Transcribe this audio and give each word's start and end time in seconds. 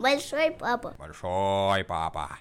Большой 0.00 0.52
папа. 0.52 0.94
Большой 0.96 1.82
папа. 1.82 2.38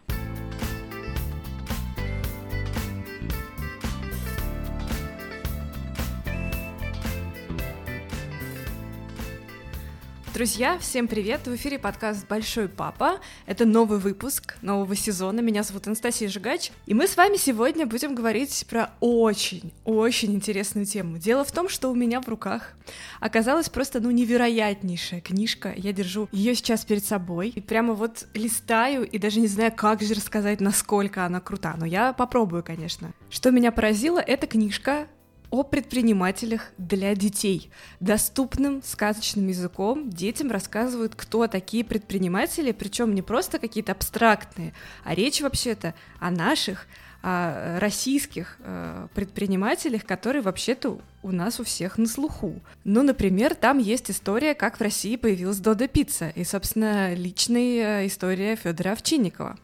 Друзья, 10.37 10.77
всем 10.77 11.07
привет! 11.07 11.47
В 11.47 11.55
эфире 11.55 11.79
подкаст 11.79 12.27
«Большой 12.27 12.69
папа». 12.69 13.19
Это 13.47 13.65
новый 13.65 13.97
выпуск 13.97 14.57
нового 14.61 14.95
сезона. 14.95 15.39
Меня 15.39 15.63
зовут 15.63 15.87
Анастасия 15.87 16.29
Жигач. 16.29 16.69
И 16.85 16.93
мы 16.93 17.07
с 17.07 17.17
вами 17.17 17.37
сегодня 17.37 17.87
будем 17.87 18.13
говорить 18.13 18.67
про 18.69 18.91
очень-очень 18.99 20.35
интересную 20.35 20.85
тему. 20.85 21.17
Дело 21.17 21.43
в 21.43 21.51
том, 21.51 21.67
что 21.67 21.89
у 21.89 21.95
меня 21.95 22.21
в 22.21 22.27
руках 22.27 22.73
оказалась 23.19 23.67
просто, 23.67 23.99
ну, 23.99 24.11
невероятнейшая 24.11 25.21
книжка. 25.21 25.73
Я 25.75 25.91
держу 25.91 26.29
ее 26.31 26.53
сейчас 26.53 26.85
перед 26.85 27.03
собой. 27.03 27.49
И 27.49 27.59
прямо 27.59 27.95
вот 27.95 28.27
листаю 28.35 29.09
и 29.09 29.17
даже 29.17 29.39
не 29.39 29.47
знаю, 29.47 29.73
как 29.75 30.03
же 30.03 30.13
рассказать, 30.13 30.61
насколько 30.61 31.25
она 31.25 31.39
крута. 31.39 31.73
Но 31.79 31.87
я 31.87 32.13
попробую, 32.13 32.61
конечно. 32.61 33.11
Что 33.31 33.49
меня 33.49 33.71
поразило, 33.71 34.19
эта 34.19 34.45
книжка 34.45 35.07
о 35.49 35.63
предпринимателях 35.63 36.71
для 36.77 37.15
детей. 37.15 37.69
Доступным 37.99 38.81
сказочным 38.83 39.47
языком 39.47 40.09
детям 40.09 40.51
рассказывают, 40.51 41.13
кто 41.15 41.47
такие 41.47 41.83
предприниматели, 41.83 42.71
причем 42.71 43.15
не 43.15 43.21
просто 43.21 43.59
какие-то 43.59 43.93
абстрактные, 43.93 44.73
а 45.03 45.15
речь 45.15 45.41
вообще-то 45.41 45.93
о 46.19 46.31
наших, 46.31 46.87
о 47.21 47.79
российских 47.79 48.57
э, 48.59 49.07
предпринимателях, 49.13 50.05
которые 50.05 50.41
вообще-то 50.41 50.99
у 51.23 51.31
нас 51.31 51.59
у 51.59 51.63
всех 51.63 51.97
на 51.97 52.07
слуху. 52.07 52.61
Ну, 52.83 53.03
например, 53.03 53.55
там 53.55 53.79
есть 53.79 54.11
история, 54.11 54.53
как 54.53 54.77
в 54.79 54.81
России 54.81 55.15
появилась 55.15 55.57
Додо 55.57 55.87
Пицца, 55.87 56.29
и, 56.29 56.43
собственно, 56.43 57.13
личная 57.13 58.01
э, 58.01 58.07
история 58.07 58.55
Федора 58.55 58.91
Овчинникова. 58.91 59.57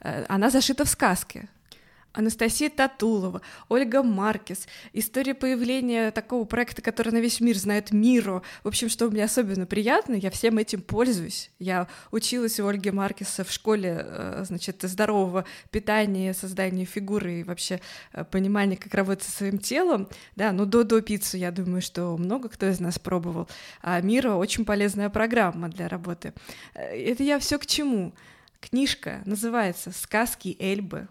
Э, 0.00 0.24
она 0.28 0.50
зашита 0.50 0.84
в 0.84 0.88
сказке. 0.88 1.48
Анастасия 2.12 2.68
Татулова, 2.68 3.40
Ольга 3.68 4.02
Маркес. 4.02 4.66
История 4.92 5.34
появления 5.34 6.10
такого 6.10 6.44
проекта, 6.44 6.82
который 6.82 7.12
на 7.12 7.20
весь 7.20 7.40
мир 7.40 7.56
знает 7.56 7.90
Миру. 7.90 8.42
В 8.62 8.68
общем, 8.68 8.88
что 8.88 9.08
мне 9.10 9.24
особенно 9.24 9.66
приятно, 9.66 10.14
я 10.14 10.30
всем 10.30 10.58
этим 10.58 10.82
пользуюсь. 10.82 11.50
Я 11.58 11.88
училась 12.10 12.60
у 12.60 12.66
Ольги 12.66 12.90
Маркеса 12.90 13.44
в 13.44 13.50
школе, 13.50 14.04
э, 14.04 14.44
значит, 14.46 14.82
здорового 14.82 15.44
питания, 15.70 16.34
создания 16.34 16.84
фигуры 16.84 17.40
и 17.40 17.44
вообще 17.44 17.80
э, 18.12 18.24
понимания, 18.24 18.76
как 18.76 18.94
работать 18.94 19.24
со 19.24 19.30
своим 19.30 19.58
телом. 19.58 20.08
Да, 20.36 20.52
ну 20.52 20.66
до-до 20.66 21.00
пиццу, 21.00 21.38
я 21.38 21.50
думаю, 21.50 21.80
что 21.80 22.16
много 22.16 22.48
кто 22.48 22.68
из 22.68 22.80
нас 22.80 22.98
пробовал. 22.98 23.48
А 23.80 24.00
Мира 24.00 24.34
очень 24.34 24.64
полезная 24.64 25.08
программа 25.08 25.68
для 25.68 25.88
работы. 25.88 26.34
Э, 26.74 26.94
это 26.94 27.22
я 27.22 27.38
все 27.38 27.58
к 27.58 27.66
чему? 27.66 28.12
Книжка 28.60 29.22
называется 29.24 29.90
«Сказки 29.90 30.56
Эльбы» 30.60 31.08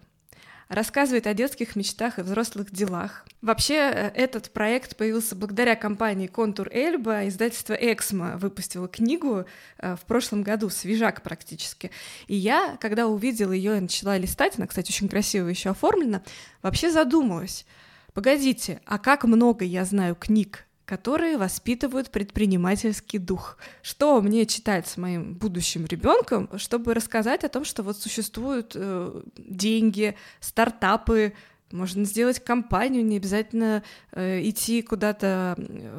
рассказывает 0.72 1.28
о 1.28 1.34
детских 1.34 1.76
мечтах 1.76 2.18
и 2.18 2.22
взрослых 2.22 2.72
делах. 2.72 3.26
Вообще, 3.42 3.76
э, 3.76 4.12
этот 4.16 4.52
проект 4.52 4.96
появился 4.96 5.36
благодаря 5.36 5.76
компании 5.76 6.28
«Контур 6.28 6.70
Эльба». 6.72 7.28
Издательство 7.28 7.74
«Эксмо» 7.74 8.38
выпустило 8.38 8.88
книгу 8.88 9.46
э, 9.78 9.96
в 9.96 10.02
прошлом 10.06 10.44
году, 10.44 10.70
свежак 10.70 11.22
практически. 11.22 11.92
И 12.28 12.36
я, 12.36 12.78
когда 12.80 13.08
увидела 13.08 13.52
ее 13.52 13.78
и 13.78 13.82
начала 13.82 14.18
листать, 14.18 14.58
она, 14.58 14.68
кстати, 14.68 14.92
очень 14.92 15.10
красиво 15.10 15.48
еще 15.48 15.72
оформлена, 15.72 16.24
вообще 16.62 16.90
задумалась, 16.90 17.66
погодите, 18.14 18.82
а 18.86 18.98
как 18.98 19.26
много 19.26 19.66
я 19.66 19.84
знаю 19.86 20.16
книг 20.16 20.66
которые 20.92 21.38
воспитывают 21.38 22.11
предпринимательский 22.11 23.17
дух. 23.17 23.58
Что 23.81 24.22
мне 24.22 24.45
читать 24.45 24.89
с 24.89 24.97
моим 24.97 25.36
будущим 25.36 25.86
ребенком, 25.86 26.50
чтобы 26.58 26.94
рассказать 26.94 27.45
о 27.45 27.47
том, 27.47 27.64
что 27.64 27.81
вот 27.81 27.95
существуют 27.95 28.73
э, 28.75 29.22
деньги, 29.38 30.17
стартапы, 30.42 31.31
можно 31.72 32.03
сделать 32.03 32.44
компанию, 32.44 33.06
не 33.06 33.16
обязательно 33.16 33.84
э, 34.12 34.41
идти 34.44 34.81
куда-то 34.81 35.56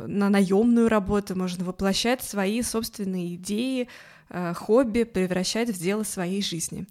на 0.07 0.29
наемную 0.29 0.91
работу, 0.91 1.35
можно 1.37 1.65
воплощать 1.65 2.23
свои 2.23 2.61
собственные 2.61 3.37
идеи, 3.37 3.89
э, 4.29 4.53
хобби, 4.53 5.05
превращать 5.05 5.71
в 5.71 5.81
дело 5.81 6.03
своей 6.03 6.43
жизни. 6.43 6.85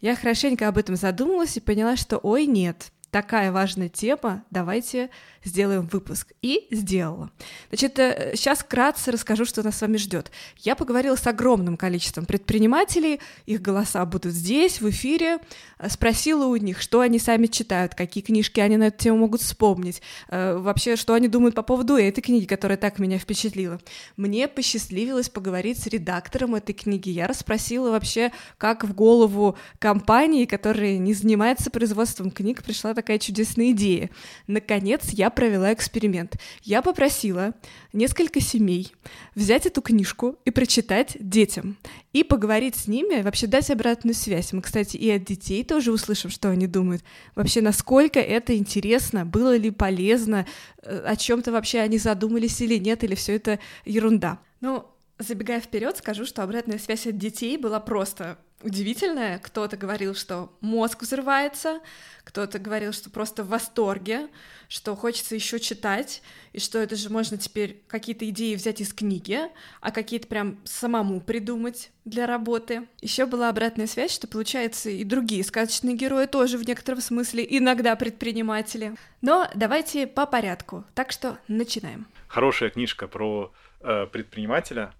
Я 0.00 0.16
хорошенько 0.16 0.68
об 0.68 0.78
этом 0.78 0.96
задумалась 0.96 1.58
и 1.58 1.60
поняла, 1.60 1.96
что 1.96 2.16
ой, 2.16 2.46
нет, 2.46 2.92
такая 3.12 3.52
важная 3.52 3.90
тема, 3.90 4.42
давайте 4.50 5.10
сделаем 5.44 5.86
выпуск. 5.86 6.32
И 6.40 6.66
сделала. 6.70 7.30
Значит, 7.68 7.96
сейчас 8.34 8.60
э, 8.60 8.64
вкратце 8.64 9.12
расскажу, 9.12 9.44
что 9.44 9.62
нас 9.62 9.76
с 9.76 9.82
вами 9.82 9.98
ждет. 9.98 10.30
Я 10.58 10.74
поговорила 10.74 11.14
с 11.14 11.26
огромным 11.26 11.76
количеством 11.76 12.24
предпринимателей, 12.24 13.20
их 13.44 13.60
голоса 13.60 14.04
будут 14.06 14.32
здесь, 14.32 14.80
в 14.80 14.88
эфире, 14.88 15.38
э, 15.78 15.90
спросила 15.90 16.46
у 16.46 16.56
них, 16.56 16.80
что 16.80 17.00
они 17.00 17.18
сами 17.18 17.48
читают, 17.48 17.94
какие 17.94 18.24
книжки 18.24 18.60
они 18.60 18.78
на 18.78 18.84
эту 18.84 18.98
тему 18.98 19.18
могут 19.18 19.42
вспомнить, 19.42 20.00
э, 20.28 20.56
вообще, 20.56 20.96
что 20.96 21.12
они 21.12 21.28
думают 21.28 21.54
по 21.54 21.62
поводу 21.62 21.96
этой 21.96 22.22
книги, 22.22 22.46
которая 22.46 22.78
так 22.78 22.98
меня 22.98 23.18
впечатлила. 23.18 23.78
Мне 24.16 24.48
посчастливилось 24.48 25.28
поговорить 25.28 25.78
с 25.78 25.86
редактором 25.86 26.54
этой 26.54 26.72
книги. 26.72 27.10
Я 27.10 27.26
расспросила 27.26 27.90
вообще, 27.90 28.32
как 28.56 28.84
в 28.84 28.94
голову 28.94 29.58
компании, 29.78 30.46
которая 30.46 30.96
не 30.96 31.12
занимается 31.12 31.70
производством 31.70 32.30
книг, 32.30 32.62
пришла 32.62 32.94
такая 32.94 33.01
чудесная 33.18 33.72
идея. 33.72 34.10
Наконец, 34.46 35.10
я 35.10 35.30
провела 35.30 35.72
эксперимент. 35.72 36.36
Я 36.62 36.82
попросила 36.82 37.54
несколько 37.92 38.40
семей 38.40 38.92
взять 39.34 39.66
эту 39.66 39.82
книжку 39.82 40.36
и 40.44 40.50
прочитать 40.50 41.16
детям, 41.18 41.76
и 42.12 42.24
поговорить 42.24 42.76
с 42.76 42.86
ними, 42.86 43.22
вообще 43.22 43.46
дать 43.46 43.70
обратную 43.70 44.14
связь. 44.14 44.52
Мы, 44.52 44.62
кстати, 44.62 44.96
и 44.96 45.10
от 45.10 45.24
детей 45.24 45.64
тоже 45.64 45.92
услышим, 45.92 46.30
что 46.30 46.50
они 46.50 46.66
думают. 46.66 47.02
Вообще, 47.34 47.60
насколько 47.60 48.20
это 48.20 48.56
интересно, 48.56 49.24
было 49.26 49.56
ли 49.56 49.70
полезно, 49.70 50.46
э, 50.82 51.04
о 51.06 51.16
чем-то 51.16 51.52
вообще 51.52 51.80
они 51.80 51.98
задумались 51.98 52.60
или 52.60 52.78
нет, 52.78 53.04
или 53.04 53.14
все 53.14 53.36
это 53.36 53.58
ерунда. 53.84 54.38
Ну, 54.60 54.86
забегая 55.22 55.60
вперед, 55.60 55.96
скажу, 55.96 56.24
что 56.24 56.42
обратная 56.42 56.78
связь 56.78 57.06
от 57.06 57.18
детей 57.18 57.56
была 57.56 57.80
просто 57.80 58.38
удивительная. 58.62 59.38
Кто-то 59.38 59.76
говорил, 59.76 60.14
что 60.14 60.52
мозг 60.60 61.02
взрывается, 61.02 61.80
кто-то 62.24 62.58
говорил, 62.58 62.92
что 62.92 63.10
просто 63.10 63.42
в 63.42 63.48
восторге, 63.48 64.28
что 64.68 64.94
хочется 64.96 65.34
еще 65.34 65.58
читать, 65.58 66.22
и 66.52 66.60
что 66.60 66.78
это 66.78 66.96
же 66.96 67.10
можно 67.10 67.36
теперь 67.36 67.82
какие-то 67.88 68.28
идеи 68.30 68.54
взять 68.54 68.80
из 68.80 68.92
книги, 68.92 69.40
а 69.80 69.90
какие-то 69.90 70.28
прям 70.28 70.58
самому 70.64 71.20
придумать 71.20 71.90
для 72.04 72.26
работы. 72.26 72.86
Еще 73.00 73.26
была 73.26 73.48
обратная 73.48 73.86
связь, 73.86 74.12
что 74.12 74.26
получается 74.26 74.90
и 74.90 75.04
другие 75.04 75.44
сказочные 75.44 75.96
герои 75.96 76.26
тоже 76.26 76.58
в 76.58 76.66
некотором 76.66 77.00
смысле 77.00 77.46
иногда 77.48 77.96
предприниматели. 77.96 78.94
Но 79.20 79.48
давайте 79.54 80.06
по 80.06 80.26
порядку. 80.26 80.84
Так 80.94 81.12
что 81.12 81.38
начинаем. 81.48 82.06
Хорошая 82.28 82.70
книжка 82.70 83.08
про 83.08 83.52
э, 83.80 84.06
предпринимателя 84.06 84.94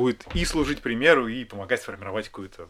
будет 0.00 0.26
и 0.34 0.46
служить 0.46 0.80
примеру, 0.80 1.28
и 1.28 1.44
помогать 1.44 1.82
сформировать 1.82 2.28
какую-то 2.28 2.68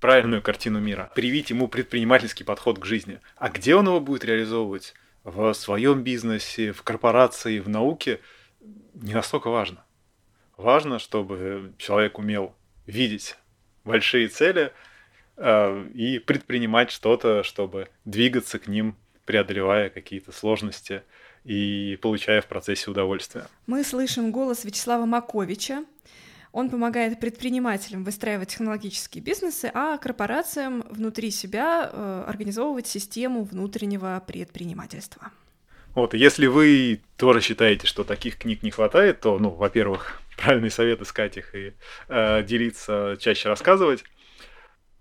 правильную 0.00 0.42
картину 0.42 0.78
мира, 0.80 1.10
привить 1.14 1.48
ему 1.48 1.66
предпринимательский 1.66 2.44
подход 2.44 2.78
к 2.78 2.84
жизни. 2.84 3.20
А 3.36 3.48
где 3.48 3.74
он 3.74 3.86
его 3.86 4.00
будет 4.00 4.24
реализовывать? 4.24 4.94
В 5.24 5.54
своем 5.54 6.02
бизнесе, 6.02 6.72
в 6.72 6.82
корпорации, 6.82 7.58
в 7.58 7.68
науке 7.68 8.20
не 8.94 9.14
настолько 9.14 9.50
важно. 9.50 9.84
Важно, 10.56 10.98
чтобы 10.98 11.72
человек 11.78 12.18
умел 12.18 12.54
видеть 12.86 13.36
большие 13.84 14.28
цели 14.28 14.72
э, 15.36 15.88
и 15.94 16.18
предпринимать 16.18 16.90
что-то, 16.90 17.42
чтобы 17.42 17.88
двигаться 18.04 18.58
к 18.58 18.68
ним, 18.68 18.94
преодолевая 19.24 19.88
какие-то 19.90 20.32
сложности 20.32 21.02
и 21.44 21.98
получая 22.02 22.40
в 22.40 22.46
процессе 22.46 22.90
удовольствие. 22.90 23.46
Мы 23.66 23.82
слышим 23.84 24.30
голос 24.30 24.64
Вячеслава 24.64 25.06
Маковича, 25.06 25.84
он 26.56 26.70
помогает 26.70 27.20
предпринимателям 27.20 28.02
выстраивать 28.02 28.48
технологические 28.48 29.22
бизнесы, 29.22 29.70
а 29.74 29.98
корпорациям 29.98 30.84
внутри 30.88 31.30
себя 31.30 31.90
э, 31.92 32.24
организовывать 32.26 32.86
систему 32.86 33.44
внутреннего 33.44 34.22
предпринимательства. 34.26 35.32
Вот, 35.94 36.14
если 36.14 36.46
вы 36.46 37.02
тоже 37.18 37.42
считаете, 37.42 37.86
что 37.86 38.04
таких 38.04 38.38
книг 38.38 38.62
не 38.62 38.70
хватает, 38.70 39.20
то, 39.20 39.38
ну, 39.38 39.50
во-первых, 39.50 40.22
правильный 40.38 40.70
совет 40.70 41.02
искать 41.02 41.36
их 41.36 41.54
и 41.54 41.74
э, 42.08 42.42
делиться, 42.42 43.18
чаще 43.20 43.50
рассказывать. 43.50 44.04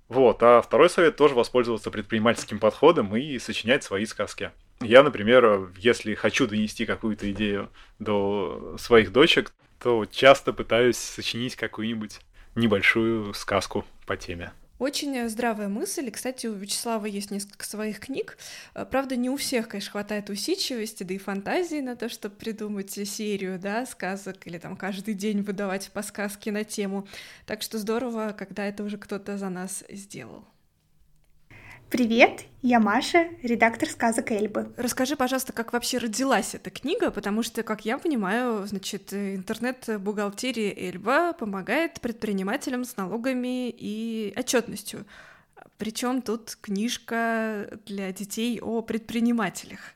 Вот, 0.09 0.43
а 0.43 0.61
второй 0.61 0.89
совет 0.89 1.15
тоже 1.15 1.35
воспользоваться 1.35 1.89
предпринимательским 1.89 2.59
подходом 2.59 3.15
и 3.15 3.39
сочинять 3.39 3.85
свои 3.85 4.05
сказки. 4.05 4.51
Я, 4.81 5.03
например, 5.03 5.71
если 5.77 6.15
хочу 6.15 6.47
донести 6.47 6.85
какую-то 6.85 7.31
идею 7.31 7.69
до 7.99 8.75
своих 8.77 9.13
дочек, 9.13 9.53
то 9.85 10.03
часто 10.07 10.51
пытаюсь 10.51 10.97
сочинить 10.97 11.55
какую-нибудь 11.55 12.19
небольшую 12.55 13.35
сказку 13.35 13.85
по 14.07 14.17
теме. 14.17 14.51
Очень 14.79 15.29
здравая 15.29 15.67
мысль. 15.67 16.07
И, 16.07 16.09
кстати, 16.09 16.47
у 16.47 16.53
Вячеслава 16.55 17.05
есть 17.05 17.29
несколько 17.29 17.65
своих 17.65 17.99
книг. 17.99 18.39
Э, 18.73 18.83
правда, 18.89 19.15
не 19.15 19.29
у 19.29 19.37
всех, 19.37 19.67
конечно, 19.67 19.91
хватает 19.91 20.31
усидчивости, 20.31 21.03
да 21.03 21.13
и 21.13 21.19
фантазии 21.19 21.81
на 21.81 21.95
то, 21.95 22.09
чтобы 22.09 22.33
придумать 22.33 22.93
серию, 23.07 23.59
да, 23.59 23.85
сказок 23.85 24.47
или 24.47 24.57
там 24.57 24.75
каждый 24.75 25.13
день 25.13 25.43
выдавать 25.43 25.91
по 25.91 26.01
сказке 26.01 26.51
на 26.51 26.63
тему. 26.63 27.07
Так 27.45 27.61
что 27.61 27.77
здорово, 27.77 28.35
когда 28.35 28.65
это 28.65 28.83
уже 28.83 28.97
кто-то 28.97 29.37
за 29.37 29.49
нас 29.49 29.83
сделал. 29.87 30.45
Привет, 31.89 32.45
я 32.63 32.79
Маша, 32.79 33.27
редактор 33.43 33.87
сказок 33.87 34.31
Эльбы. 34.31 34.73
Расскажи, 34.75 35.15
пожалуйста, 35.15 35.53
как 35.53 35.71
вообще 35.71 35.99
родилась 35.99 36.55
эта 36.55 36.71
книга, 36.71 37.11
потому 37.11 37.43
что, 37.43 37.61
как 37.61 37.85
я 37.85 37.99
понимаю, 37.99 38.65
значит, 38.65 39.13
интернет-бухгалтерия 39.13 40.73
Эльба 40.75 41.33
помогает 41.33 42.01
предпринимателям 42.01 42.85
с 42.85 42.97
налогами 42.97 43.69
и 43.69 44.33
отчетностью. 44.35 45.05
Причем 45.77 46.23
тут 46.23 46.57
книжка 46.59 47.69
для 47.85 48.11
детей 48.11 48.59
о 48.59 48.81
предпринимателях. 48.81 49.93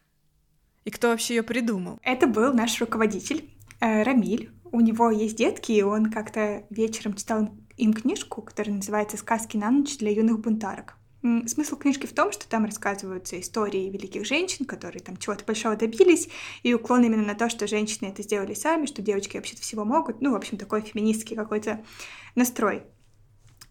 И 0.85 0.91
кто 0.91 1.09
вообще 1.09 1.37
ее 1.37 1.43
придумал? 1.43 1.99
Это 2.03 2.27
был 2.27 2.53
наш 2.53 2.79
руководитель 2.79 3.49
э, 3.79 4.03
Рамиль. 4.03 4.51
У 4.71 4.79
него 4.79 5.09
есть 5.09 5.37
детки, 5.37 5.71
и 5.71 5.81
он 5.81 6.11
как-то 6.11 6.63
вечером 6.69 7.15
читал 7.15 7.49
им 7.77 7.93
книжку, 7.93 8.43
которая 8.43 8.75
называется 8.75 9.17
«Сказки 9.17 9.57
на 9.57 9.71
ночь 9.71 9.97
для 9.97 10.11
юных 10.11 10.39
бунтарок». 10.39 10.98
Смысл 11.21 11.75
книжки 11.75 12.05
в 12.05 12.13
том, 12.13 12.31
что 12.31 12.47
там 12.47 12.65
рассказываются 12.65 13.39
истории 13.39 13.89
великих 13.89 14.25
женщин, 14.25 14.65
которые 14.65 15.01
там 15.01 15.17
чего-то 15.17 15.43
большого 15.43 15.75
добились, 15.75 16.29
и 16.63 16.73
уклон 16.73 17.03
именно 17.03 17.25
на 17.25 17.35
то, 17.35 17.49
что 17.49 17.67
женщины 17.67 18.07
это 18.07 18.23
сделали 18.23 18.53
сами, 18.53 18.85
что 18.85 19.01
девочки 19.01 19.35
вообще-то 19.35 19.61
всего 19.61 19.83
могут. 19.83 20.21
Ну, 20.21 20.31
в 20.31 20.35
общем, 20.35 20.57
такой 20.57 20.81
феминистский 20.81 21.35
какой-то 21.35 21.83
настрой. 22.35 22.83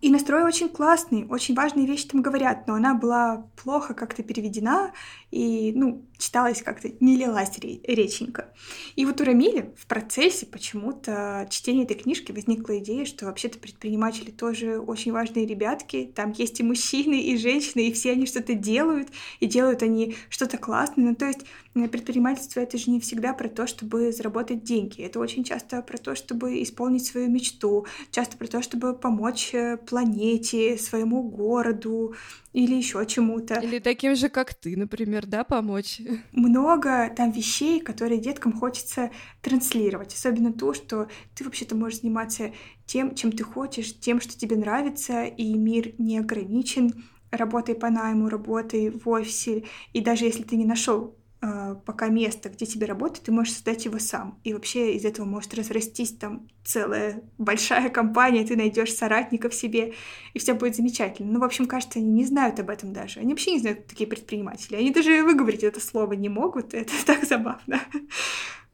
И 0.01 0.11
настрой 0.11 0.45
очень 0.45 0.69
классный, 0.69 1.27
очень 1.27 1.57
важные 1.57 1.87
вещи 1.87 2.07
там 2.07 2.23
говорят, 2.23 2.69
но 2.69 2.75
она 2.75 2.95
была 2.95 3.51
плохо 3.61 3.95
как-то 3.95 4.23
переведена 4.23 4.93
и, 5.33 5.73
ну, 5.75 6.07
читалась 6.19 6.63
как-то, 6.63 6.91
не 7.01 7.17
лилась 7.17 7.59
реченька. 7.59 8.53
И 8.97 9.07
вот 9.07 9.21
у 9.21 9.25
Рамиля 9.25 9.73
в 9.77 9.87
процессе 9.87 10.47
почему-то 10.47 11.47
чтения 11.51 11.85
этой 11.85 11.97
книжки 11.97 12.33
возникла 12.33 12.79
идея, 12.79 13.05
что 13.05 13.27
вообще-то 13.27 13.59
предприниматели 13.59 14.31
тоже 14.31 14.79
очень 14.79 15.13
важные 15.13 15.47
ребятки, 15.47 16.13
там 16.15 16.33
есть 16.33 16.61
и 16.61 16.63
мужчины, 16.63 17.21
и 17.21 17.37
женщины, 17.37 17.89
и 17.89 17.93
все 17.93 18.13
они 18.13 18.27
что-то 18.27 18.55
делают, 18.55 19.09
и 19.41 19.47
делают 19.47 19.83
они 19.83 20.17
что-то 20.29 20.59
классное. 20.59 21.05
Ну, 21.07 21.15
то 21.15 21.27
есть 21.27 21.41
предпринимательство— 21.87 22.59
это 22.63 22.77
же 22.77 22.91
не 22.91 22.99
всегда 22.99 23.33
про 23.33 23.49
то, 23.49 23.69
чтобы 23.69 24.11
заработать 24.11 24.65
деньги. 24.65 25.03
Это 25.03 25.21
очень 25.21 25.45
часто 25.45 25.81
про 25.83 25.99
то, 25.99 26.17
чтобы 26.17 26.61
исполнить 26.63 27.07
свою 27.07 27.31
мечту, 27.31 27.87
часто 28.11 28.37
про 28.37 28.49
то, 28.49 28.63
чтобы 28.63 28.95
помочь 28.95 29.51
э, 29.53 29.77
планете, 29.77 30.77
своему 30.79 31.23
городу 31.23 32.15
или 32.53 32.75
еще 32.75 33.05
чему-то. 33.07 33.55
Или 33.61 33.79
таким 33.79 34.17
же, 34.17 34.29
как 34.29 34.55
ты, 34.55 34.77
например, 34.77 35.27
да, 35.27 35.45
помочь. 35.45 36.01
Много 36.33 37.11
там 37.15 37.33
вещей, 37.33 37.81
которые 37.81 38.21
деткам 38.21 38.53
хочется 38.53 39.11
транслировать. 39.43 40.15
Особенно 40.15 40.53
то, 40.53 40.75
что 40.75 41.09
ты 41.35 41.45
вообще-то 41.45 41.77
можешь 41.77 42.01
заниматься 42.01 42.53
тем, 42.87 43.15
чем 43.15 43.33
ты 43.33 43.45
хочешь, 43.45 43.99
тем, 43.99 44.21
что 44.21 44.39
тебе 44.39 44.57
нравится, 44.57 45.25
и 45.25 45.55
мир 45.55 45.95
не 45.99 46.19
ограничен 46.19 47.05
работай 47.31 47.75
по 47.75 47.91
найму, 47.91 48.29
работай 48.29 48.91
в 48.91 49.09
офисе, 49.09 49.65
и 49.93 50.01
даже 50.01 50.25
если 50.25 50.43
ты 50.43 50.57
не 50.57 50.65
нашел 50.65 51.18
пока 51.41 52.09
место, 52.09 52.49
где 52.49 52.67
тебе 52.67 52.87
работать, 52.87 53.23
ты 53.23 53.33
можешь 53.33 53.55
создать 53.55 53.85
его 53.85 53.99
сам. 53.99 54.41
И 54.43 54.53
вообще 54.53 54.95
из 54.95 55.05
этого 55.05 55.25
может 55.25 55.55
разрастись 55.55 56.13
там 56.13 56.49
целая 56.65 57.23
большая 57.39 57.89
компания, 57.91 58.45
ты 58.45 58.57
найдешь 58.57 58.93
соратников 58.93 59.55
себе, 59.55 59.95
и 60.35 60.39
все 60.39 60.55
будет 60.55 60.77
замечательно. 60.77 61.33
Ну, 61.33 61.41
в 61.41 61.45
общем, 61.45 61.67
кажется, 61.67 62.01
они 62.01 62.11
не 62.11 62.25
знают 62.25 62.59
об 62.59 62.71
этом 62.71 62.93
даже. 62.93 63.21
Они 63.21 63.31
вообще 63.33 63.53
не 63.53 63.61
знают, 63.61 63.87
такие 63.87 64.09
предприниматели. 64.09 64.77
Они 64.77 64.91
даже 64.91 65.23
выговорить 65.23 65.63
это 65.63 65.81
слово 65.81 66.15
не 66.15 66.29
могут. 66.29 66.75
Это 66.75 66.93
так 67.07 67.25
забавно. 67.25 67.81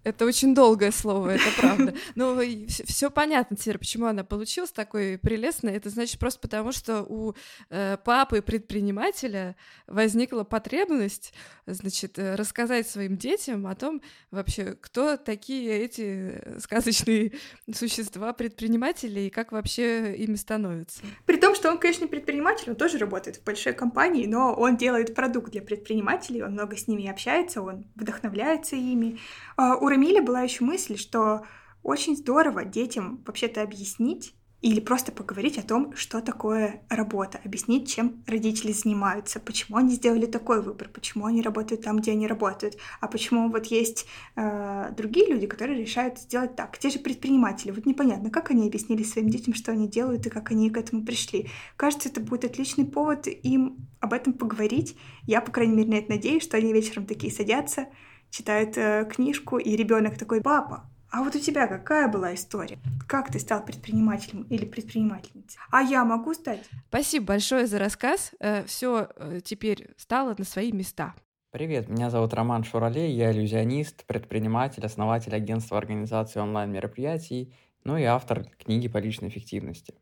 Это 0.05 0.27
очень 0.27 0.55
долгое 0.55 0.93
слово, 0.93 1.31
это 1.31 1.45
правда. 1.59 1.95
Но 2.15 2.39
все 2.69 3.11
понятно 3.11 3.56
теперь, 3.56 3.79
почему 3.79 4.06
она 4.06 4.23
получилась 4.23 4.71
такой 4.71 5.19
прелестной. 5.19 5.73
Это 5.73 5.89
значит 5.89 6.21
просто 6.21 6.41
потому, 6.41 6.73
что 6.73 7.03
у 7.03 7.35
э, 7.71 7.97
папы 8.05 8.43
предпринимателя 8.43 9.56
возникла 9.87 10.45
потребность, 10.45 11.33
значит, 11.67 12.19
э, 12.19 12.35
рассказать 12.35 12.87
своим 12.87 13.17
детям 13.17 13.67
о 13.67 13.75
том 13.75 14.03
вообще, 14.31 14.77
кто 14.79 15.17
такие 15.17 15.71
эти 15.73 16.61
сказочные 16.61 17.33
существа 17.75 18.35
предприниматели 18.35 19.21
и 19.21 19.31
как 19.31 19.53
вообще 19.53 20.15
ими 20.17 20.37
становятся. 20.37 21.00
При 21.25 21.37
том, 21.37 21.55
что 21.55 21.71
он, 21.71 21.79
конечно, 21.79 22.07
предприниматель, 22.09 22.71
он 22.71 22.77
тоже 22.77 22.99
работает 22.99 23.39
в 23.39 23.45
большой 23.45 23.73
компании, 23.73 24.27
но 24.27 24.53
он 24.53 24.77
делает 24.77 25.15
продукт 25.15 25.50
для 25.50 25.62
предпринимателей, 25.62 26.43
он 26.43 26.53
много 26.53 26.77
с 26.77 26.89
ними 26.89 27.09
общается, 27.09 27.62
он 27.62 27.87
вдохновляется 27.95 28.77
ими. 28.77 29.19
А, 29.57 29.77
у 29.77 29.89
Рамиля 29.94 30.23
была 30.23 30.43
еще 30.43 30.64
мысль, 30.64 30.96
что 30.96 31.43
очень 31.85 32.17
здорово 32.17 32.64
детям 32.64 33.23
вообще-то 33.25 33.62
объяснить 33.62 34.35
или 34.61 34.81
просто 34.81 35.12
поговорить 35.12 35.56
о 35.56 35.62
том, 35.62 35.94
что 35.94 36.20
такое 36.20 36.82
работа, 36.88 37.38
объяснить, 37.44 37.94
чем 37.94 38.25
родители 38.26 38.73
занимаются, 38.73 39.38
почему 39.38 39.76
они 39.76 39.93
сделали 39.94 40.26
такой 40.26 40.62
выбор, 40.62 40.88
почему 40.88 41.26
они 41.26 41.43
работают 41.43 41.82
там, 41.82 41.99
где 41.99 42.11
они 42.11 42.26
работают, 42.26 42.76
а 43.00 43.06
почему 43.06 43.49
вот 43.52 43.67
есть 43.67 44.06
э, 44.35 44.91
другие 44.96 45.29
люди, 45.29 45.46
которые 45.46 45.79
решают 45.79 46.19
сделать 46.19 46.56
так. 46.56 46.76
Те 46.79 46.90
же 46.90 46.99
предприниматели, 46.99 47.70
вот 47.70 47.87
непонятно, 47.87 48.31
как 48.31 48.50
они 48.50 48.67
объяснили 48.67 49.05
своим 49.05 49.29
детям, 49.29 49.55
что 49.55 49.70
они 49.70 49.87
делают 49.87 50.26
и 50.26 50.31
как 50.31 50.50
они 50.50 50.70
к 50.70 50.76
этому 50.76 51.05
пришли. 51.05 51.50
Кажется, 51.76 52.08
это 52.08 52.20
будет 52.20 52.47
отличный 52.47 52.85
повод 52.87 53.29
им 53.29 53.87
об 54.00 54.12
этом 54.12 54.32
поговорить. 54.32 54.97
Я, 55.23 55.40
по 55.40 55.52
крайней 55.52 55.76
мере, 55.76 55.90
на 55.90 55.94
это 55.97 56.11
надеюсь, 56.11 56.43
что 56.43 56.56
они 56.56 56.73
вечером 56.73 57.06
такие 57.06 57.32
садятся, 57.32 57.87
читает 58.35 58.77
э, 58.77 59.05
книжку, 59.05 59.59
и 59.59 59.77
ребенок 59.77 60.19
такой, 60.19 60.41
папа, 60.41 60.91
а 61.11 61.23
вот 61.23 61.37
у 61.37 61.39
тебя 61.39 61.69
какая 61.69 62.09
была 62.09 62.35
история? 62.35 62.79
Как 63.07 63.31
ты 63.31 63.39
стал 63.39 63.65
предпринимателем 63.65 64.43
или 64.51 64.65
предпринимательницей? 64.65 65.61
А 65.71 65.83
я 65.83 66.05
могу 66.05 66.35
стать? 66.35 66.65
Спасибо 66.89 67.27
большое 67.27 67.67
за 67.67 67.79
рассказ. 67.79 68.33
Э, 68.41 68.65
Все 68.65 69.09
э, 69.17 69.41
теперь 69.45 69.91
стало 69.97 70.35
на 70.37 70.45
свои 70.45 70.73
места. 70.73 71.15
Привет, 71.53 71.89
меня 71.89 72.11
зовут 72.11 72.35
Роман 72.35 72.65
Шуралей, 72.65 73.13
я 73.13 73.31
иллюзионист, 73.31 74.05
предприниматель, 74.07 74.85
основатель 74.85 75.33
агентства 75.33 75.79
организации 75.79 76.41
онлайн-мероприятий, 76.41 77.55
ну 77.85 77.97
и 77.97 78.03
автор 78.03 78.47
книги 78.59 78.89
по 78.89 78.99
личной 78.99 79.29
эффективности. 79.29 79.95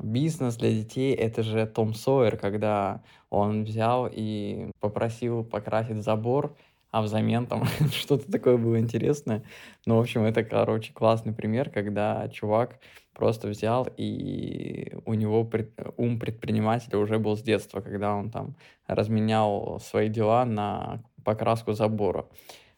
Бизнес 0.00 0.54
для 0.54 0.70
детей— 0.70 1.12
это 1.16 1.42
же 1.42 1.66
Том 1.66 1.94
Сойер, 1.94 2.36
когда 2.36 3.02
он 3.28 3.64
взял 3.64 4.08
и 4.08 4.70
попросил 4.78 5.42
покрасить 5.42 6.04
забор— 6.04 6.56
а 6.90 7.02
взамен 7.02 7.46
там 7.46 7.64
что-то 7.92 8.30
такое 8.30 8.56
было 8.56 8.78
интересное. 8.78 9.42
Ну, 9.86 9.96
в 9.96 10.00
общем, 10.00 10.22
это, 10.24 10.42
короче, 10.44 10.92
классный 10.92 11.32
пример, 11.32 11.70
когда 11.70 12.28
чувак 12.28 12.78
просто 13.14 13.48
взял, 13.48 13.86
и 13.96 14.92
у 15.04 15.14
него 15.14 15.44
пред... 15.44 15.72
ум 15.96 16.18
предпринимателя 16.18 16.98
уже 16.98 17.18
был 17.18 17.36
с 17.36 17.42
детства, 17.42 17.80
когда 17.80 18.14
он 18.14 18.30
там 18.30 18.56
разменял 18.86 19.78
свои 19.80 20.08
дела 20.08 20.44
на 20.44 21.02
покраску 21.24 21.72
забора. 21.72 22.26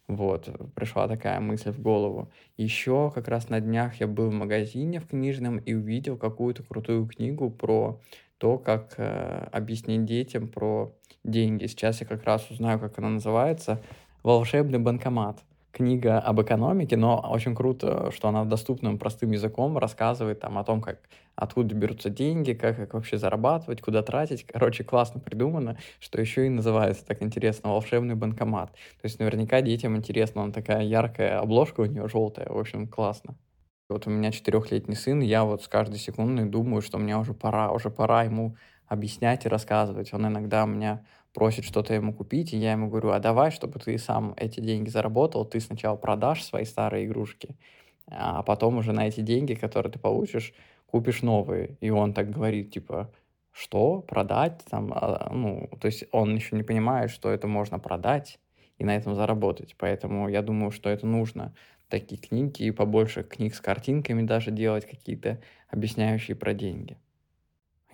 Вот, 0.08 0.48
пришла 0.74 1.06
такая 1.06 1.40
мысль 1.40 1.70
в 1.70 1.80
голову. 1.80 2.30
Еще 2.56 3.10
как 3.14 3.28
раз 3.28 3.48
на 3.48 3.60
днях 3.60 4.00
я 4.00 4.06
был 4.06 4.30
в 4.30 4.34
магазине 4.34 5.00
в 5.00 5.06
книжном 5.06 5.58
и 5.58 5.74
увидел 5.74 6.18
какую-то 6.18 6.64
крутую 6.64 7.06
книгу 7.06 7.50
про 7.50 8.00
то, 8.38 8.58
как 8.58 8.94
э, 8.96 9.48
объяснить 9.52 10.04
детям 10.04 10.48
про 10.48 10.92
деньги. 11.22 11.66
Сейчас 11.66 12.00
я 12.00 12.06
как 12.06 12.24
раз 12.24 12.50
узнаю, 12.50 12.80
как 12.80 12.98
она 12.98 13.10
называется. 13.10 13.80
«Волшебный 14.22 14.78
банкомат». 14.78 15.42
Книга 15.72 16.18
об 16.20 16.40
экономике, 16.42 16.98
но 16.98 17.18
очень 17.18 17.54
круто, 17.54 18.10
что 18.12 18.28
она 18.28 18.44
доступным 18.44 18.98
простым 18.98 19.30
языком 19.30 19.78
рассказывает 19.78 20.38
там 20.38 20.58
о 20.58 20.64
том, 20.64 20.82
как 20.82 20.98
откуда 21.34 21.74
берутся 21.74 22.10
деньги, 22.10 22.52
как 22.52 22.78
их 22.78 22.92
вообще 22.92 23.16
зарабатывать, 23.16 23.80
куда 23.80 24.02
тратить. 24.02 24.44
Короче, 24.46 24.84
классно 24.84 25.18
придумано, 25.18 25.78
что 25.98 26.20
еще 26.20 26.46
и 26.46 26.50
называется 26.50 27.06
так 27.06 27.22
интересно 27.22 27.70
«Волшебный 27.70 28.14
банкомат». 28.14 28.70
То 28.72 29.04
есть 29.04 29.18
наверняка 29.18 29.62
детям 29.62 29.96
интересно, 29.96 30.42
он 30.42 30.52
такая 30.52 30.82
яркая 30.82 31.40
обложка 31.40 31.80
у 31.80 31.86
нее 31.86 32.06
желтая, 32.06 32.48
в 32.50 32.58
общем, 32.58 32.86
классно. 32.86 33.34
Вот 33.88 34.06
у 34.06 34.10
меня 34.10 34.30
четырехлетний 34.30 34.94
сын, 34.94 35.20
я 35.20 35.44
вот 35.44 35.62
с 35.62 35.68
каждой 35.68 35.98
секундой 35.98 36.44
думаю, 36.44 36.82
что 36.82 36.98
мне 36.98 37.16
уже 37.16 37.32
пора, 37.34 37.72
уже 37.72 37.90
пора 37.90 38.24
ему 38.24 38.56
объяснять 38.86 39.46
и 39.46 39.48
рассказывать. 39.48 40.12
Он 40.12 40.26
иногда 40.26 40.66
меня 40.66 41.04
просит 41.32 41.64
что-то 41.64 41.94
ему 41.94 42.12
купить, 42.12 42.52
и 42.52 42.58
я 42.58 42.72
ему 42.72 42.88
говорю, 42.88 43.10
а 43.10 43.18
давай, 43.18 43.50
чтобы 43.50 43.78
ты 43.78 43.96
сам 43.98 44.34
эти 44.36 44.60
деньги 44.60 44.88
заработал, 44.88 45.44
ты 45.44 45.60
сначала 45.60 45.96
продашь 45.96 46.42
свои 46.44 46.64
старые 46.64 47.06
игрушки, 47.06 47.56
а 48.06 48.42
потом 48.42 48.78
уже 48.78 48.92
на 48.92 49.08
эти 49.08 49.20
деньги, 49.20 49.54
которые 49.54 49.92
ты 49.92 49.98
получишь, 49.98 50.52
купишь 50.86 51.22
новые. 51.22 51.76
И 51.80 51.90
он 51.90 52.12
так 52.12 52.30
говорит, 52.30 52.70
типа, 52.72 53.10
что, 53.50 54.00
продать? 54.00 54.62
Там, 54.70 54.92
а, 54.94 55.30
ну, 55.32 55.68
то 55.80 55.86
есть 55.86 56.04
он 56.12 56.34
еще 56.34 56.56
не 56.56 56.62
понимает, 56.62 57.10
что 57.10 57.30
это 57.30 57.46
можно 57.46 57.78
продать 57.78 58.38
и 58.78 58.84
на 58.84 58.96
этом 58.96 59.14
заработать. 59.14 59.74
Поэтому 59.78 60.28
я 60.28 60.42
думаю, 60.42 60.70
что 60.70 60.90
это 60.90 61.06
нужно. 61.06 61.54
Такие 61.88 62.20
книги 62.20 62.64
и 62.64 62.70
побольше 62.70 63.22
книг 63.22 63.54
с 63.54 63.60
картинками 63.60 64.22
даже 64.22 64.50
делать 64.50 64.86
какие-то, 64.86 65.40
объясняющие 65.68 66.34
про 66.34 66.54
деньги. 66.54 66.96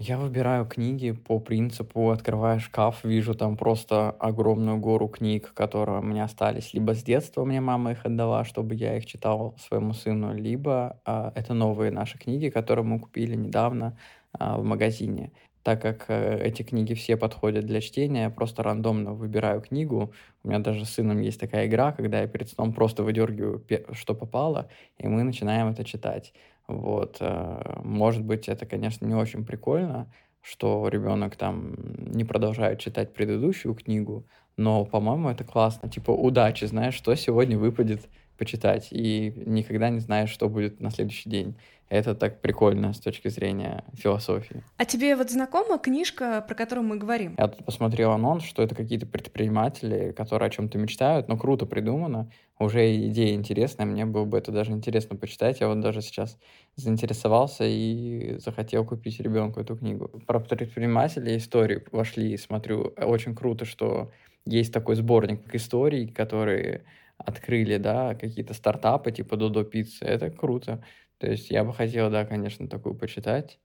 Я 0.01 0.17
выбираю 0.17 0.65
книги 0.65 1.11
по 1.11 1.41
принципу 1.41 2.11
открываю 2.11 2.61
шкаф, 2.61 3.03
вижу 3.03 3.35
там 3.35 3.57
просто 3.57 4.11
огромную 4.11 4.79
гору 4.79 5.09
книг, 5.09 5.53
которые 5.55 5.99
у 5.99 6.03
меня 6.03 6.23
остались. 6.25 6.73
Либо 6.73 6.95
с 6.95 7.03
детства 7.03 7.45
мне 7.45 7.61
мама 7.61 7.91
их 7.91 8.07
отдала, 8.07 8.45
чтобы 8.45 8.77
я 8.77 8.97
их 8.97 9.07
читал 9.07 9.57
своему 9.59 9.95
сыну, 9.95 10.33
либо 10.33 11.01
а, 11.05 11.33
это 11.35 11.53
новые 11.53 11.91
наши 11.91 12.17
книги, 12.17 12.49
которые 12.49 12.85
мы 12.85 13.01
купили 13.01 13.35
недавно 13.35 13.99
а, 14.33 14.57
в 14.59 14.63
магазине. 14.63 15.33
Так 15.65 15.83
как 15.83 16.05
э, 16.09 16.43
эти 16.45 16.63
книги 16.63 16.95
все 16.95 17.17
подходят 17.17 17.67
для 17.67 17.81
чтения, 17.81 18.23
я 18.23 18.31
просто 18.31 18.63
рандомно 18.63 19.13
выбираю 19.15 19.61
книгу. 19.61 20.13
У 20.45 20.49
меня 20.49 20.61
даже 20.61 20.85
с 20.85 20.91
сыном 20.91 21.21
есть 21.21 21.41
такая 21.41 21.67
игра, 21.67 21.91
когда 21.91 22.21
я 22.21 22.29
перед 22.29 22.49
сном 22.49 22.73
просто 22.73 23.03
выдергиваю, 23.03 23.65
что 23.93 24.15
попало, 24.15 24.69
и 24.97 25.09
мы 25.09 25.25
начинаем 25.25 25.67
это 25.69 25.85
читать. 25.85 26.33
Вот. 26.69 27.17
Э, 27.21 27.81
может 27.83 28.25
быть, 28.25 28.49
это, 28.49 28.67
конечно, 28.67 29.07
не 29.07 29.15
очень 29.15 29.45
прикольно, 29.45 30.13
что 30.43 30.89
ребенок 30.89 31.37
там 31.37 31.75
не 32.13 32.25
продолжает 32.25 32.79
читать 32.79 33.15
предыдущую 33.15 33.75
книгу, 33.75 34.27
но, 34.57 34.85
по-моему, 34.85 35.31
это 35.31 35.45
классно. 35.45 35.89
Типа, 35.89 36.11
удачи, 36.11 36.65
знаешь, 36.67 36.95
что 36.95 37.15
сегодня 37.15 37.59
выпадет 37.59 38.09
почитать, 38.39 38.89
и 38.91 39.33
никогда 39.47 39.91
не 39.91 40.01
знаешь, 40.01 40.31
что 40.31 40.49
будет 40.49 40.81
на 40.81 40.91
следующий 40.91 41.29
день. 41.29 41.57
Это 41.91 42.15
так 42.15 42.43
прикольно 42.43 42.93
с 42.93 43.01
точки 43.01 43.29
зрения 43.29 43.83
философии. 43.95 44.63
А 44.77 44.85
тебе 44.85 45.17
вот 45.17 45.31
знакома 45.31 45.79
книжка, 45.79 46.45
про 46.47 46.55
которую 46.55 46.87
мы 46.87 46.97
говорим? 46.99 47.35
Я 47.39 47.49
тут 47.49 47.65
посмотрел 47.65 48.11
анонс, 48.11 48.45
что 48.45 48.63
это 48.63 48.75
какие-то 48.75 49.07
предприниматели, 49.07 50.13
которые 50.13 50.49
о 50.49 50.51
чем-то 50.51 50.77
мечтают, 50.77 51.29
но 51.29 51.39
круто 51.39 51.65
придумано, 51.65 52.31
уже 52.59 52.95
идея 53.09 53.35
интересная, 53.35 53.87
мне 53.87 54.05
было 54.05 54.27
бы 54.27 54.37
это 54.37 54.53
даже 54.53 54.73
интересно 54.73 55.17
почитать. 55.17 55.61
Я 55.61 55.69
вот 55.69 55.81
даже 55.81 56.03
сейчас 56.03 56.39
заинтересовался 56.77 57.65
и 57.65 58.37
захотел 58.39 58.85
купить 58.85 59.19
ребенку 59.21 59.61
эту 59.61 59.77
книгу. 59.77 60.09
Про 60.27 60.41
предпринимателей 60.41 61.39
истории 61.39 61.85
вошли, 61.91 62.37
смотрю, 62.37 62.93
очень 62.99 63.35
круто, 63.35 63.65
что 63.65 64.11
есть 64.45 64.73
такой 64.73 64.97
сборник 64.97 65.55
историй, 65.55 66.09
которые 66.09 66.85
открыли, 67.19 67.77
да, 67.77 68.15
какие-то 68.15 68.55
стартапы 68.55 69.13
типа 69.13 69.37
Додо 69.37 69.65
Пиццы. 69.65 70.05
Это 70.05 70.31
круто. 70.31 70.85
То 71.19 71.31
есть 71.31 71.51
я 71.51 71.65
бы 71.65 71.75
хотел, 71.75 72.11
да, 72.11 72.25
конечно, 72.25 72.69
такую 72.69 72.95
почитать. 72.95 73.59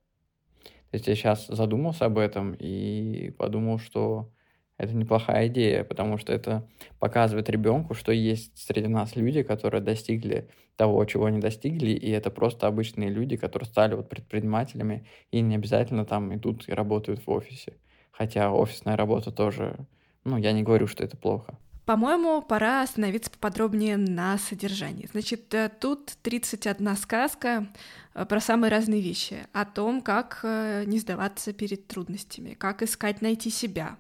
То 0.92 0.98
есть 0.98 1.08
я 1.08 1.16
сейчас 1.16 1.48
задумался 1.48 2.06
об 2.06 2.18
этом 2.18 2.54
и 2.54 3.32
подумал, 3.38 3.80
что 3.80 4.32
это 4.78 4.96
неплохая 4.96 5.48
идея, 5.48 5.84
потому 5.84 6.18
что 6.18 6.34
это 6.34 6.68
показывает 7.00 7.50
ребенку, 7.50 7.94
что 7.94 8.12
есть 8.12 8.58
среди 8.58 8.88
нас 8.88 9.16
люди, 9.16 9.44
которые 9.44 9.82
достигли 9.82 10.50
того, 10.76 11.04
чего 11.06 11.26
они 11.26 11.40
достигли, 11.40 11.92
и 11.92 12.10
это 12.10 12.32
просто 12.32 12.68
обычные 12.68 13.10
люди, 13.10 13.38
которые 13.38 13.68
стали 13.68 13.94
вот 13.94 14.10
предпринимателями 14.10 15.08
и 15.32 15.42
не 15.42 15.56
обязательно 15.56 16.06
там 16.06 16.34
идут 16.36 16.68
и 16.68 16.74
работают 16.74 17.26
в 17.26 17.30
офисе. 17.30 17.74
Хотя 18.12 18.52
офисная 18.52 18.98
работа 18.98 19.32
тоже, 19.32 19.76
ну, 20.24 20.38
я 20.38 20.52
не 20.52 20.64
говорю, 20.64 20.88
что 20.88 21.04
это 21.04 21.18
плохо. 21.18 21.58
По-моему, 21.86 22.42
пора 22.42 22.82
остановиться 22.82 23.30
поподробнее 23.30 23.98
на 23.98 24.38
содержании. 24.38 25.10
Значит, 25.12 25.54
э, 25.54 25.70
тут 25.80 26.14
31 26.22 26.96
сказка 26.96 27.68
э, 28.14 28.26
про 28.26 28.40
самые 28.40 28.72
разные 28.72 29.02
вещи. 29.02 29.48
О 29.52 29.66
том, 29.66 30.02
как 30.02 30.40
э, 30.44 30.86
не 30.86 31.00
сдаваться 31.00 31.52
перед 31.52 31.88
трудностями, 31.88 32.54
как 32.54 32.84
искать 32.84 33.22
найти 33.22 33.50
себя, 33.50 33.98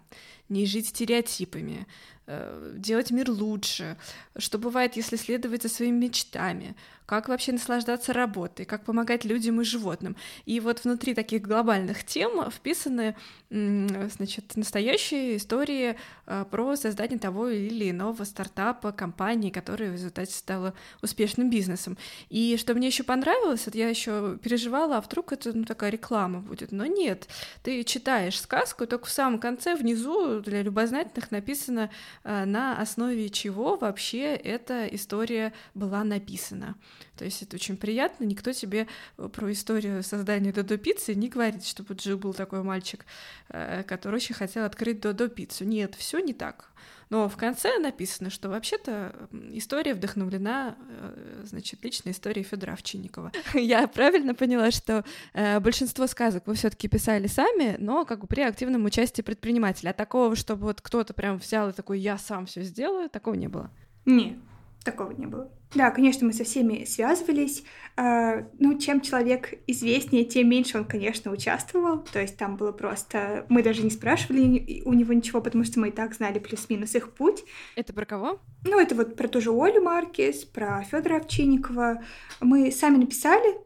не 0.47 0.65
жить 0.65 0.87
стереотипами, 0.89 1.85
делать 2.27 3.11
мир 3.11 3.29
лучше, 3.29 3.97
что 4.37 4.57
бывает, 4.57 4.95
если 4.95 5.17
следовать 5.17 5.63
за 5.63 5.69
своими 5.69 6.05
мечтами, 6.05 6.75
как 7.05 7.27
вообще 7.27 7.51
наслаждаться 7.51 8.13
работой, 8.13 8.65
как 8.65 8.85
помогать 8.85 9.25
людям 9.25 9.61
и 9.61 9.63
животным. 9.63 10.15
И 10.45 10.59
вот 10.59 10.83
внутри 10.83 11.13
таких 11.13 11.41
глобальных 11.41 12.03
тем 12.03 12.49
вписаны, 12.49 13.15
значит, 13.49 14.55
настоящие 14.55 15.37
истории 15.37 15.97
а, 16.25 16.45
про 16.45 16.75
создание 16.75 17.19
того 17.19 17.49
или 17.49 17.91
иного 17.91 18.23
стартапа, 18.23 18.91
компании, 18.91 19.51
которая 19.51 19.91
в 19.91 19.93
результате 19.93 20.33
стала 20.33 20.73
успешным 21.01 21.49
бизнесом. 21.49 21.97
И 22.29 22.57
что 22.57 22.73
мне 22.73 22.87
еще 22.87 23.03
понравилось, 23.03 23.65
вот 23.65 23.75
я 23.75 23.89
еще 23.89 24.39
переживала, 24.41 24.97
а 24.97 25.01
вдруг 25.01 25.33
это 25.33 25.55
ну, 25.55 25.65
такая 25.65 25.91
реклама 25.91 26.39
будет. 26.39 26.71
Но 26.71 26.85
нет, 26.85 27.27
ты 27.63 27.83
читаешь 27.83 28.39
сказку, 28.39 28.87
только 28.87 29.05
в 29.05 29.11
самом 29.11 29.39
конце, 29.39 29.75
внизу 29.75 30.39
для 30.39 30.61
любознательных 30.63 31.31
написано, 31.31 31.91
на 32.23 32.79
основе 32.79 33.29
чего 33.29 33.77
вообще 33.77 34.35
эта 34.35 34.87
история 34.87 35.53
была 35.73 36.03
написана. 36.03 36.75
То 37.17 37.25
есть 37.25 37.41
это 37.43 37.55
очень 37.55 37.77
приятно. 37.77 38.23
Никто 38.25 38.51
тебе 38.51 38.87
э, 39.17 39.29
про 39.29 39.51
историю 39.51 40.03
создания 40.03 40.51
Додо 40.51 40.77
пиццы 40.77 41.15
не 41.15 41.29
говорит, 41.29 41.65
что 41.65 41.83
вот 41.87 42.05
был 42.17 42.33
такой 42.33 42.63
мальчик, 42.63 43.05
э, 43.49 43.83
который 43.83 44.15
очень 44.15 44.35
хотел 44.35 44.65
открыть 44.65 44.99
Додо 44.99 45.27
пиццу. 45.27 45.65
Нет, 45.65 45.95
все 45.95 46.19
не 46.19 46.33
так. 46.33 46.71
Но 47.09 47.29
в 47.29 47.37
конце 47.37 47.79
написано, 47.79 48.29
что 48.29 48.49
вообще-то 48.49 49.27
история 49.51 49.93
вдохновлена, 49.93 50.75
э, 50.89 51.43
значит, 51.45 51.83
личной 51.83 52.11
историей 52.11 52.43
Федора 52.43 52.73
Овчинникова. 52.73 53.31
Я 53.53 53.87
правильно 53.87 54.35
поняла, 54.35 54.71
что 54.71 55.03
большинство 55.33 56.07
сказок 56.07 56.47
вы 56.47 56.55
все-таки 56.55 56.87
писали 56.87 57.27
сами, 57.27 57.75
но 57.79 58.05
как 58.05 58.21
бы 58.21 58.27
при 58.27 58.41
активном 58.41 58.85
участии 58.85 59.21
предпринимателя. 59.21 59.91
А 59.91 59.93
такого, 59.93 60.35
чтобы 60.35 60.63
вот 60.63 60.81
кто-то 60.81 61.13
прям 61.13 61.37
взял 61.37 61.69
и 61.69 61.73
такой, 61.73 61.99
я 61.99 62.17
сам 62.17 62.45
все 62.45 62.61
сделаю, 62.61 63.09
такого 63.09 63.35
не 63.35 63.47
было. 63.47 63.69
Не, 64.05 64.39
такого 64.83 65.11
не 65.11 65.25
было. 65.25 65.51
Да, 65.75 65.89
конечно, 65.91 66.27
мы 66.27 66.33
со 66.33 66.43
всеми 66.43 66.85
связывались. 66.85 67.63
А, 67.95 68.47
ну, 68.59 68.77
чем 68.77 69.01
человек 69.01 69.53
известнее, 69.67 70.23
тем 70.23 70.49
меньше 70.49 70.77
он, 70.77 70.85
конечно, 70.85 71.31
участвовал. 71.31 71.99
То 71.99 72.19
есть 72.19 72.37
там 72.37 72.57
было 72.57 72.71
просто... 72.71 73.45
Мы 73.49 73.63
даже 73.63 73.83
не 73.83 73.89
спрашивали 73.89 74.81
у 74.85 74.93
него 74.93 75.13
ничего, 75.13 75.41
потому 75.41 75.63
что 75.63 75.79
мы 75.79 75.89
и 75.89 75.91
так 75.91 76.13
знали 76.13 76.39
плюс-минус 76.39 76.95
их 76.95 77.13
путь. 77.13 77.43
Это 77.75 77.93
про 77.93 78.05
кого? 78.05 78.39
Ну, 78.65 78.79
это 78.79 78.95
вот 78.95 79.15
про 79.15 79.27
ту 79.27 79.41
же 79.41 79.51
Олю 79.51 79.81
Маркес, 79.81 80.43
про 80.45 80.83
Федора 80.83 81.17
Овчинникова. 81.17 82.03
Мы 82.39 82.71
сами 82.71 82.97
написали, 82.97 83.57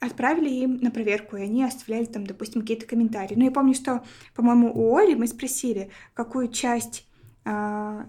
отправили 0.00 0.50
им 0.50 0.78
на 0.80 0.90
проверку, 0.90 1.36
и 1.36 1.42
они 1.42 1.64
оставляли 1.64 2.04
там, 2.04 2.26
допустим, 2.26 2.60
какие-то 2.62 2.86
комментарии. 2.86 3.34
Ну, 3.36 3.44
я 3.44 3.50
помню, 3.50 3.74
что, 3.74 4.04
по-моему, 4.34 4.70
у 4.74 4.96
Оли 4.96 5.14
мы 5.14 5.26
спросили, 5.26 5.90
какую 6.14 6.48
часть 6.48 7.06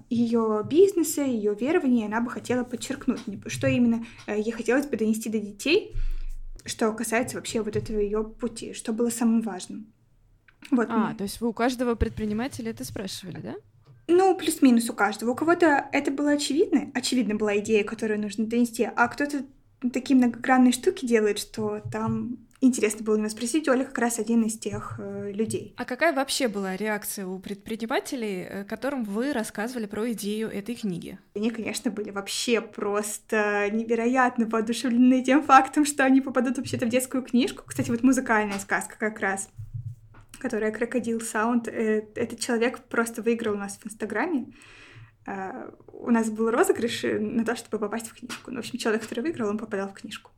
ее 0.09 0.65
бизнеса, 0.69 1.21
ее 1.21 1.55
верования 1.55 2.05
она 2.05 2.21
бы 2.21 2.29
хотела 2.31 2.63
подчеркнуть, 2.63 3.21
что 3.47 3.67
именно 3.67 4.05
э, 4.27 4.39
ей 4.39 4.51
хотелось 4.51 4.85
бы 4.85 4.95
донести 4.95 5.29
до 5.29 5.39
детей, 5.39 5.93
что 6.63 6.91
касается 6.93 7.35
вообще 7.35 7.61
вот 7.61 7.75
этого 7.75 7.99
ее 7.99 8.23
пути, 8.23 8.73
что 8.73 8.93
было 8.93 9.09
самым 9.09 9.41
важным. 9.41 9.93
Вот. 10.71 10.87
А, 10.89 11.13
то 11.15 11.23
есть 11.23 11.41
вы 11.41 11.49
у 11.49 11.53
каждого 11.53 11.95
предпринимателя 11.95 12.71
это 12.71 12.85
спрашивали, 12.85 13.39
да? 13.41 13.55
Ну, 14.07 14.35
плюс-минус 14.37 14.89
у 14.89 14.93
каждого. 14.93 15.31
У 15.31 15.35
кого-то 15.35 15.89
это 15.91 16.11
было 16.11 16.31
очевидно, 16.31 16.91
очевидно 16.93 17.35
была 17.35 17.57
идея, 17.57 17.83
которую 17.83 18.21
нужно 18.21 18.45
донести, 18.45 18.83
а 18.83 19.07
кто-то 19.07 19.45
такие 19.91 20.15
многогранные 20.15 20.71
штуки 20.71 21.05
делает, 21.05 21.39
что 21.39 21.81
там 21.91 22.37
интересно 22.65 23.03
было 23.03 23.17
меня 23.17 23.29
спросить. 23.29 23.67
Оля 23.67 23.85
как 23.85 23.97
раз 23.97 24.19
один 24.19 24.43
из 24.43 24.57
тех 24.57 24.95
э, 24.99 25.31
людей. 25.31 25.73
А 25.77 25.85
какая 25.85 26.13
вообще 26.13 26.47
была 26.47 26.75
реакция 26.75 27.25
у 27.25 27.39
предпринимателей, 27.39 28.45
э, 28.47 28.63
которым 28.65 29.03
вы 29.03 29.33
рассказывали 29.33 29.85
про 29.85 30.11
идею 30.11 30.49
этой 30.49 30.75
книги? 30.75 31.19
Они, 31.35 31.49
конечно, 31.49 31.91
были 31.91 32.11
вообще 32.11 32.61
просто 32.61 33.69
невероятно 33.71 34.47
воодушевлены 34.47 35.23
тем 35.23 35.43
фактом, 35.43 35.85
что 35.85 36.03
они 36.03 36.21
попадут 36.21 36.57
вообще-то 36.57 36.85
в 36.85 36.89
детскую 36.89 37.23
книжку. 37.23 37.63
Кстати, 37.65 37.89
вот 37.89 38.03
музыкальная 38.03 38.59
сказка 38.59 38.95
как 38.97 39.19
раз 39.19 39.49
которая 40.37 40.71
«Крокодил 40.71 41.21
Саунд». 41.21 41.67
Э, 41.67 42.07
этот 42.13 42.39
человек 42.39 42.79
просто 42.87 43.23
выиграл 43.23 43.53
у 43.53 43.57
нас 43.57 43.77
в 43.77 43.85
Инстаграме. 43.87 44.53
Э, 45.25 45.71
у 45.87 46.11
нас 46.11 46.29
был 46.29 46.51
розыгрыш 46.51 47.03
на 47.03 47.43
то, 47.43 47.55
чтобы 47.55 47.79
попасть 47.79 48.09
в 48.09 48.13
книжку. 48.13 48.51
Ну, 48.51 48.57
в 48.57 48.59
общем, 48.59 48.77
человек, 48.77 49.01
который 49.01 49.21
выиграл, 49.21 49.49
он 49.49 49.57
попадал 49.57 49.89
в 49.89 49.93
книжку. 49.93 50.31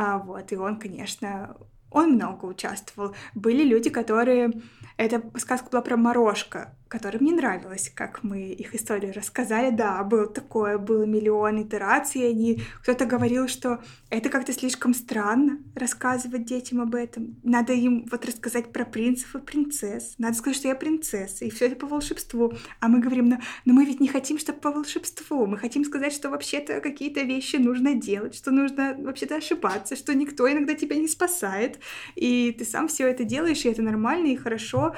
А, 0.00 0.18
вот, 0.18 0.52
и 0.52 0.56
он, 0.56 0.78
конечно, 0.78 1.56
он 1.90 2.12
много 2.12 2.44
участвовал. 2.44 3.16
Были 3.34 3.64
люди, 3.64 3.90
которые... 3.90 4.52
Эта 4.96 5.20
сказка 5.38 5.70
была 5.70 5.82
про 5.82 5.96
Морошка, 5.96 6.76
которым 6.88 7.24
не 7.24 7.32
нравилось, 7.32 7.90
как 7.94 8.22
мы 8.22 8.48
их 8.48 8.74
историю 8.74 9.12
рассказали. 9.14 9.70
Да, 9.70 10.02
было 10.02 10.26
такое, 10.26 10.78
было 10.78 11.04
миллион 11.04 11.62
итераций, 11.62 12.28
они... 12.28 12.62
Кто-то 12.82 13.04
говорил, 13.04 13.48
что 13.48 13.80
это 14.10 14.30
как-то 14.30 14.52
слишком 14.52 14.94
странно 14.94 15.58
рассказывать 15.74 16.44
детям 16.44 16.80
об 16.80 16.94
этом. 16.94 17.36
Надо 17.42 17.72
им 17.72 18.06
вот 18.10 18.24
рассказать 18.24 18.72
про 18.72 18.84
принцев 18.84 19.34
и 19.36 19.38
принцесс. 19.38 20.14
Надо 20.18 20.36
сказать, 20.36 20.56
что 20.56 20.68
я 20.68 20.74
принцесса, 20.74 21.44
и 21.44 21.50
все 21.50 21.66
это 21.66 21.76
по 21.76 21.86
волшебству. 21.86 22.52
А 22.80 22.88
мы 22.88 23.00
говорим, 23.00 23.28
ну, 23.28 23.38
но 23.64 23.74
мы 23.74 23.84
ведь 23.84 24.00
не 24.00 24.08
хотим, 24.08 24.38
чтобы 24.38 24.60
по 24.60 24.70
волшебству. 24.70 25.46
Мы 25.46 25.58
хотим 25.58 25.84
сказать, 25.84 26.12
что 26.12 26.30
вообще-то 26.30 26.80
какие-то 26.80 27.20
вещи 27.22 27.56
нужно 27.56 27.94
делать, 27.94 28.34
что 28.34 28.50
нужно 28.50 28.96
вообще-то 28.98 29.36
ошибаться, 29.36 29.94
что 29.96 30.14
никто 30.14 30.50
иногда 30.50 30.74
тебя 30.74 30.96
не 30.96 31.08
спасает, 31.08 31.78
и 32.14 32.54
ты 32.58 32.64
сам 32.64 32.88
все 32.88 33.08
это 33.08 33.24
делаешь, 33.24 33.64
и 33.64 33.68
это 33.68 33.82
нормально 33.82 34.28
и 34.28 34.36
хорошо, 34.36 34.94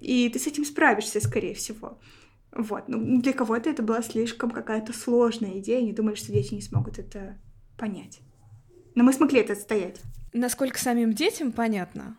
и 0.00 0.28
ты 0.28 0.38
с 0.38 0.46
этим 0.46 0.64
справишься, 0.64 1.20
скорее 1.20 1.54
всего. 1.54 1.98
Вот. 2.52 2.88
Ну, 2.88 3.20
для 3.20 3.32
кого-то 3.32 3.68
это 3.68 3.82
была 3.82 4.02
слишком 4.02 4.50
какая-то 4.50 4.92
сложная 4.92 5.58
идея, 5.58 5.78
они 5.78 5.92
думали, 5.92 6.14
что 6.14 6.32
дети 6.32 6.54
не 6.54 6.62
смогут 6.62 6.98
это 6.98 7.38
понять. 7.76 8.20
Но 8.94 9.04
мы 9.04 9.12
смогли 9.12 9.40
это 9.40 9.52
отстоять. 9.52 10.00
Насколько 10.32 10.78
самим 10.78 11.12
детям 11.12 11.52
понятно, 11.52 12.16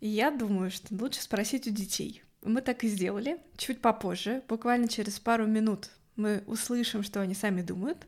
Я 0.00 0.30
думаю, 0.30 0.70
что 0.70 0.94
лучше 0.94 1.22
спросить 1.22 1.66
у 1.66 1.70
детей. 1.70 2.22
Мы 2.42 2.60
так 2.60 2.84
и 2.84 2.88
сделали. 2.88 3.38
Чуть 3.56 3.80
попозже, 3.80 4.42
буквально 4.48 4.86
через 4.86 5.18
пару 5.18 5.46
минут, 5.46 5.90
мы 6.16 6.42
услышим, 6.46 7.02
что 7.02 7.20
они 7.20 7.34
сами 7.34 7.62
думают. 7.62 8.06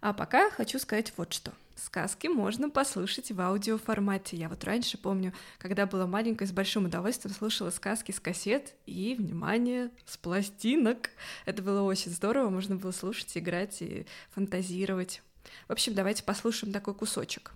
А 0.00 0.12
пока 0.12 0.50
хочу 0.50 0.78
сказать 0.78 1.12
вот 1.16 1.32
что. 1.32 1.52
Сказки 1.76 2.26
можно 2.26 2.70
послушать 2.70 3.30
в 3.30 3.40
аудиоформате. 3.40 4.36
Я 4.38 4.48
вот 4.48 4.64
раньше 4.64 4.96
помню, 4.96 5.34
когда 5.58 5.84
была 5.84 6.06
маленькая, 6.06 6.46
с 6.46 6.52
большим 6.52 6.86
удовольствием 6.86 7.34
слушала 7.34 7.68
сказки 7.68 8.12
с 8.12 8.20
кассет 8.20 8.74
и, 8.86 9.14
внимание, 9.18 9.90
с 10.06 10.16
пластинок. 10.16 11.10
Это 11.44 11.62
было 11.62 11.82
очень 11.82 12.10
здорово, 12.10 12.48
можно 12.48 12.76
было 12.76 12.92
слушать, 12.92 13.36
играть 13.36 13.82
и 13.82 14.06
фантазировать. 14.30 15.22
В 15.68 15.72
общем, 15.72 15.94
давайте 15.94 16.22
послушаем 16.22 16.72
такой 16.72 16.94
кусочек. 16.94 17.52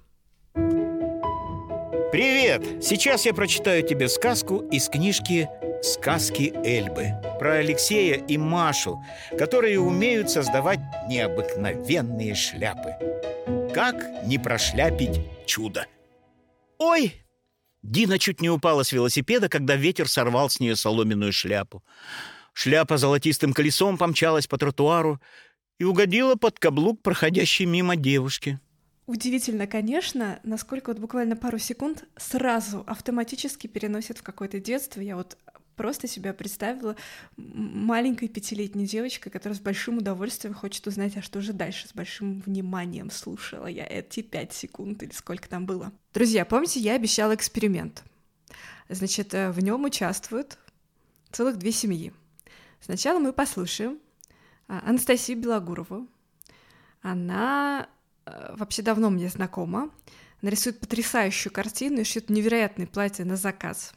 Привет! 2.12 2.85
Сейчас 2.85 3.25
я 3.25 3.33
прочитаю 3.33 3.83
тебе 3.87 4.09
сказку 4.09 4.59
из 4.71 4.89
книжки 4.89 5.49
«Сказки 5.83 6.53
Эльбы» 6.62 7.12
про 7.39 7.55
Алексея 7.55 8.17
и 8.17 8.37
Машу, 8.37 9.03
которые 9.39 9.81
умеют 9.81 10.29
создавать 10.29 10.81
необыкновенные 11.09 12.35
шляпы. 12.35 12.97
Как 13.75 14.25
не 14.27 14.39
прошляпить 14.39 15.21
чудо? 15.47 15.87
Ой! 16.79 17.15
Дина 17.83 18.19
чуть 18.19 18.41
не 18.41 18.50
упала 18.50 18.83
с 18.83 18.91
велосипеда, 18.91 19.49
когда 19.49 19.77
ветер 19.77 20.09
сорвал 20.09 20.50
с 20.50 20.59
нее 20.59 20.75
соломенную 20.75 21.33
шляпу. 21.33 21.85
Шляпа 22.53 22.97
золотистым 22.97 23.53
колесом 23.53 23.97
помчалась 23.97 24.49
по 24.49 24.59
тротуару 24.59 25.21
и 25.79 25.85
угодила 25.85 26.35
под 26.35 26.59
каблук 26.59 27.00
проходящей 27.00 27.65
мимо 27.65 27.95
девушки. 27.95 28.59
Удивительно, 29.07 29.69
конечно, 29.69 30.41
насколько 30.43 30.91
вот 30.91 30.99
буквально 30.99 31.37
пару 31.37 31.59
секунд 31.59 32.05
сразу 32.17 32.83
автоматически 32.89 33.69
переносит 33.69 34.19
в 34.19 34.23
какое-то 34.23 34.59
детство. 34.59 35.00
Я 35.00 35.15
вот 35.15 35.39
просто 35.77 36.07
себя 36.07 36.33
представила 36.33 36.97
маленькой 37.37 38.29
пятилетней 38.29 38.87
девочкой, 38.87 39.33
которая 39.33 39.57
с 39.57 39.61
большим 39.61 39.99
удовольствием 39.99 40.55
хочет 40.55 40.87
узнать, 40.87 41.17
а 41.17 41.23
что 41.23 41.41
же 41.41 41.53
дальше, 41.53 41.89
с 41.89 41.93
большим 41.93 42.41
вниманием 42.41 43.11
слушала 43.11 43.67
я 43.67 43.87
эти 43.87 44.23
пять 44.23 44.53
секунд 44.53 45.03
или 45.03 45.12
сколько 45.12 45.49
там 45.49 45.67
было. 45.67 45.93
Друзья, 46.12 46.45
помните, 46.45 46.81
я 46.81 46.95
обещала 46.95 47.35
эксперимент. 47.35 48.05
Значит, 48.89 49.35
э, 49.35 49.50
в 49.50 49.61
нем 49.62 49.85
участвуют 49.85 50.59
целых 51.31 51.57
две 51.57 51.73
семьи. 51.73 52.12
Сначала 52.81 53.19
мы 53.19 53.33
послушаем 53.33 53.99
а, 54.69 54.83
Анастасию 54.87 55.39
Белогурову. 55.39 56.09
Она 57.03 57.89
Э, 58.31 58.55
вообще 58.57 58.83
давно 58.83 59.11
мне 59.11 59.29
знакома. 59.29 59.91
Она 60.43 60.50
рисует 60.50 60.81
потрясающую 60.81 61.53
картину 61.53 62.00
и 62.00 62.05
шьет 62.05 62.31
невероятные 62.31 62.87
платья 62.87 63.25
на 63.25 63.37
заказ. 63.37 63.93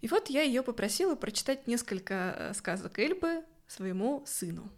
И 0.00 0.08
вот 0.08 0.28
я 0.28 0.42
ее 0.42 0.62
попросила 0.62 1.14
прочитать 1.14 1.66
несколько 1.66 2.34
э, 2.36 2.54
сказок 2.54 2.98
Эльбы 2.98 3.42
своему 3.66 4.22
сыну. 4.26 4.68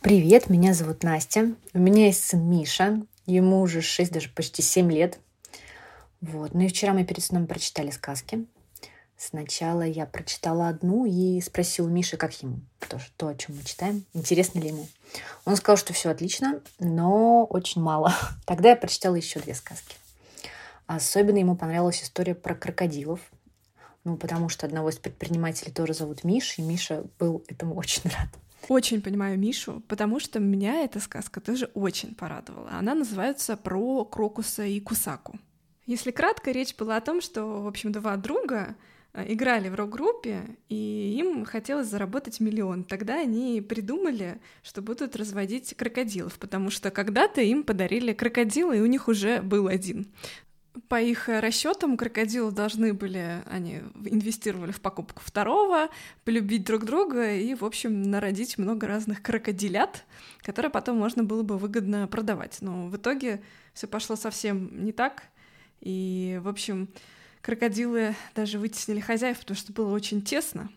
Привет, 0.00 0.48
меня 0.48 0.72
зовут 0.72 1.02
Настя. 1.02 1.54
У 1.74 1.78
меня 1.78 2.06
есть 2.06 2.24
сын 2.24 2.40
Миша. 2.48 3.02
Ему 3.26 3.60
уже 3.60 3.82
6, 3.82 4.12
даже 4.12 4.28
почти 4.30 4.62
7 4.62 4.90
лет. 4.92 5.18
Вот. 6.20 6.54
Ну 6.54 6.60
и 6.60 6.68
вчера 6.68 6.92
мы 6.92 7.04
перед 7.04 7.22
сном 7.22 7.46
прочитали 7.46 7.90
сказки. 7.90 8.46
Сначала 9.16 9.82
я 9.82 10.04
прочитала 10.04 10.68
одну 10.68 11.06
и 11.06 11.40
спросила 11.40 11.88
Миши, 11.88 12.16
как 12.18 12.34
ему 12.42 12.60
то, 12.86 13.00
то, 13.16 13.28
о 13.28 13.34
чем 13.34 13.56
мы 13.56 13.64
читаем, 13.64 14.04
интересно 14.12 14.58
ли 14.58 14.68
ему. 14.68 14.86
Он 15.46 15.56
сказал, 15.56 15.78
что 15.78 15.94
все 15.94 16.10
отлично, 16.10 16.60
но 16.78 17.44
очень 17.46 17.80
мало. 17.80 18.14
Тогда 18.44 18.70
я 18.70 18.76
прочитала 18.76 19.14
еще 19.14 19.40
две 19.40 19.54
сказки. 19.54 19.96
Особенно 20.86 21.38
ему 21.38 21.56
понравилась 21.56 22.02
история 22.02 22.34
про 22.34 22.54
крокодилов. 22.54 23.20
Ну, 24.06 24.16
потому 24.16 24.48
что 24.48 24.66
одного 24.66 24.90
из 24.90 24.98
предпринимателей 24.98 25.72
тоже 25.72 25.92
зовут 25.92 26.22
Миша, 26.22 26.62
и 26.62 26.64
Миша 26.64 27.04
был 27.18 27.42
этому 27.48 27.74
очень 27.74 28.02
рад. 28.04 28.28
Очень 28.68 29.02
понимаю 29.02 29.36
Мишу, 29.36 29.82
потому 29.88 30.20
что 30.20 30.38
меня 30.38 30.84
эта 30.84 31.00
сказка 31.00 31.40
тоже 31.40 31.72
очень 31.74 32.14
порадовала. 32.14 32.70
Она 32.70 32.94
называется 32.94 33.56
«Про 33.56 34.04
Крокуса 34.04 34.64
и 34.64 34.78
Кусаку». 34.78 35.40
Если 35.86 36.12
кратко, 36.12 36.52
речь 36.52 36.76
была 36.76 36.98
о 36.98 37.00
том, 37.00 37.20
что, 37.20 37.64
в 37.64 37.66
общем, 37.66 37.90
два 37.90 38.16
друга 38.16 38.76
Э, 39.16 39.24
играли 39.32 39.70
в 39.70 39.74
рок-группе, 39.74 40.42
и 40.68 41.16
им 41.18 41.46
хотелось 41.46 41.86
заработать 41.86 42.38
миллион. 42.38 42.84
Тогда 42.84 43.18
они 43.18 43.62
придумали, 43.62 44.38
что 44.62 44.82
будут 44.82 45.16
разводить 45.16 45.74
крокодилов, 45.74 46.38
потому 46.38 46.68
что 46.68 46.90
когда-то 46.90 47.40
им 47.40 47.64
подарили 47.64 48.12
крокодила, 48.12 48.74
и 48.74 48.80
у 48.80 48.86
них 48.86 49.08
уже 49.08 49.40
был 49.40 49.68
один. 49.68 50.06
По 50.88 51.00
их 51.00 51.28
расчетам, 51.28 51.96
крокодилы 51.96 52.52
должны 52.52 52.92
были, 52.92 53.42
они 53.46 53.82
инвестировали 54.04 54.72
в 54.72 54.80
покупку 54.80 55.22
второго, 55.24 55.88
полюбить 56.24 56.64
друг 56.64 56.84
друга 56.84 57.34
и, 57.34 57.54
в 57.54 57.64
общем, 57.64 58.02
народить 58.02 58.58
много 58.58 58.86
разных 58.86 59.22
крокодилят, 59.22 60.04
которые 60.42 60.70
потом 60.70 60.98
можно 60.98 61.24
было 61.24 61.42
бы 61.42 61.56
выгодно 61.56 62.06
продавать. 62.08 62.58
Но 62.60 62.88
в 62.88 62.96
итоге 62.96 63.42
все 63.72 63.86
пошло 63.86 64.16
совсем 64.16 64.84
не 64.84 64.92
так. 64.92 65.22
И, 65.80 66.38
в 66.42 66.48
общем, 66.48 66.88
крокодилы 67.40 68.14
даже 68.34 68.58
вытеснили 68.58 69.00
хозяев, 69.00 69.38
потому 69.38 69.56
что 69.56 69.72
было 69.72 69.94
очень 69.94 70.20
тесно, 70.20 70.68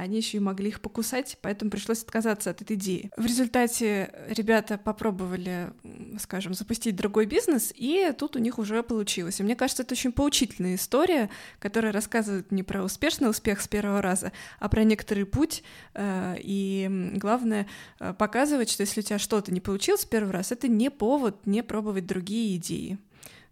они 0.00 0.18
еще 0.18 0.38
и 0.38 0.40
могли 0.40 0.68
их 0.68 0.80
покусать, 0.80 1.38
поэтому 1.40 1.70
пришлось 1.70 2.02
отказаться 2.02 2.50
от 2.50 2.62
этой 2.62 2.76
идеи. 2.76 3.10
В 3.16 3.24
результате 3.24 4.12
ребята 4.28 4.78
попробовали, 4.78 5.72
скажем, 6.18 6.54
запустить 6.54 6.96
другой 6.96 7.26
бизнес, 7.26 7.72
и 7.74 8.12
тут 8.18 8.36
у 8.36 8.38
них 8.38 8.58
уже 8.58 8.82
получилось. 8.82 9.40
И 9.40 9.42
мне 9.42 9.56
кажется, 9.56 9.82
это 9.82 9.94
очень 9.94 10.12
поучительная 10.12 10.74
история, 10.74 11.30
которая 11.58 11.92
рассказывает 11.92 12.50
не 12.52 12.62
про 12.62 12.82
успешный 12.82 13.30
успех 13.30 13.60
с 13.60 13.68
первого 13.68 14.02
раза, 14.02 14.32
а 14.58 14.68
про 14.68 14.84
некоторый 14.84 15.24
путь. 15.24 15.62
Э, 15.94 16.36
и 16.38 17.12
главное 17.14 17.66
э, 18.00 18.14
показывать, 18.14 18.70
что 18.70 18.82
если 18.82 19.00
у 19.00 19.04
тебя 19.04 19.18
что-то 19.18 19.52
не 19.52 19.60
получилось 19.60 20.02
с 20.02 20.06
первого 20.06 20.32
раза, 20.32 20.54
это 20.54 20.68
не 20.68 20.90
повод 20.90 21.46
не 21.46 21.62
пробовать 21.62 22.06
другие 22.06 22.56
идеи. 22.56 22.98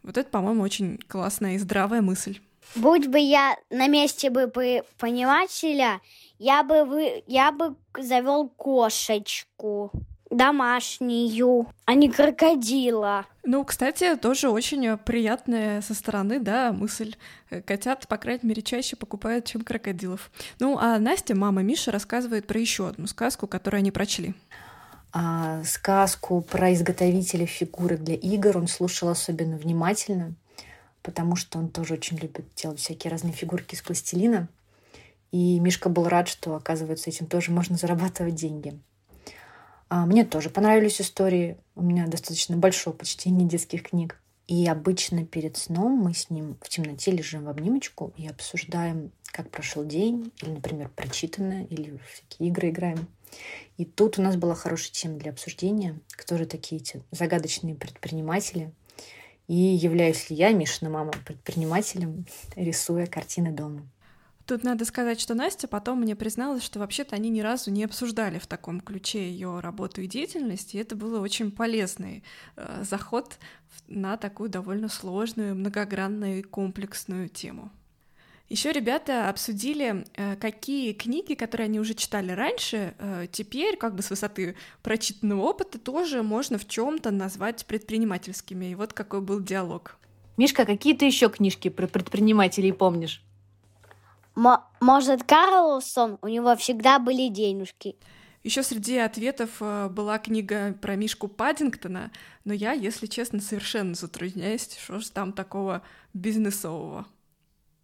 Вот 0.03 0.19
это, 0.19 0.29
по-моему, 0.29 0.63
очень 0.63 0.99
классная 1.07 1.55
и 1.55 1.59
здравая 1.59 2.03
мысль. 2.03 2.41
Будь 2.75 3.07
бы 3.07 3.19
я 3.19 3.57
на 3.71 3.89
месте 3.89 4.31
бы 4.31 4.51
понимателя, 4.99 6.01
я 6.39 6.63
бы, 6.63 6.85
вы, 6.85 7.23
я 7.27 7.53
бы 7.53 7.77
завел 7.99 8.49
кошечку 8.49 9.93
домашнюю, 10.33 11.69
а 11.85 11.95
не 11.95 12.11
крокодила. 12.11 13.27
Ну, 13.45 13.65
кстати, 13.65 14.17
тоже 14.17 14.49
очень 14.49 14.97
приятная 14.99 15.83
со 15.83 15.95
стороны, 15.95 16.41
да, 16.41 16.73
мысль. 16.73 17.15
Котят, 17.67 18.09
по 18.09 18.17
крайней 18.17 18.49
мере, 18.49 18.63
чаще 18.63 18.97
покупают, 18.97 19.45
чем 19.45 19.63
крокодилов. 19.63 20.31
Ну, 20.59 20.79
а 20.79 20.99
Настя, 20.99 21.35
мама 21.35 21.63
Миша, 21.63 21.91
рассказывает 21.91 22.47
про 22.47 22.59
еще 22.59 22.89
одну 22.89 23.07
сказку, 23.07 23.47
которую 23.47 23.81
они 23.81 23.91
прочли. 23.91 24.35
А, 25.13 25.63
сказку 25.65 26.41
про 26.41 26.73
изготовителя 26.73 27.45
фигурок 27.45 28.03
для 28.03 28.15
игр 28.15 28.57
он 28.57 28.67
слушал 28.67 29.11
особенно 29.11 29.59
внимательно 29.59 30.35
потому 31.03 31.37
что 31.37 31.59
он 31.59 31.69
тоже 31.69 31.95
очень 31.95 32.17
любит 32.19 32.47
делать 32.57 32.79
всякие 32.79 33.11
разные 33.11 33.33
фигурки 33.33 33.75
из 33.75 33.83
пластилина. 33.83 34.49
И 35.31 35.59
Мишка 35.61 35.89
был 35.89 36.09
рад, 36.09 36.29
что, 36.29 36.55
оказывается, 36.55 37.11
этим 37.11 37.27
тоже 37.27 37.51
можно 37.51 37.77
зарабатывать 37.77 38.35
деньги. 38.35 38.79
А 39.89 40.07
мне 40.07 40.25
тоже 40.25 40.51
понравились 40.51 41.01
истории. 41.01 41.59
У 41.75 41.83
меня 41.83 42.07
достаточно 42.07 42.57
большое 42.57 42.97
почтение 42.97 43.49
детских 43.49 43.83
книг. 43.83 44.19
И 44.47 44.67
обычно 44.67 45.25
перед 45.25 45.57
сном 45.57 45.93
мы 45.99 46.15
с 46.15 46.29
ним 46.29 46.57
в 46.61 46.69
темноте 46.69 47.11
лежим 47.11 47.45
в 47.45 47.49
обнимочку 47.49 48.13
и 48.17 48.27
обсуждаем, 48.27 49.13
как 49.27 49.51
прошел 49.51 49.85
день, 49.85 50.33
или, 50.43 50.51
например, 50.51 50.91
прочитанное, 50.95 51.65
или 51.65 51.99
всякие 52.13 52.49
игры 52.49 52.71
играем. 52.71 53.07
И 53.79 53.85
тут 53.85 54.19
у 54.19 54.23
нас 54.23 54.37
была 54.37 54.55
хорошая 54.55 54.93
тема 54.93 55.19
для 55.19 55.31
обсуждения, 55.31 55.99
кто 56.11 56.37
же 56.37 56.47
такие 56.47 56.81
эти 56.81 57.03
загадочные 57.11 57.75
предприниматели, 57.75 58.73
и 59.53 59.77
являюсь 59.77 60.31
ли 60.31 60.37
я, 60.37 60.51
Мишина 60.53 60.91
мама, 60.91 61.13
предпринимателем, 61.27 62.25
рисуя 62.57 63.05
картины 63.05 63.53
дома. 63.53 63.87
Тут 64.47 64.65
надо 64.65 64.87
сказать, 64.87 65.21
что 65.21 65.35
Настя 65.35 65.69
потом 65.69 66.01
мне 66.01 66.17
призналась, 66.17 66.63
что 66.63 66.79
вообще-то 66.79 67.17
они 67.17 67.29
ни 67.29 67.43
разу 67.43 67.71
не 67.71 67.85
обсуждали 67.85 68.39
в 68.39 68.47
таком 68.47 68.81
ключе 68.81 69.31
ее 69.31 69.61
работу 69.61 70.01
и 70.01 70.07
деятельность, 70.07 70.75
и 70.75 70.79
это 70.79 70.97
был 70.97 71.21
очень 71.21 71.51
полезный 71.51 72.25
э, 72.57 72.83
заход 72.83 73.39
на 73.89 74.17
такую 74.17 74.49
довольно 74.49 74.89
сложную, 74.89 75.55
многогранную 75.55 76.39
и 76.39 76.43
комплексную 76.43 77.29
тему. 77.29 77.71
Еще 78.53 78.71
ребята 78.71 79.31
обсудили, 79.31 80.05
э, 80.15 80.37
какие 80.37 80.93
книги, 80.93 81.33
которые 81.33 81.65
они 81.65 81.81
уже 81.81 81.95
читали 81.95 82.33
раньше, 82.33 82.93
э, 82.99 83.27
теперь, 83.33 83.79
как 83.79 83.95
бы 83.95 84.03
с 84.03 84.11
высоты 84.11 84.57
прочитанного 84.83 85.41
опыта, 85.41 85.79
тоже 85.79 86.23
можно 86.23 86.59
в 86.59 86.69
чем-то 86.69 87.11
назвать 87.13 87.65
предпринимательскими. 87.65 88.67
И 88.67 88.75
вот 88.75 88.93
какой 88.93 89.23
был 89.23 89.41
диалог. 89.41 89.97
Мишка, 90.37 90.67
какие 90.67 90.95
ты 90.95 91.07
еще 91.07 91.31
книжки 91.31 91.71
про 91.71 91.87
предпринимателей 91.87 92.73
помнишь? 92.73 93.23
М- 94.37 94.61
может, 94.83 95.25
Карлсон, 95.25 96.19
у 96.21 96.29
него 96.29 96.55
всегда 96.57 96.99
были 96.99 97.29
денежки. 97.29 97.97
Еще 98.43 98.63
среди 98.63 98.99
ответов 98.99 99.49
э, 99.61 99.89
была 99.89 100.19
книга 100.19 100.77
про 100.83 100.95
Мишку 100.95 101.27
Паддингтона, 101.27 102.11
но 102.45 102.53
я, 102.53 102.73
если 102.73 103.07
честно, 103.07 103.41
совершенно 103.41 103.95
затрудняюсь, 103.95 104.77
что 104.79 104.99
же 104.99 105.11
там 105.11 105.33
такого 105.33 105.81
бизнесового. 106.13 107.07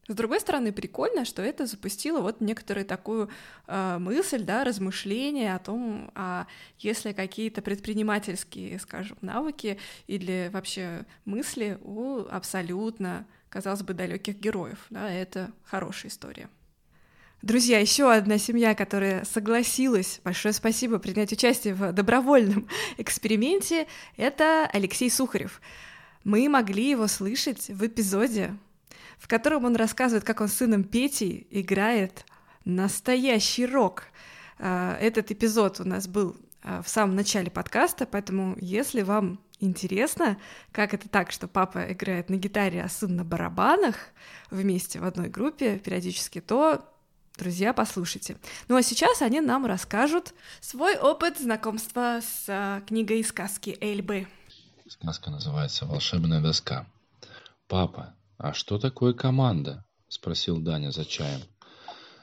С 0.08 0.14
другой 0.14 0.40
стороны, 0.40 0.72
прикольно, 0.72 1.26
что 1.26 1.42
это 1.42 1.66
запустило 1.66 2.20
вот 2.20 2.40
некоторую 2.40 2.86
такую 2.86 3.28
э, 3.66 3.98
мысль, 3.98 4.42
да, 4.42 4.64
размышление 4.64 5.54
о 5.54 5.58
том, 5.58 6.10
а 6.14 6.46
если 6.78 7.12
какие-то 7.12 7.60
предпринимательские, 7.60 8.78
скажем, 8.78 9.18
навыки 9.20 9.78
или 10.06 10.48
вообще 10.50 11.04
мысли 11.26 11.78
у 11.82 12.20
абсолютно, 12.30 13.26
казалось 13.50 13.82
бы, 13.82 13.92
далеких 13.92 14.36
героев, 14.40 14.78
да, 14.88 15.10
это 15.10 15.52
хорошая 15.64 16.10
история. 16.10 16.48
Друзья, 17.42 17.78
еще 17.78 18.10
одна 18.10 18.38
семья, 18.38 18.74
которая 18.74 19.26
согласилась, 19.26 20.22
большое 20.24 20.54
спасибо, 20.54 20.98
принять 20.98 21.32
участие 21.32 21.74
в 21.74 21.92
добровольном 21.92 22.66
эксперименте, 22.96 23.86
это 24.16 24.68
Алексей 24.72 25.10
Сухарев. 25.10 25.60
Мы 26.24 26.48
могли 26.48 26.88
его 26.90 27.06
слышать 27.08 27.68
в 27.68 27.86
эпизоде 27.86 28.54
в 29.18 29.28
котором 29.28 29.64
он 29.64 29.76
рассказывает, 29.76 30.24
как 30.24 30.40
он 30.40 30.48
с 30.48 30.54
сыном 30.54 30.84
Петей 30.84 31.46
играет 31.50 32.24
настоящий 32.64 33.66
рок. 33.66 34.04
А, 34.58 34.96
этот 35.00 35.30
эпизод 35.30 35.80
у 35.80 35.84
нас 35.84 36.06
был 36.06 36.36
а, 36.62 36.82
в 36.82 36.88
самом 36.88 37.16
начале 37.16 37.50
подкаста, 37.50 38.06
поэтому 38.06 38.56
если 38.60 39.02
вам 39.02 39.40
интересно, 39.60 40.38
как 40.72 40.94
это 40.94 41.08
так, 41.08 41.32
что 41.32 41.48
папа 41.48 41.92
играет 41.92 42.30
на 42.30 42.36
гитаре, 42.36 42.82
а 42.82 42.88
сын 42.88 43.16
на 43.16 43.24
барабанах 43.24 43.96
вместе 44.50 45.00
в 45.00 45.04
одной 45.04 45.28
группе 45.28 45.78
периодически, 45.78 46.40
то 46.40 46.84
друзья, 47.36 47.72
послушайте. 47.72 48.36
Ну 48.68 48.76
а 48.76 48.82
сейчас 48.82 49.22
они 49.22 49.40
нам 49.40 49.66
расскажут 49.66 50.34
свой 50.60 50.96
опыт 50.96 51.38
знакомства 51.38 52.20
с 52.22 52.44
а, 52.48 52.80
книгой 52.82 53.24
сказки 53.24 53.76
Эльбы. 53.80 54.26
Сказка 54.88 55.30
называется 55.30 55.84
«Волшебная 55.86 56.40
доска». 56.40 56.86
Папа, 57.66 58.14
«А 58.38 58.52
что 58.52 58.78
такое 58.78 59.14
команда?»– 59.14 59.84
спросил 60.08 60.60
Даня 60.60 60.92
за 60.92 61.04
чаем. 61.04 61.40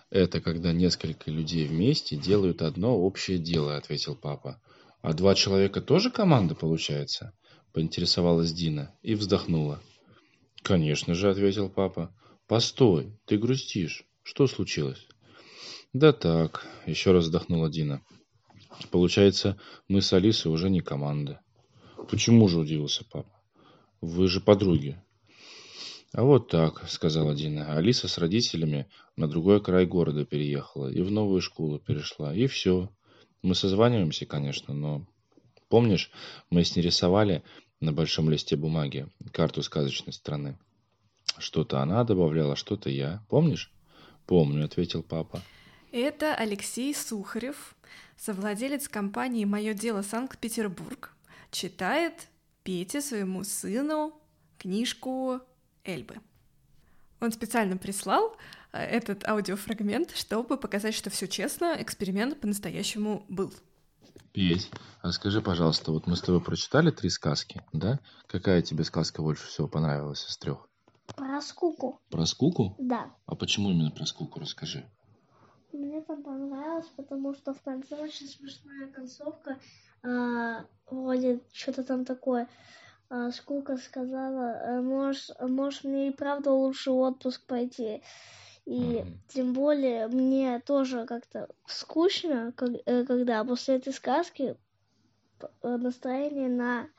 «Это 0.09 0.39
когда 0.39 0.71
несколько 0.71 1.29
людей 1.29 1.67
вместе 1.67 2.15
делают 2.15 2.61
одно 2.61 2.97
общее 2.97 3.37
дело»,– 3.37 3.75
ответил 3.77 4.15
папа. 4.15 4.61
«А 5.01 5.11
два 5.11 5.35
человека 5.35 5.81
тоже 5.81 6.09
команда, 6.09 6.55
получается?»– 6.55 7.33
поинтересовалась 7.73 8.53
Дина 8.53 8.95
и 9.01 9.13
вздохнула. 9.13 9.81
«Конечно 10.61 11.15
же»,– 11.15 11.29
ответил 11.31 11.69
папа. 11.69 12.15
«Постой, 12.47 13.19
ты 13.25 13.37
грустишь. 13.37 14.05
Что 14.23 14.47
случилось?» 14.47 15.05
«Да 15.91 16.13
так»,– 16.13 16.65
еще 16.85 17.11
раз 17.11 17.25
вздохнула 17.25 17.69
Дина. 17.69 18.01
«Получается, 18.89 19.59
мы 19.89 20.01
с 20.01 20.13
Алисой 20.13 20.49
уже 20.49 20.69
не 20.69 20.79
команда». 20.79 21.41
«Почему 22.09 22.47
же?»– 22.47 22.59
удивился 22.59 23.03
папа. 23.03 23.41
«Вы 23.99 24.29
же 24.29 24.39
подруги. 24.39 24.97
«А 26.15 26.23
вот 26.23 26.47
так»,— 26.47 26.85
сказала 26.87 27.35
Дина. 27.35 27.75
Алиса 27.75 28.07
с 28.07 28.17
родителями 28.17 28.87
на 29.17 29.27
другой 29.27 29.61
край 29.61 29.85
города 29.85 30.23
переехала 30.23 30.87
и 30.87 31.01
в 31.01 31.11
новую 31.11 31.41
школу 31.41 31.77
перешла. 31.77 32.33
И 32.33 32.47
все. 32.47 32.89
Мы 33.41 33.53
созваниваемся, 33.53 34.25
конечно, 34.25 34.73
но... 34.73 35.05
Помнишь, 35.67 36.09
мы 36.49 36.63
с 36.63 36.73
ней 36.73 36.83
рисовали 36.83 37.43
на 37.81 37.91
большом 37.91 38.29
листе 38.29 38.55
бумаги 38.55 39.09
карту 39.33 39.61
сказочной 39.61 40.13
страны? 40.13 40.57
Что-то 41.37 41.81
она 41.81 42.05
добавляла, 42.05 42.55
что-то 42.55 42.89
я. 42.89 43.21
Помнишь? 43.27 43.73
«Помню»,— 44.25 44.63
ответил 44.65 45.03
папа. 45.03 45.41
Это 45.91 46.33
Алексей 46.33 46.95
Сухарев, 46.95 47.75
совладелец 48.17 48.87
компании 48.87 49.43
«Мое 49.43 49.73
дело 49.73 50.01
Санкт-Петербург», 50.01 51.13
читает 51.51 52.29
Пете 52.63 53.01
своему 53.01 53.43
сыну 53.43 54.13
книжку 54.57 55.41
Эльбы. 55.85 56.15
Он 57.21 57.31
специально 57.31 57.77
прислал 57.77 58.35
э, 58.73 58.79
этот 58.79 59.27
аудиофрагмент, 59.27 60.11
чтобы 60.11 60.57
показать, 60.57 60.93
что 60.93 61.09
все 61.09 61.27
честно, 61.27 61.75
эксперимент 61.79 62.39
по-настоящему 62.41 63.25
был. 63.29 63.53
Петь, 64.33 64.69
а 65.01 65.11
скажи, 65.11 65.41
пожалуйста, 65.41 65.91
вот 65.91 66.07
мы 66.07 66.17
с 66.17 66.21
тобой 66.21 66.41
прочитали 66.41 66.91
три 66.91 67.09
сказки, 67.09 67.63
да? 67.71 67.99
Какая 68.27 68.61
тебе 68.61 68.83
сказка 68.83 69.21
больше 69.21 69.47
всего 69.47 69.67
понравилась 69.67 70.27
из 70.29 70.37
трех? 70.37 70.67
Про 71.15 71.41
скуку. 71.41 72.01
Про 72.09 72.25
скуку? 72.25 72.75
Да. 72.77 73.15
А 73.25 73.35
почему 73.35 73.71
именно 73.71 73.91
про 73.91 74.05
скуку? 74.05 74.39
Расскажи. 74.39 74.85
Мне 75.71 76.01
там 76.01 76.23
понравилось, 76.23 76.89
потому 76.95 77.33
что 77.33 77.53
в 77.53 77.61
конце 77.61 77.95
очень 77.95 78.27
смешная 78.27 78.87
концовка. 78.87 79.57
А, 80.03 80.65
вроде 80.89 81.41
что-то 81.53 81.83
там 81.83 82.05
такое. 82.05 82.47
А, 83.15 83.31
сколько 83.31 83.77
сказала, 83.77 84.59
«Э, 84.61 84.81
можешь, 84.81 85.29
можешь 85.39 85.85
мне 85.85 86.09
и 86.09 86.11
правда 86.11 86.51
лучше 86.51 86.91
отпуск 86.91 87.45
пойти. 87.45 88.01
И 88.65 88.73
mm-hmm. 88.73 89.13
тем 89.29 89.53
более 89.53 90.07
мне 90.07 90.59
тоже 90.59 91.05
как-то 91.05 91.47
скучно, 91.65 92.53
э, 92.85 93.05
когда 93.05 93.45
после 93.45 93.75
этой 93.75 93.93
сказки 93.93 94.57
э, 95.61 95.77
настроение 95.77 96.49
на 96.49 96.89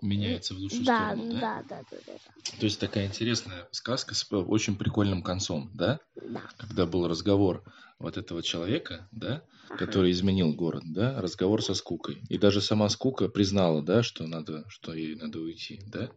меняется 0.00 0.54
в 0.54 0.58
лучшую 0.58 0.84
да, 0.84 1.12
сторону, 1.12 1.32
да? 1.34 1.40
Да, 1.40 1.62
да, 1.68 1.82
да, 1.90 1.96
да, 2.06 2.12
да. 2.12 2.58
То 2.58 2.64
есть 2.64 2.80
такая 2.80 3.06
интересная 3.06 3.68
сказка 3.70 4.14
с 4.14 4.26
очень 4.30 4.76
прикольным 4.76 5.22
концом, 5.22 5.70
да? 5.74 6.00
Да. 6.16 6.42
Когда 6.58 6.86
был 6.86 7.08
разговор 7.08 7.62
вот 7.98 8.16
этого 8.16 8.42
человека, 8.42 9.08
да, 9.12 9.42
ага. 9.68 9.78
который 9.78 10.10
изменил 10.10 10.52
город, 10.54 10.82
да, 10.86 11.20
разговор 11.20 11.62
со 11.62 11.74
скукой. 11.74 12.22
И 12.28 12.38
даже 12.38 12.60
сама 12.60 12.88
скука 12.88 13.28
признала, 13.28 13.82
да, 13.82 14.02
что 14.02 14.26
надо, 14.26 14.64
что 14.68 14.92
ей 14.94 15.14
надо 15.16 15.40
уйти, 15.40 15.80
да? 15.86 16.10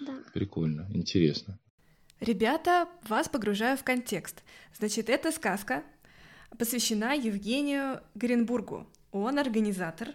Да. 0.00 0.18
Прикольно, 0.32 0.86
интересно. 0.90 1.58
Ребята, 2.20 2.88
вас 3.08 3.28
погружаю 3.28 3.76
в 3.76 3.84
контекст. 3.84 4.42
Значит, 4.76 5.10
эта 5.10 5.30
сказка 5.32 5.82
посвящена 6.58 7.14
Евгению 7.14 8.00
Горенбургу. 8.14 8.86
Он 9.12 9.38
организатор 9.38 10.14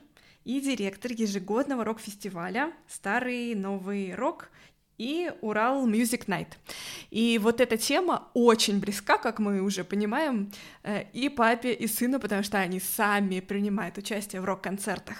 и 0.50 0.62
директор 0.62 1.12
ежегодного 1.12 1.84
рок-фестиваля 1.84 2.74
«Старый 2.88 3.54
новый 3.54 4.16
рок» 4.16 4.50
и 4.98 5.32
Урал 5.42 5.88
Music 5.88 6.26
Night. 6.26 6.48
И 7.12 7.38
вот 7.38 7.62
эта 7.62 7.78
тема 7.78 8.30
очень 8.34 8.80
близка, 8.80 9.20
как 9.20 9.38
мы 9.38 9.62
уже 9.62 9.84
понимаем, 9.84 10.52
э, 10.82 11.04
и 11.14 11.30
папе, 11.30 11.72
и 11.74 11.86
сыну, 11.86 12.20
потому 12.20 12.42
что 12.42 12.58
они 12.58 12.80
сами 12.80 13.42
принимают 13.42 14.00
участие 14.00 14.42
в 14.42 14.46
рок-концертах. 14.46 15.18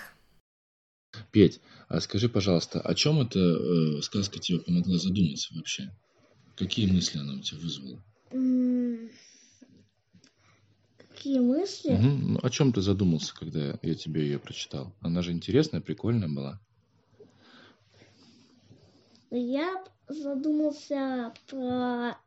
Петь, 1.32 1.62
а 1.90 2.02
скажи, 2.02 2.28
пожалуйста, 2.28 2.82
о 2.82 2.96
чем 2.96 3.22
эта 3.22 3.40
э, 3.40 4.02
сказка 4.02 4.40
тебе 4.40 4.58
помогла 4.58 4.98
задуматься 4.98 5.54
вообще? 5.54 5.92
Какие 6.56 6.92
мысли 6.92 7.20
она 7.20 7.34
у 7.34 7.40
тебя 7.40 7.60
вызвала? 7.62 8.02
Какие 11.20 11.40
мысли? 11.40 11.96
Угу. 11.96 12.40
О 12.42 12.50
чем 12.50 12.72
ты 12.72 12.80
задумался, 12.80 13.36
когда 13.36 13.78
я 13.82 13.96
тебе 13.96 14.22
ее 14.22 14.40
прочитал? 14.40 14.94
Она 15.02 15.22
же 15.22 15.34
интересная, 15.34 15.82
прикольная 15.82 16.30
была. 16.30 16.62
Я 19.30 19.84
задумался 20.08 21.34
про, 21.50 22.18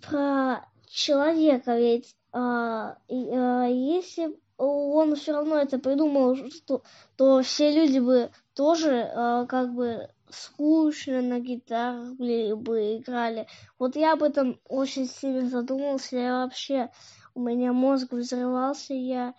про 0.00 0.66
человека, 0.88 1.76
ведь 1.76 2.16
а, 2.32 2.96
а, 3.10 3.66
если 3.66 4.38
он 4.56 5.14
все 5.14 5.32
равно 5.32 5.58
это 5.58 5.78
придумал, 5.78 6.34
что, 6.50 6.82
то 7.16 7.42
все 7.42 7.72
люди 7.72 7.98
бы 7.98 8.30
тоже 8.54 9.12
а, 9.14 9.44
как 9.44 9.74
бы 9.74 10.08
скучно 10.30 11.20
на 11.20 11.40
гитарах 11.40 12.14
бы 12.14 12.96
играли. 12.96 13.46
Вот 13.78 13.96
я 13.96 14.14
об 14.14 14.22
этом 14.22 14.58
очень 14.66 15.06
сильно 15.06 15.46
задумался. 15.48 16.16
Я 16.16 16.32
вообще 16.44 16.90
у 17.34 17.40
меня 17.40 17.72
мозг 17.72 18.12
взрывался, 18.12 18.94
я 18.94 19.34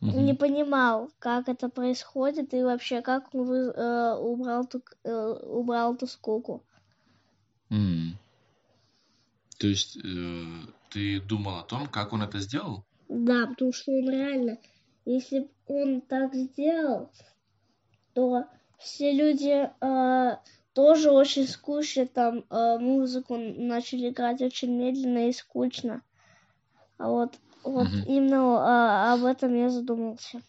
угу. 0.00 0.20
не 0.20 0.34
понимал, 0.34 1.10
как 1.18 1.48
это 1.48 1.68
происходит 1.68 2.54
и 2.54 2.62
вообще 2.62 3.02
как 3.02 3.34
он 3.34 3.44
вы, 3.44 3.56
э, 3.56 4.14
убрал, 4.16 4.66
ту, 4.66 4.82
э, 5.04 5.38
убрал 5.42 5.96
ту 5.96 6.06
скуку. 6.06 6.62
Mm. 7.70 8.12
То 9.58 9.66
есть 9.66 9.96
э, 9.96 10.44
ты 10.90 11.20
думал 11.20 11.58
о 11.58 11.62
том, 11.62 11.86
как 11.86 12.12
он 12.12 12.22
это 12.22 12.38
сделал? 12.38 12.84
Да, 13.08 13.46
потому 13.46 13.72
что 13.72 13.92
он 13.92 14.10
реально, 14.10 14.58
если 15.04 15.48
он 15.66 16.00
так 16.00 16.34
сделал, 16.34 17.10
то 18.12 18.44
все 18.78 19.12
люди 19.12 19.70
э, 19.80 20.36
тоже 20.72 21.10
очень 21.10 21.46
скучно 21.46 22.06
там 22.06 22.44
э, 22.50 22.78
музыку 22.78 23.36
начали 23.36 24.10
играть 24.10 24.42
очень 24.42 24.76
медленно 24.76 25.28
и 25.28 25.32
скучно. 25.32 26.02
А 27.04 27.08
вот, 27.08 27.34
вот 27.64 27.88
угу. 27.88 27.96
именно 28.06 28.60
а, 28.60 29.12
об 29.12 29.26
этом 29.26 29.54
я 29.54 29.68
задумался. 29.68 30.40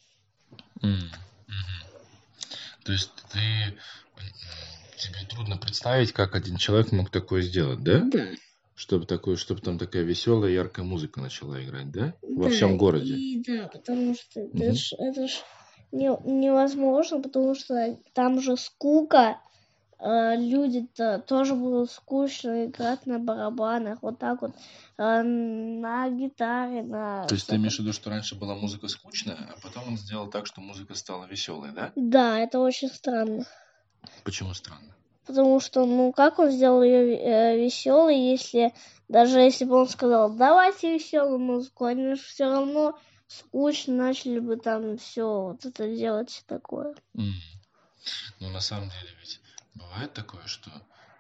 То 0.80 2.92
есть 2.94 3.12
ты 3.34 3.78
тебе 4.98 5.28
трудно 5.30 5.58
представить, 5.58 6.14
как 6.14 6.34
один 6.34 6.56
человек 6.56 6.94
мог 6.94 7.10
такое 7.10 7.42
сделать, 7.42 7.84
да? 7.84 8.04
Да. 8.06 8.28
Чтобы 8.74 9.06
такое, 9.06 9.36
чтобы 9.36 9.60
там 9.60 9.78
такая 9.78 10.04
веселая, 10.04 10.50
яркая 10.50 10.86
музыка 10.86 11.20
начала 11.20 11.62
играть, 11.62 11.92
да? 11.92 12.14
Во 12.22 12.46
да, 12.46 12.50
всем 12.50 12.78
городе. 12.78 13.16
И, 13.16 13.44
да, 13.44 13.68
потому 13.68 14.16
что 14.16 14.40
угу. 14.40 14.58
это 14.58 14.76
ж, 14.76 14.94
это 14.98 15.28
ж 15.28 15.32
не, 15.92 16.08
невозможно, 16.24 17.22
потому 17.22 17.54
что 17.56 17.98
там 18.14 18.40
же 18.40 18.56
скука, 18.56 19.42
люди-то 20.00 21.20
тоже 21.20 21.56
будут 21.56 21.92
скучно 21.92 22.66
играть 22.66 23.06
на 23.06 23.20
барабанах, 23.20 24.00
вот 24.02 24.20
так 24.20 24.42
вот, 24.42 24.52
э, 24.98 25.22
на 25.24 26.10
гитаре, 26.10 26.84
на... 26.84 27.26
То 27.28 27.36
есть 27.36 27.48
ты 27.48 27.56
имеешь 27.56 27.78
в 27.78 27.80
виду, 27.80 27.94
что 27.94 28.10
раньше 28.10 28.36
была 28.36 28.56
музыка 28.56 28.88
скучная, 28.88 29.38
а 29.38 29.60
потом 29.62 29.88
он 29.90 29.98
сделал 29.98 30.30
так, 30.30 30.48
что 30.48 30.62
музыка 30.62 30.96
стала 30.96 31.26
веселой, 31.26 31.72
да? 31.72 31.92
Да, 31.96 32.40
это 32.40 32.60
очень 32.60 32.90
странно. 32.90 33.46
Почему 34.24 34.54
странно? 34.54 34.96
Потому 35.26 35.60
что, 35.60 35.86
ну, 35.86 36.12
как 36.12 36.38
он 36.40 36.52
сделал 36.52 36.84
ее 36.84 37.18
э, 37.18 37.58
веселой, 37.58 38.18
если 38.18 38.74
даже 39.08 39.40
если 39.40 39.66
бы 39.66 39.76
он 39.76 39.88
сказал, 39.88 40.34
давайте 40.34 40.94
веселую 40.94 41.40
музыку, 41.40 41.86
они 41.86 42.16
же 42.16 42.22
все 42.22 42.46
равно 42.46 43.00
скучно 43.28 43.96
начали 43.96 44.40
бы 44.40 44.58
там 44.58 44.98
все 44.98 45.42
вот 45.42 45.66
это 45.66 45.88
делать 45.96 46.44
такое. 46.48 46.96
М. 47.16 47.34
Ну, 48.40 48.50
на 48.50 48.60
самом 48.60 48.90
деле 48.90 49.10
ведь 49.20 49.40
бывает 49.76 50.14
такое, 50.14 50.46
что 50.48 50.72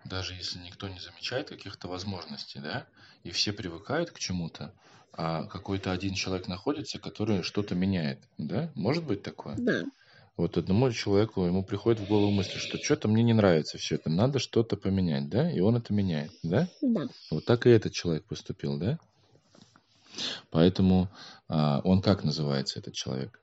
даже 0.03 0.33
если 0.33 0.59
никто 0.59 0.87
не 0.87 0.99
замечает 0.99 1.49
каких-то 1.49 1.87
возможностей, 1.87 2.59
да, 2.59 2.85
и 3.23 3.31
все 3.31 3.53
привыкают 3.53 4.11
к 4.11 4.19
чему-то, 4.19 4.73
а 5.13 5.45
какой-то 5.45 5.91
один 5.91 6.13
человек 6.13 6.47
находится, 6.47 6.99
который 6.99 7.43
что-то 7.43 7.75
меняет, 7.75 8.19
да? 8.37 8.71
Может 8.75 9.05
быть 9.05 9.23
такое? 9.23 9.55
Да. 9.57 9.83
Вот 10.37 10.57
одному 10.57 10.91
человеку, 10.91 11.45
ему 11.45 11.63
приходит 11.63 12.01
в 12.01 12.07
голову 12.07 12.29
мысль, 12.31 12.57
что 12.57 12.77
что-то 12.77 13.07
мне 13.07 13.23
не 13.23 13.33
нравится 13.33 13.77
все 13.77 13.95
это, 13.95 14.09
надо 14.09 14.39
что-то 14.39 14.75
поменять, 14.75 15.29
да? 15.29 15.49
И 15.49 15.61
он 15.61 15.77
это 15.77 15.93
меняет, 15.93 16.31
да? 16.43 16.67
Да. 16.81 17.07
Вот 17.31 17.45
так 17.45 17.65
и 17.65 17.69
этот 17.69 17.93
человек 17.93 18.25
поступил, 18.25 18.77
да? 18.77 18.99
Поэтому 20.49 21.09
а, 21.47 21.81
он 21.83 22.01
как 22.01 22.23
называется, 22.23 22.79
этот 22.79 22.93
человек? 22.93 23.39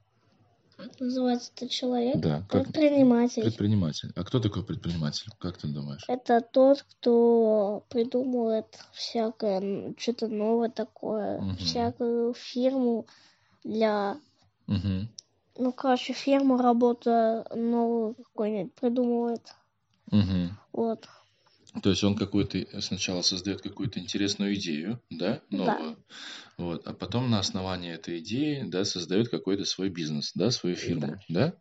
Называется 1.01 1.51
этот 1.57 1.71
человек? 1.71 2.17
Да, 2.21 2.43
как 2.49 2.65
Предприниматель. 2.65 3.43
предприниматель. 3.43 4.13
А 4.17 4.25
кто 4.25 4.41
такой 4.41 4.65
предприниматель? 4.65 5.27
Как 5.39 5.59
ты 5.59 5.69
думаешь? 5.69 6.05
Это 6.09 6.41
тот, 6.41 6.83
кто 6.83 7.85
придумывает 7.89 8.79
всякое, 8.93 9.95
что-то 9.99 10.29
новое 10.29 10.69
такое, 10.69 11.41
Мгм. 11.41 11.57
всякую 11.57 12.35
фирму 12.35 13.07
для, 13.65 14.19
Мгм. 14.67 15.09
ну, 15.57 15.73
короче, 15.73 16.13
фирму 16.13 16.57
работа 16.59 17.47
новую 17.55 18.15
какой-нибудь 18.15 18.75
придумывает. 18.75 19.55
Мгм. 20.11 20.59
Вот. 20.73 21.09
То 21.83 21.91
есть 21.91 22.05
он 22.05 22.15
какую-то 22.15 22.81
сначала 22.83 23.23
создает 23.23 23.63
какую-то 23.63 23.99
интересную 23.99 24.55
идею, 24.57 25.01
да, 25.11 25.41
новую, 25.49 25.97
вот, 26.59 26.87
а 26.87 26.93
потом 26.93 27.31
на 27.31 27.39
основании 27.39 27.93
этой 27.93 28.19
идеи, 28.19 28.63
да, 28.67 28.85
создает 28.85 29.31
какой-то 29.31 29.65
свой 29.65 29.89
бизнес, 29.89 30.33
да, 30.35 30.51
свою 30.51 30.77
фирму, 30.77 31.19
да? 31.29 31.55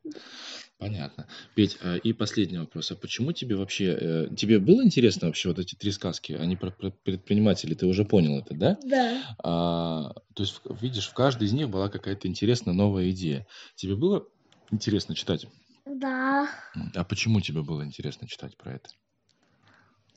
Понятно. 0.78 1.28
Петь, 1.54 1.78
а, 1.84 1.96
и 1.96 2.12
последний 2.12 2.58
вопрос. 2.58 2.92
А 2.92 2.96
почему 2.96 3.34
тебе 3.34 3.56
вообще, 3.56 3.96
э, 4.02 4.28
тебе 4.36 4.58
было 4.58 4.84
интересно 4.84 5.28
вообще 5.28 5.50
вот 5.50 5.60
эти 5.60 5.76
три 5.76 5.92
сказки? 5.92 6.34
Они 6.34 6.56
про, 6.56 6.72
про 6.72 6.90
предпринимателей, 6.90 7.76
ты 7.76 7.86
уже 7.86 8.04
понял 8.04 8.40
это, 8.40 8.56
да? 8.56 8.80
Да. 8.84 9.36
А, 9.44 10.14
то 10.34 10.42
есть, 10.42 10.60
видишь, 10.82 11.08
в 11.08 11.14
каждой 11.14 11.48
из 11.48 11.54
них 11.54 11.70
была 11.70 11.88
какая-то 11.88 12.28
интересная 12.28 12.74
новая 12.74 13.12
идея. 13.12 13.46
Тебе 13.76 13.96
было 13.96 14.26
интересно 14.72 15.14
читать? 15.14 15.46
Да. 15.86 16.50
А 16.96 17.04
почему 17.04 17.42
тебе 17.42 17.62
было 17.62 17.86
интересно 17.86 18.28
читать 18.28 18.58
про 18.58 18.74
это? 18.74 18.90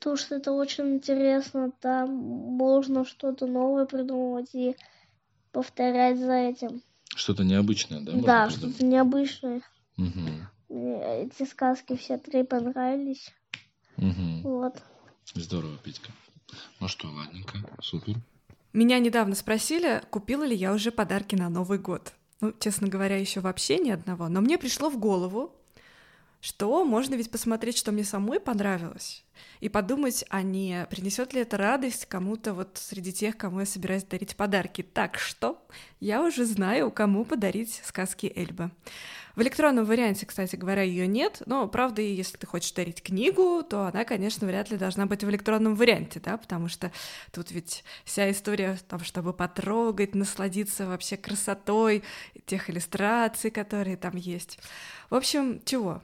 Потому 0.04 0.18
что 0.18 0.34
это 0.34 0.52
очень 0.52 0.96
интересно. 0.96 1.72
Там 1.80 2.10
можно 2.14 3.06
что-то 3.06 3.46
новое 3.46 3.86
придумывать 3.86 4.54
и 4.54 4.76
повторять 5.50 6.18
за 6.18 6.34
этим. 6.34 6.82
Что-то 7.16 7.42
необычное, 7.42 8.00
да? 8.00 8.12
Да, 8.12 8.50
что-то 8.50 8.84
необычное. 8.84 9.62
Мне 9.96 11.22
эти 11.22 11.48
сказки 11.48 11.96
все 11.96 12.18
три 12.18 12.42
понравились. 12.42 13.32
Мгм. 13.96 14.42
Вот. 14.42 14.82
Здорово, 15.32 15.78
Петька. 15.82 16.12
Ну 16.80 16.88
что, 16.88 17.08
ладненько, 17.08 17.56
супер. 17.80 18.16
Меня 18.74 18.98
недавно 18.98 19.34
спросили, 19.34 20.02
купила 20.10 20.44
ли 20.44 20.54
я 20.54 20.74
уже 20.74 20.90
подарки 20.90 21.34
на 21.34 21.48
Новый 21.48 21.78
год. 21.78 22.12
Ну, 22.42 22.52
честно 22.60 22.88
говоря, 22.88 23.16
еще 23.16 23.40
вообще 23.40 23.78
ни 23.78 23.88
одного. 23.88 24.28
Но 24.28 24.42
мне 24.42 24.58
пришло 24.58 24.90
в 24.90 24.98
голову, 24.98 25.54
что 26.44 26.84
можно 26.84 27.14
ведь 27.14 27.30
посмотреть, 27.30 27.78
что 27.78 27.90
мне 27.90 28.04
самой 28.04 28.38
понравилось, 28.38 29.24
и 29.60 29.70
подумать, 29.70 30.26
а 30.28 30.42
не 30.42 30.86
принесет 30.90 31.32
ли 31.32 31.40
это 31.40 31.56
радость 31.56 32.04
кому-то 32.04 32.52
вот 32.52 32.76
среди 32.76 33.14
тех, 33.14 33.38
кому 33.38 33.60
я 33.60 33.66
собираюсь 33.66 34.04
дарить 34.04 34.36
подарки. 34.36 34.82
Так 34.82 35.18
что 35.18 35.66
я 36.00 36.22
уже 36.22 36.44
знаю, 36.44 36.90
кому 36.90 37.24
подарить 37.24 37.80
сказки 37.82 38.30
Эльбы. 38.36 38.70
В 39.36 39.42
электронном 39.42 39.84
варианте, 39.84 40.26
кстати 40.26 40.54
говоря, 40.54 40.82
ее 40.82 41.08
нет, 41.08 41.42
но, 41.46 41.66
правда, 41.66 42.00
если 42.00 42.36
ты 42.36 42.46
хочешь 42.46 42.72
дарить 42.72 43.02
книгу, 43.02 43.64
то 43.68 43.86
она, 43.86 44.04
конечно, 44.04 44.46
вряд 44.46 44.70
ли 44.70 44.76
должна 44.76 45.06
быть 45.06 45.24
в 45.24 45.30
электронном 45.30 45.74
варианте, 45.74 46.20
да, 46.20 46.36
потому 46.36 46.68
что 46.68 46.92
тут 47.32 47.50
ведь 47.50 47.82
вся 48.04 48.30
история 48.30 48.74
в 48.74 48.82
том, 48.82 49.00
чтобы 49.00 49.32
потрогать, 49.32 50.14
насладиться 50.14 50.86
вообще 50.86 51.16
красотой 51.16 52.04
тех 52.46 52.70
иллюстраций, 52.70 53.50
которые 53.50 53.96
там 53.96 54.16
есть. 54.16 54.60
В 55.10 55.16
общем, 55.16 55.60
чего? 55.64 56.00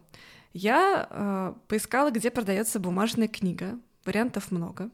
Я 0.53 1.07
э, 1.09 1.55
поискала, 1.69 2.11
где 2.11 2.33
продается 2.33 2.81
бумажная 2.81 3.29
книга, 3.29 3.79
вариантов 4.05 4.51
много. 4.51 4.91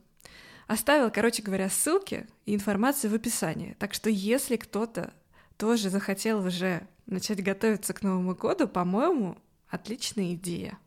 Оставила, 0.66 1.08
короче 1.08 1.42
говоря, 1.42 1.70
ссылки 1.70 2.26
и 2.44 2.54
информацию 2.54 3.10
в 3.10 3.14
описании. 3.14 3.76
Так 3.78 3.94
что 3.94 4.10
если 4.10 4.56
кто-то 4.56 5.14
тоже 5.56 5.88
захотел 5.88 6.44
уже 6.44 6.86
начать 7.06 7.42
готовиться 7.42 7.94
к 7.94 8.02
Новому 8.02 8.34
году, 8.34 8.68
по-моему, 8.68 9.36
отличная 9.68 10.34
идея. 10.34 10.78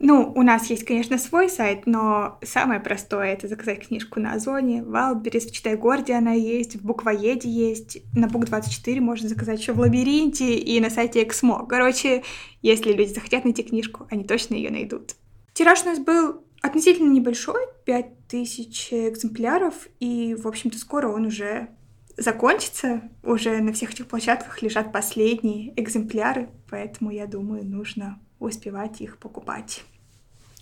Ну, 0.00 0.32
у 0.34 0.42
нас 0.42 0.68
есть, 0.70 0.84
конечно, 0.84 1.18
свой 1.18 1.48
сайт, 1.48 1.86
но 1.86 2.38
самое 2.42 2.80
простое— 2.80 3.26
это 3.32 3.46
заказать 3.46 3.86
книжку 3.86 4.18
на 4.18 4.32
Озоне, 4.32 4.82
в 4.82 4.90
Wildberries, 4.90 5.46
в 5.46 5.52
Читай-Городе 5.52 6.14
она 6.14 6.32
есть, 6.32 6.76
в 6.76 6.84
Буквоеде 6.84 7.48
есть, 7.48 7.98
на 8.12 8.26
Бук24 8.26 9.00
можно 9.00 9.28
заказать 9.28 9.60
еще 9.60 9.72
в 9.72 9.78
Лабиринте 9.78 10.58
и 10.58 10.80
на 10.80 10.90
сайте 10.90 11.22
Эксмо. 11.22 11.64
Короче, 11.66 12.24
если 12.60 12.92
люди 12.92 13.14
захотят 13.14 13.44
найти 13.44 13.62
книжку, 13.62 14.06
они 14.10 14.24
точно 14.24 14.54
ее 14.54 14.70
найдут. 14.70 15.14
Тираж 15.52 15.82
у 15.82 15.86
нас 15.86 16.00
был 16.00 16.42
относительно 16.60 17.12
небольшой, 17.12 17.62
5000 17.84 18.92
экземпляров, 18.92 19.74
и, 20.00 20.34
в 20.34 20.48
общем-то, 20.48 20.76
скоро 20.78 21.08
он 21.08 21.26
уже 21.26 21.68
закончится. 22.16 23.02
Уже 23.22 23.60
на 23.60 23.72
всех 23.72 23.92
этих 23.92 24.06
площадках 24.06 24.62
лежат 24.62 24.92
последние 24.92 25.78
экземпляры, 25.80 26.48
поэтому, 26.70 27.10
я 27.10 27.26
думаю, 27.26 27.64
нужно 27.64 28.20
успевать 28.38 29.00
их 29.00 29.18
покупать. 29.18 29.84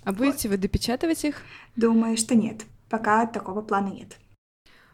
А 0.04 0.12
будете 0.12 0.48
вы 0.48 0.56
допечатывать 0.56 1.24
их? 1.24 1.36
Думаю, 1.76 2.16
что 2.16 2.34
нет. 2.34 2.64
Пока 2.88 3.26
такого 3.26 3.62
плана 3.62 3.88
нет. 3.88 4.18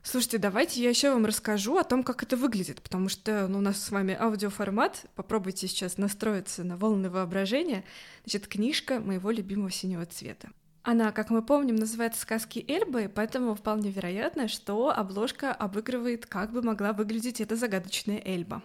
Слушайте, 0.03 0.38
давайте 0.38 0.83
я 0.83 0.88
еще 0.88 1.12
вам 1.12 1.27
расскажу 1.27 1.77
о 1.77 1.85
том, 1.85 2.03
как 2.03 2.23
это 2.23 2.37
выглядит, 2.37 2.81
потому 2.81 3.09
что 3.09 3.47
ну, 3.49 3.59
у 3.59 3.61
нас 3.61 3.83
с 3.83 3.90
вами 3.90 4.16
аудиоформат. 4.18 5.07
Попробуйте 5.14 5.66
сейчас 5.66 5.99
настроиться 5.99 6.64
на 6.64 6.77
волны 6.77 7.11
воображения. 7.11 7.85
Значит, 8.25 8.47
книжка 8.47 9.01
моего 9.01 9.31
любимого 9.31 9.71
синего 9.71 10.07
цвета. 10.07 10.51
Она, 10.82 11.12
как 11.12 11.30
мы 11.30 11.42
помним, 11.42 11.76
называется 11.76 12.20
«Сказки 12.20 12.64
Эльбы», 12.66 13.10
поэтому 13.14 13.54
вполне 13.54 13.90
вероятно, 13.90 14.48
что 14.48 14.90
обложка 14.90 15.52
обыгрывает, 15.52 16.26
как 16.26 16.52
бы 16.52 16.62
могла 16.62 16.92
выглядеть 16.92 17.40
эта 17.40 17.56
загадочная 17.56 18.22
Эльба. 18.24 18.62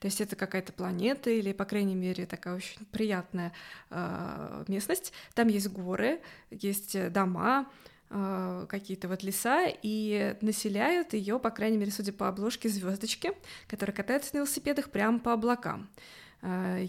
То 0.00 0.06
есть 0.06 0.20
это 0.20 0.36
какая-то 0.36 0.72
планета 0.72 1.30
или, 1.30 1.52
по 1.52 1.64
крайней 1.64 1.94
мере, 1.94 2.26
такая 2.26 2.56
очень 2.56 2.84
приятная 2.92 3.52
э, 3.90 4.64
местность. 4.68 5.12
Там 5.34 5.48
есть 5.48 5.68
горы, 5.68 6.20
есть 6.50 7.10
дома, 7.12 7.70
э, 8.10 8.66
какие-то 8.68 9.08
вот 9.08 9.22
леса, 9.22 9.66
и 9.66 10.36
населяют 10.42 11.14
ее, 11.14 11.38
по 11.38 11.50
крайней 11.50 11.78
мере, 11.78 11.92
судя 11.92 12.12
по 12.12 12.28
обложке, 12.28 12.68
звездочки, 12.68 13.32
которые 13.66 13.94
катаются 13.94 14.34
на 14.34 14.38
велосипедах 14.38 14.90
прямо 14.90 15.18
по 15.18 15.32
облакам 15.32 15.88
э, 15.96 16.23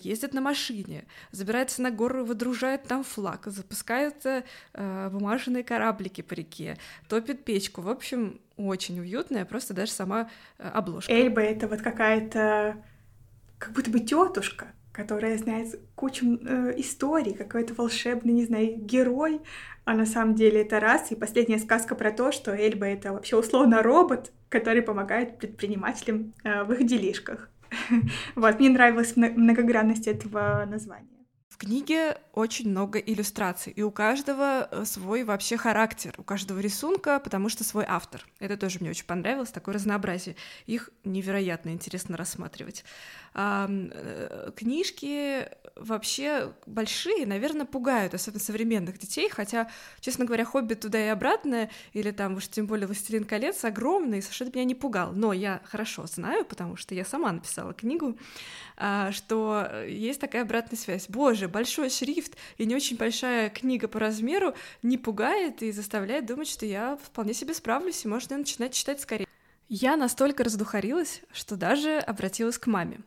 ездят 0.03 0.33
на 0.33 0.41
машине, 0.41 1.05
забираются 1.31 1.81
на 1.81 1.91
гору, 1.91 2.25
выдружают 2.25 2.83
там 2.83 3.03
флаг, 3.03 3.45
запускают 3.45 4.25
э, 4.25 5.09
бумажные 5.09 5.63
кораблики 5.63 6.21
по 6.21 6.33
реке, 6.33 6.77
топят 7.07 7.43
печку. 7.43 7.81
В 7.81 7.89
общем, 7.89 8.39
очень 8.57 8.99
уютная, 8.99 9.45
просто 9.45 9.73
даже 9.73 9.91
сама 9.91 10.29
э, 10.57 10.67
обложка. 10.67 11.11
Эльба— 11.11 11.41
это 11.43 11.67
вот 11.67 11.81
какая-то 11.81 12.83
как 13.57 13.73
будто 13.73 13.89
бы 13.89 13.99
тетушка, 13.99 14.67
которая 14.91 15.37
знает 15.37 15.79
кучу 15.95 16.37
э, 16.37 16.73
историй, 16.77 17.33
какой-то 17.33 17.73
волшебный, 17.73 18.33
не 18.33 18.45
знаю, 18.45 18.77
герой, 18.77 19.41
а 19.83 19.93
на 19.93 20.05
самом 20.05 20.35
деле 20.35 20.61
это 20.61 20.79
раз. 20.79 21.11
И 21.11 21.15
последняя 21.15 21.59
сказка 21.59 21.95
про 21.95 22.11
то, 22.11 22.31
что 22.31 22.51
Эльба— 22.51 22.85
это 22.87 23.13
вообще 23.13 23.37
условно 23.37 23.83
робот, 23.83 24.31
который 24.49 24.81
помогает 24.81 25.37
предпринимателям 25.37 26.33
э, 26.43 26.63
в 26.63 26.71
их 26.73 26.85
делишках. 26.85 27.49
Вот, 28.35 28.59
мне 28.59 28.69
нравилась 28.69 29.15
мно- 29.15 29.31
многогранность 29.31 30.07
этого 30.07 30.65
названия. 30.67 31.15
В 31.55 31.57
книге 31.57 32.17
очень 32.33 32.69
много 32.69 32.99
иллюстраций, 32.99 33.71
и 33.71 33.81
у 33.81 33.89
каждого 33.89 34.67
э, 34.69 34.83
свой 34.83 35.23
вообще 35.23 35.55
характер, 35.55 36.13
у 36.17 36.23
каждого 36.23 36.59
рисунка, 36.59 37.17
потому 37.21 37.47
что 37.47 37.63
свой 37.63 37.85
автор. 37.87 38.25
Это 38.39 38.57
тоже 38.57 38.79
мне 38.81 38.89
очень 38.89 39.05
понравилось, 39.05 39.51
такое 39.51 39.75
разнообразие. 39.75 40.35
Их 40.65 40.89
невероятно 41.05 41.69
интересно 41.69 42.17
рассматривать. 42.17 42.83
А, 43.37 43.69
э, 43.69 44.51
книжки 44.55 45.49
вообще 45.75 46.53
большие, 46.65 47.25
наверное, 47.25 47.65
пугают, 47.65 48.13
особенно 48.13 48.39
современных 48.39 48.97
детей, 48.97 49.27
хотя, 49.29 49.69
честно 49.99 50.23
говоря, 50.23 50.45
«Хобби» 50.45 50.73
туда 50.75 51.05
и 51.05 51.09
обратно, 51.09 51.69
или 51.91 52.11
там 52.11 52.35
уж 52.35 52.47
тем 52.47 52.65
более 52.65 52.87
«Властелин 52.87 53.25
колец» 53.25 53.65
огромный, 53.65 54.21
совершенно 54.21 54.51
меня 54.53 54.63
не 54.63 54.73
пугал. 54.73 55.11
Но 55.11 55.33
я 55.33 55.59
хорошо 55.65 56.07
знаю, 56.07 56.45
потому 56.45 56.77
что 56.77 56.95
я 56.95 57.03
сама 57.03 57.33
написала 57.33 57.73
книгу, 57.73 58.17
а, 58.77 59.11
что 59.11 59.83
есть 59.85 60.21
такая 60.21 60.43
обратная 60.43 60.79
связь. 60.79 61.09
Боже, 61.09 61.49
большой 61.49 61.89
шрифт 61.89 62.37
и 62.57 62.65
не 62.65 62.73
очень 62.73 62.95
большая 62.95 63.49
книга 63.49 63.89
по 63.89 63.99
размеру 63.99 64.53
не 64.81 64.97
пугает 64.97 65.61
и 65.61 65.73
заставляет 65.73 66.25
думать, 66.25 66.47
что 66.47 66.65
я 66.65 66.97
вполне 67.03 67.33
себе 67.33 67.53
справлюсь, 67.53 68.05
и 68.05 68.07
можно 68.07 68.37
начинать 68.37 68.73
читать 68.73 69.01
скорее. 69.01 69.24
Я 69.67 69.97
настолько 69.97 70.43
раздухарилась, 70.43 71.21
что 71.31 71.55
даже 71.55 71.97
обратилась 71.97 72.59
к 72.59 72.67
маме. 72.67 72.99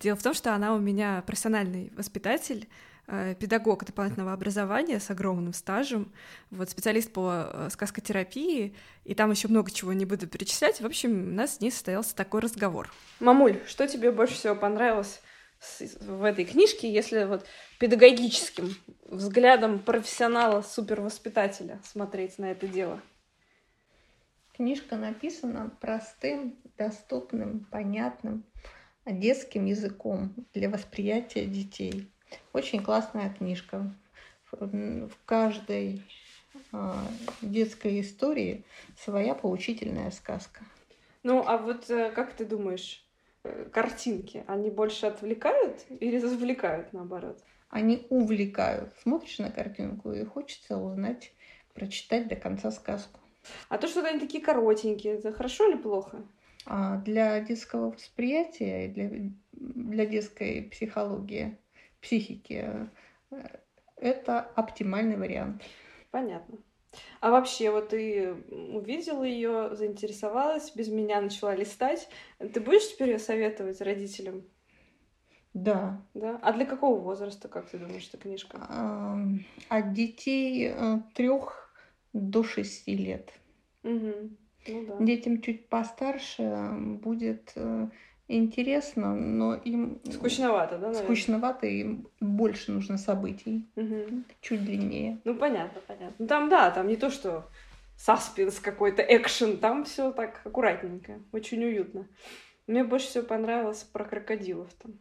Дело 0.00 0.16
в 0.16 0.22
том, 0.22 0.32
что 0.32 0.54
она 0.54 0.74
у 0.74 0.78
меня 0.78 1.22
профессиональный 1.26 1.92
воспитатель, 1.94 2.68
э, 3.06 3.34
педагог 3.38 3.84
дополнительного 3.84 4.32
образования 4.32 4.98
с 4.98 5.10
огромным 5.10 5.52
стажем, 5.52 6.10
вот 6.50 6.70
специалист 6.70 7.12
по 7.12 7.50
э, 7.52 7.68
сказкотерапии, 7.70 8.74
и 9.04 9.14
там 9.14 9.30
еще 9.30 9.48
много 9.48 9.70
чего 9.70 9.92
не 9.92 10.06
буду 10.06 10.26
перечислять. 10.26 10.80
В 10.80 10.86
общем, 10.86 11.32
у 11.32 11.34
нас 11.34 11.56
с 11.56 11.60
ней 11.60 11.70
состоялся 11.70 12.16
такой 12.16 12.40
разговор. 12.40 12.90
Мамуль, 13.20 13.60
что 13.66 13.86
тебе 13.86 14.10
больше 14.10 14.34
всего 14.34 14.54
понравилось 14.54 15.20
в 16.00 16.24
этой 16.24 16.46
книжке, 16.46 16.90
если 16.90 17.24
вот 17.24 17.44
педагогическим 17.78 18.74
взглядом 19.04 19.80
профессионала, 19.80 20.62
супервоспитателя 20.62 21.78
смотреть 21.84 22.38
на 22.38 22.52
это 22.52 22.66
дело? 22.66 23.02
Книжка 24.56 24.96
написана 24.96 25.70
простым, 25.82 26.56
доступным, 26.78 27.66
понятным 27.70 28.42
детским 29.04 29.66
языком 29.66 30.34
для 30.54 30.70
восприятия 30.70 31.44
детей. 31.44 32.10
Очень 32.54 32.82
классная 32.82 33.28
книжка. 33.28 33.94
В 34.50 35.10
каждой 35.26 36.02
а, 36.72 37.06
детской 37.42 38.00
истории 38.00 38.64
своя 38.98 39.34
поучительная 39.34 40.10
сказка. 40.10 40.64
Ну, 41.22 41.44
а 41.46 41.58
вот 41.58 41.90
э, 41.90 42.10
как 42.12 42.32
ты 42.32 42.46
думаешь, 42.46 43.04
э, 43.44 43.68
картинки, 43.70 44.42
они 44.46 44.70
больше 44.70 45.04
отвлекают 45.04 45.84
или 46.00 46.16
завлекают, 46.16 46.94
наоборот? 46.94 47.44
Они 47.68 48.06
увлекают. 48.08 48.94
Смотришь 49.02 49.38
на 49.38 49.50
картинку 49.50 50.12
и 50.12 50.24
хочется 50.24 50.78
узнать, 50.78 51.32
прочитать 51.74 52.28
до 52.28 52.36
конца 52.36 52.70
сказку. 52.70 53.20
А 53.68 53.78
то, 53.78 53.88
что 53.88 54.02
они 54.04 54.20
такие 54.20 54.42
коротенькие, 54.42 55.14
это 55.14 55.32
хорошо 55.32 55.68
или 55.70 55.76
плохо? 55.76 56.24
А 56.66 56.96
для 56.98 57.40
детского 57.40 57.90
восприятия, 57.92 58.88
для, 58.88 59.30
для 59.52 60.06
детской 60.06 60.62
психологии, 60.70 61.56
психики, 62.00 62.88
э, 63.30 63.46
это 63.96 64.40
оптимальный 64.40 65.16
вариант. 65.16 65.62
Понятно. 66.10 66.58
А 67.20 67.30
вообще, 67.30 67.70
вот 67.70 67.90
ты 67.90 68.34
увидела 68.50 69.22
ее, 69.22 69.76
заинтересовалась, 69.76 70.72
без 70.74 70.88
меня 70.88 71.20
начала 71.20 71.54
листать. 71.54 72.08
Ты 72.38 72.60
будешь 72.60 72.90
теперь 72.90 73.10
ее 73.10 73.18
советовать 73.18 73.80
родителям? 73.80 74.44
Да. 75.52 76.02
Да? 76.14 76.38
А 76.42 76.52
для 76.52 76.66
какого 76.66 76.98
возраста, 76.98 77.48
как 77.48 77.68
ты 77.70 77.78
думаешь, 77.78 78.08
эта 78.08 78.18
книжка? 78.18 78.58
От 79.68 79.92
детей 79.92 80.72
э, 80.74 80.98
трех 81.14 81.65
до 82.20 82.42
6 82.42 82.88
лет. 82.88 83.32
Угу. 83.82 84.12
Ну, 84.68 84.86
да. 84.86 85.04
Детям 85.04 85.40
чуть 85.40 85.68
постарше 85.68 86.70
будет 87.02 87.52
э, 87.54 87.88
интересно, 88.28 89.14
но 89.14 89.54
им... 89.54 90.00
Скучновато, 90.10 90.78
да, 90.78 90.88
наверное? 90.88 91.04
Скучновато, 91.04 91.66
им 91.66 92.08
больше 92.20 92.72
нужно 92.72 92.98
событий. 92.98 93.68
Угу. 93.76 94.24
Чуть 94.40 94.64
длиннее. 94.64 95.20
Ну, 95.24 95.34
понятно, 95.36 95.80
понятно. 95.86 96.14
Ну, 96.18 96.26
там, 96.26 96.48
да, 96.48 96.70
там 96.70 96.88
не 96.88 96.96
то, 96.96 97.10
что 97.10 97.46
саспенс 97.96 98.58
какой-то, 98.58 99.02
экшен, 99.02 99.58
там 99.58 99.84
все 99.84 100.10
так 100.12 100.40
аккуратненько, 100.44 101.20
очень 101.32 101.64
уютно. 101.64 102.08
Мне 102.66 102.82
больше 102.82 103.06
всего 103.06 103.24
понравилось 103.24 103.84
про 103.84 104.04
крокодилов 104.04 104.72
там. 104.74 104.94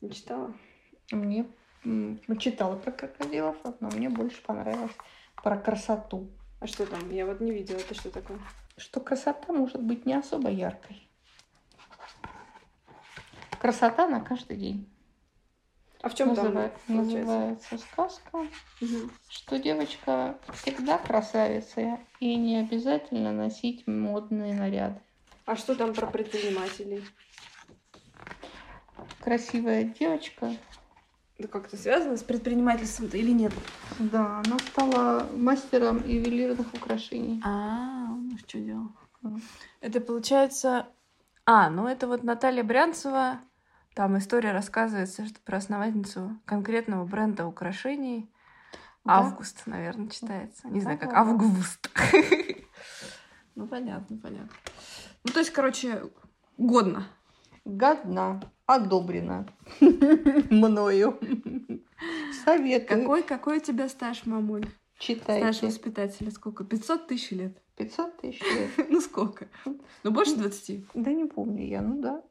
Не 0.00 0.10
читала? 0.10 0.54
Мне 1.10 1.46
читала 2.38 2.76
про 2.76 2.90
крокодилов, 2.90 3.56
но 3.80 3.90
мне 3.90 4.08
больше 4.08 4.42
понравилось 4.42 4.92
про 5.42 5.56
красоту. 5.56 6.30
А 6.60 6.66
что 6.66 6.86
там? 6.86 7.10
Я 7.10 7.26
вот 7.26 7.40
не 7.40 7.52
видела. 7.52 7.78
Это 7.78 7.94
что 7.94 8.10
такое? 8.10 8.38
Что 8.76 9.00
красота 9.00 9.52
может 9.52 9.82
быть 9.82 10.06
не 10.06 10.14
особо 10.14 10.50
яркой. 10.50 11.08
Красота 13.60 14.06
на 14.06 14.20
каждый 14.20 14.56
день. 14.56 14.88
А 16.00 16.08
в 16.08 16.14
чем 16.14 16.28
Называет, 16.28 16.72
там 16.86 16.96
называется 16.96 17.76
сказка, 17.76 18.36
угу. 18.36 19.10
что 19.28 19.58
девочка 19.58 20.38
всегда 20.54 20.96
красавица 20.96 21.98
и 22.20 22.36
не 22.36 22.58
обязательно 22.58 23.32
носить 23.32 23.84
модные 23.88 24.54
наряды. 24.54 25.00
А 25.44 25.56
что 25.56 25.74
там 25.74 25.94
про 25.94 26.06
предпринимателей? 26.06 27.04
Красивая 29.20 29.84
девочка 29.84 30.54
это 31.38 31.46
как-то 31.46 31.76
связано 31.76 32.16
с 32.16 32.22
предпринимательством-то 32.24 33.16
или 33.16 33.30
нет? 33.30 33.52
Да, 33.98 34.42
она 34.44 34.58
стала 34.58 35.28
мастером 35.36 36.04
ювелирных 36.04 36.74
украшений. 36.74 37.40
А, 37.44 38.08
ну 38.08 38.36
что 38.38 38.58
делал? 38.58 38.88
Это 39.80 40.00
получается... 40.00 40.88
А, 41.46 41.70
ну 41.70 41.86
это 41.86 42.08
вот 42.08 42.24
Наталья 42.24 42.62
Брянцева, 42.62 43.38
там 43.94 44.18
история 44.18 44.52
рассказывается, 44.52 45.26
что 45.26 45.40
про 45.40 45.58
основательницу 45.58 46.38
конкретного 46.44 47.06
бренда 47.06 47.46
украшений. 47.46 48.30
Да? 49.04 49.18
Август, 49.18 49.66
наверное, 49.66 50.08
читается. 50.08 50.68
Не 50.68 50.80
да, 50.80 50.80
знаю, 50.80 50.98
как 50.98 51.10
да, 51.10 51.20
Август. 51.20 51.90
Ну, 53.54 53.66
понятно, 53.66 54.18
понятно. 54.18 54.50
Ну, 55.24 55.32
то 55.32 55.40
есть, 55.40 55.50
короче, 55.50 56.04
годно. 56.58 57.08
Годно 57.68 58.40
одобрено 58.66 59.46
мною. 60.50 61.18
Советую. 62.44 63.02
Какой, 63.02 63.22
какой 63.22 63.58
у 63.58 63.60
тебя 63.60 63.88
стаж, 63.90 64.24
мамуль? 64.24 64.64
Читайте. 64.98 65.52
Стаж 65.52 65.62
воспитателя 65.62 66.30
сколько? 66.30 66.64
500 66.64 67.06
тысяч 67.06 67.30
лет? 67.32 67.62
500 67.76 68.16
тысяч 68.16 68.40
лет. 68.78 68.88
ну 68.88 69.00
сколько? 69.02 69.48
Ну 70.02 70.10
больше 70.10 70.36
20? 70.36 70.86
Да 70.94 71.12
не 71.12 71.26
помню 71.26 71.66
я, 71.66 71.82
ну 71.82 72.00
да. 72.00 72.22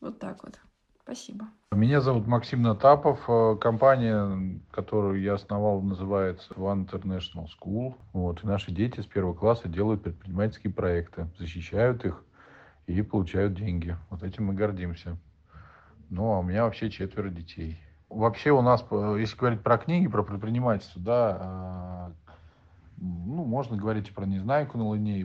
Вот 0.00 0.20
так 0.20 0.44
вот. 0.44 0.60
Спасибо. 1.02 1.48
Меня 1.72 2.00
зовут 2.00 2.28
Максим 2.28 2.62
Натапов. 2.62 3.18
Э, 3.28 3.56
компания, 3.60 4.60
которую 4.70 5.20
я 5.20 5.34
основал, 5.34 5.82
называется 5.82 6.52
One 6.54 6.86
International 6.88 7.46
School. 7.46 7.94
Вот. 8.12 8.44
И 8.44 8.46
наши 8.46 8.70
дети 8.70 9.00
с 9.00 9.06
первого 9.06 9.34
класса 9.34 9.68
делают 9.68 10.04
предпринимательские 10.04 10.72
проекты, 10.72 11.26
защищают 11.38 12.04
их 12.04 12.22
и 12.88 13.02
получают 13.02 13.54
деньги. 13.54 13.96
Вот 14.08 14.22
этим 14.22 14.46
мы 14.46 14.54
гордимся. 14.54 15.18
Ну, 16.08 16.32
а 16.32 16.38
у 16.38 16.42
меня 16.42 16.64
вообще 16.64 16.90
четверо 16.90 17.28
детей. 17.28 17.78
Вообще 18.08 18.50
у 18.50 18.62
нас, 18.62 18.82
если 18.90 19.36
говорить 19.36 19.60
про 19.60 19.76
книги, 19.76 20.08
про 20.08 20.22
предпринимательство, 20.22 21.00
да, 21.02 21.38
а, 21.38 22.12
ну, 22.96 23.44
можно 23.44 23.76
говорить 23.76 24.08
и 24.08 24.12
про 24.12 24.24
«Незнайку 24.24 24.78
на 24.78 24.84
Луне», 24.84 25.20
и 25.20 25.24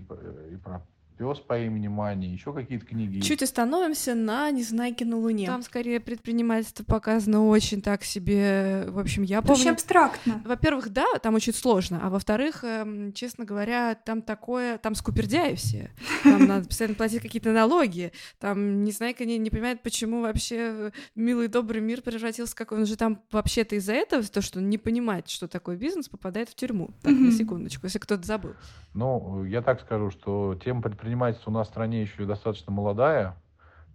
про 0.58 0.86
Пес 1.17 1.39
по 1.39 1.60
имени 1.60 1.88
Мани, 1.88 2.28
еще 2.28 2.54
какие-то 2.54 2.86
книги. 2.86 3.19
Чуть 3.19 3.43
остановимся 3.43 4.15
на 4.15 4.49
Незнайке 4.52 5.06
на 5.06 5.17
Луне. 5.17 5.45
Там 5.45 5.62
скорее 5.62 5.99
предпринимательство 5.99 6.84
показано 6.84 7.47
очень 7.47 7.82
так 7.82 8.04
себе. 8.04 8.86
В 8.88 8.99
общем, 8.99 9.23
я 9.23 9.41
помню. 9.41 9.60
Очень 9.60 9.69
абстрактно. 9.71 10.41
Во-первых, 10.45 10.89
да, 10.89 11.06
там 11.21 11.36
очень 11.36 11.54
сложно, 11.54 11.99
а 12.02 12.10
во-вторых, 12.10 12.63
эм, 12.63 13.13
честно 13.13 13.45
говоря, 13.45 13.95
там 13.95 14.21
такое, 14.21 14.78
там 14.78 14.95
скупердяи 14.95 15.56
все. 15.56 15.91
Там 16.23 16.45
надо 16.47 16.67
постоянно 16.67 16.95
платить 16.95 17.21
какие-то 17.21 17.52
налоги. 17.52 18.12
Там 18.39 18.84
Незнайка 18.84 19.26
не, 19.26 19.38
не 19.38 19.49
понимает, 19.49 19.84
почему 19.84 20.21
вообще 20.21 20.91
милый 21.15 21.47
добрый 21.47 21.82
мир 21.82 22.02
превратился 22.02 22.56
как 22.56 22.71
он 22.71 22.86
же 22.86 22.95
там 22.95 23.21
вообще-то 23.32 23.76
из-за 23.76 23.93
этого, 23.93 24.23
то, 24.23 24.41
что 24.41 24.60
он 24.60 24.69
не 24.69 24.78
понимает, 24.78 25.30
что 25.30 25.47
такое 25.47 25.76
бизнес, 25.76 26.10
попадает 26.10 26.49
в 26.49 26.56
тюрьму. 26.56 26.91
Так, 27.02 27.13
на 27.13 27.32
секундочку, 27.32 27.86
если 27.86 27.99
кто-то 27.99 28.26
забыл. 28.26 28.54
Ну, 28.93 29.43
я 29.45 29.62
так 29.62 29.82
скажу, 29.82 30.12
что 30.12 30.60
тема 30.63 30.82
предпринимательство 31.03 31.51
у 31.51 31.53
нас 31.53 31.67
в 31.67 31.69
стране 31.69 32.01
еще 32.01 32.25
достаточно 32.25 32.71
молодая. 32.71 33.35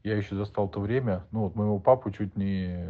Я 0.05 0.15
еще 0.19 0.37
застал 0.37 0.69
то 0.69 0.79
время. 0.79 1.25
Ну, 1.31 1.45
вот 1.45 1.55
моего 1.55 1.79
папу 1.79 2.11
чуть 2.11 2.37
не 2.37 2.87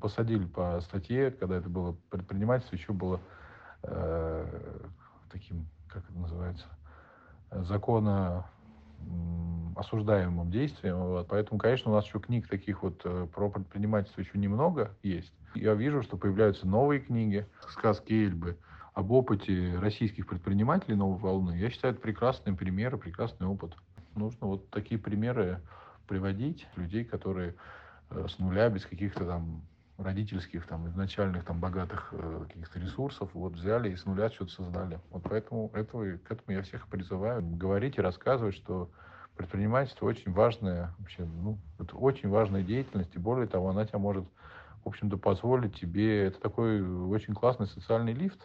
посадили 0.00 0.44
по 0.46 0.80
статье, 0.80 1.30
когда 1.30 1.56
это 1.56 1.68
было 1.68 1.96
предпринимательство, 2.10 2.74
еще 2.74 2.92
было 2.92 3.20
э, 3.84 4.80
таким, 5.30 5.68
как 5.88 6.02
это 6.10 6.18
называется, 6.18 6.66
закона 7.52 8.46
осуждаемым 9.76 10.50
действием. 10.50 10.96
Вот. 10.96 11.28
Поэтому, 11.28 11.60
конечно, 11.60 11.92
у 11.92 11.94
нас 11.94 12.04
еще 12.06 12.18
книг 12.18 12.48
таких 12.48 12.82
вот 12.82 13.00
э, 13.04 13.28
про 13.32 13.48
предпринимательство 13.48 14.22
еще 14.22 14.36
немного 14.38 14.90
есть. 15.04 15.32
Я 15.54 15.74
вижу, 15.74 16.02
что 16.02 16.16
появляются 16.16 16.66
новые 16.66 17.00
книги, 17.00 17.46
сказки 17.68 18.12
Эльбы 18.12 18.58
об 18.94 19.10
опыте 19.10 19.76
российских 19.80 20.26
предпринимателей 20.26 20.94
новой 20.94 21.18
волны. 21.18 21.58
Я 21.58 21.70
считаю, 21.70 21.94
это 21.94 22.00
прекрасные 22.00 22.56
примеры, 22.56 22.96
прекрасный 22.96 23.46
опыт. 23.46 23.74
Нужно 24.14 24.46
вот 24.46 24.70
такие 24.70 25.00
примеры 25.00 25.60
приводить 26.06 26.66
людей, 26.76 27.04
которые 27.04 27.56
э, 28.10 28.26
с 28.28 28.38
нуля, 28.38 28.68
без 28.68 28.86
каких-то 28.86 29.26
там 29.26 29.62
родительских, 29.98 30.66
там, 30.66 30.88
изначальных, 30.88 31.44
там, 31.44 31.60
богатых 31.60 32.08
э, 32.12 32.44
каких-то 32.48 32.78
ресурсов, 32.78 33.30
вот, 33.34 33.54
взяли 33.54 33.90
и 33.90 33.96
с 33.96 34.04
нуля 34.04 34.30
что-то 34.30 34.52
создали. 34.52 35.00
Вот 35.10 35.24
поэтому 35.24 35.70
этого, 35.74 36.16
к 36.18 36.30
этому 36.30 36.56
я 36.56 36.62
всех 36.62 36.86
призываю. 36.86 37.42
Говорить 37.42 37.98
и 37.98 38.00
рассказывать, 38.00 38.54
что 38.54 38.90
предпринимательство 39.36 40.06
очень 40.06 40.32
важная, 40.32 40.94
вообще, 40.98 41.24
ну, 41.24 41.58
это 41.80 41.96
очень 41.96 42.28
важная 42.28 42.62
деятельность, 42.62 43.14
и 43.14 43.18
более 43.18 43.48
того, 43.48 43.70
она 43.70 43.84
тебя 43.86 43.98
может, 43.98 44.24
в 44.84 44.88
общем-то, 44.88 45.16
позволить 45.16 45.80
тебе, 45.80 46.26
это 46.26 46.40
такой 46.40 46.80
очень 47.08 47.34
классный 47.34 47.66
социальный 47.66 48.12
лифт, 48.12 48.38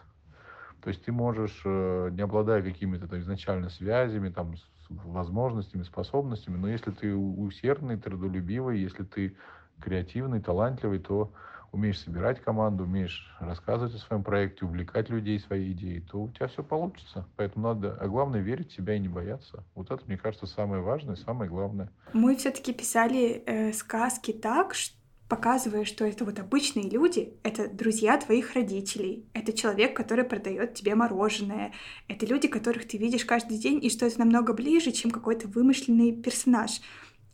то 0.81 0.89
есть 0.89 1.03
ты 1.03 1.11
можешь, 1.11 1.61
э, 1.65 2.09
не 2.11 2.21
обладая 2.21 2.61
какими-то 2.61 3.07
там, 3.07 3.19
изначально 3.19 3.69
связями, 3.69 4.29
там, 4.29 4.55
возможностями, 4.89 5.83
способностями, 5.83 6.57
но 6.57 6.67
если 6.69 6.91
ты 6.91 7.15
усердный, 7.15 7.97
трудолюбивый, 7.97 8.79
если 8.79 9.03
ты 9.03 9.35
креативный, 9.79 10.41
талантливый, 10.41 10.99
то 10.99 11.31
умеешь 11.71 11.99
собирать 11.99 12.41
команду, 12.41 12.83
умеешь 12.83 13.31
рассказывать 13.39 13.93
о 13.93 13.99
своем 13.99 14.23
проекте, 14.23 14.65
увлекать 14.65 15.09
людей 15.09 15.39
своей 15.39 15.71
идеей, 15.73 16.01
то 16.01 16.23
у 16.23 16.29
тебя 16.29 16.47
все 16.47 16.63
получится. 16.63 17.27
Поэтому 17.35 17.67
надо, 17.67 17.95
а 17.99 18.07
главное, 18.07 18.41
верить 18.41 18.71
в 18.71 18.75
себя 18.75 18.95
и 18.95 18.99
не 18.99 19.07
бояться. 19.07 19.63
Вот 19.75 19.91
это, 19.91 20.03
мне 20.07 20.17
кажется, 20.17 20.47
самое 20.47 20.81
важное, 20.81 21.15
самое 21.15 21.49
главное. 21.49 21.91
Мы 22.13 22.35
все-таки 22.35 22.73
писали 22.73 23.43
э, 23.45 23.71
сказки 23.73 24.33
так, 24.33 24.73
что 24.73 24.98
показывая, 25.29 25.85
что 25.85 26.05
это 26.05 26.25
вот 26.25 26.39
обычные 26.39 26.89
люди, 26.89 27.33
это 27.43 27.69
друзья 27.69 28.17
твоих 28.17 28.53
родителей, 28.53 29.25
это 29.33 29.53
человек, 29.53 29.95
который 29.95 30.25
продает 30.25 30.73
тебе 30.73 30.95
мороженое, 30.95 31.71
это 32.07 32.25
люди, 32.25 32.47
которых 32.47 32.87
ты 32.87 32.97
видишь 32.97 33.25
каждый 33.25 33.59
день, 33.59 33.79
и 33.81 33.91
что 33.91 34.07
это 34.07 34.19
намного 34.19 34.53
ближе, 34.53 34.91
чем 34.91 35.11
какой-то 35.11 35.47
вымышленный 35.47 36.11
персонаж 36.11 36.81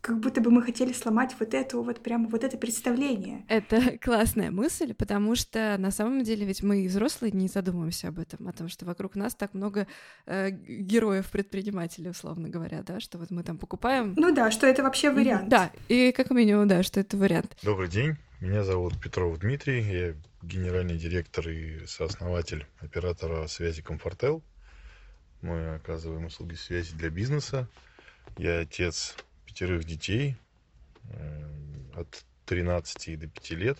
как 0.06 0.20
будто 0.20 0.40
бы 0.40 0.52
мы 0.52 0.62
хотели 0.62 0.92
сломать 0.92 1.34
вот 1.40 1.52
эту 1.52 1.82
вот 1.82 2.00
прямо 2.00 2.28
вот 2.28 2.44
это 2.44 2.56
представление. 2.56 3.44
Это 3.48 3.98
классная 4.00 4.52
мысль, 4.52 4.94
потому 4.94 5.34
что 5.34 5.74
на 5.78 5.90
самом 5.90 6.22
деле 6.22 6.46
ведь 6.46 6.62
мы 6.62 6.86
взрослые 6.86 7.32
не 7.32 7.48
задумываемся 7.48 8.08
об 8.08 8.20
этом, 8.20 8.46
о 8.46 8.52
том, 8.52 8.68
что 8.68 8.84
вокруг 8.84 9.16
нас 9.16 9.34
так 9.34 9.52
много 9.52 9.88
э, 10.26 10.50
героев-предпринимателей, 10.50 12.10
условно 12.10 12.48
говоря, 12.48 12.84
да, 12.84 13.00
что 13.00 13.18
вот 13.18 13.32
мы 13.32 13.42
там 13.42 13.58
покупаем. 13.58 14.14
Ну 14.16 14.32
да, 14.32 14.52
что 14.52 14.68
это 14.68 14.84
вообще 14.84 15.10
вариант. 15.10 15.48
Да, 15.48 15.72
и 15.88 16.12
как 16.12 16.30
минимум, 16.30 16.68
да, 16.68 16.84
что 16.84 17.00
это 17.00 17.16
вариант. 17.16 17.56
Добрый 17.64 17.88
день, 17.88 18.14
меня 18.40 18.62
зовут 18.62 19.00
Петров 19.02 19.36
Дмитрий, 19.40 19.82
я 19.82 20.14
генеральный 20.40 20.98
директор 20.98 21.48
и 21.48 21.84
сооснователь 21.84 22.64
оператора 22.78 23.48
связи 23.48 23.82
Комфортел. 23.82 24.44
Мы 25.42 25.74
оказываем 25.74 26.26
услуги 26.26 26.54
связи 26.54 26.94
для 26.94 27.10
бизнеса. 27.10 27.68
Я 28.38 28.60
отец 28.60 29.16
пятерых 29.46 29.84
детей 29.84 30.36
э, 31.10 31.50
от 31.94 32.24
13 32.46 33.18
до 33.18 33.26
5 33.28 33.50
лет. 33.52 33.78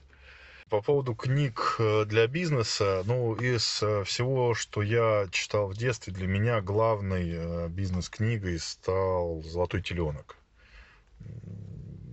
По 0.69 0.81
поводу 0.81 1.15
книг 1.15 1.77
э, 1.79 2.05
для 2.07 2.27
бизнеса, 2.27 3.03
ну, 3.05 3.35
из 3.35 3.83
э, 3.83 4.05
всего, 4.05 4.55
что 4.55 4.83
я 4.83 5.29
читал 5.31 5.69
в 5.69 5.77
детстве, 5.77 6.13
для 6.13 6.27
меня 6.27 6.61
главной 6.61 7.69
бизнес-книгой 7.69 8.59
стал 8.59 9.43
«Золотой 9.43 9.83
теленок». 9.83 10.37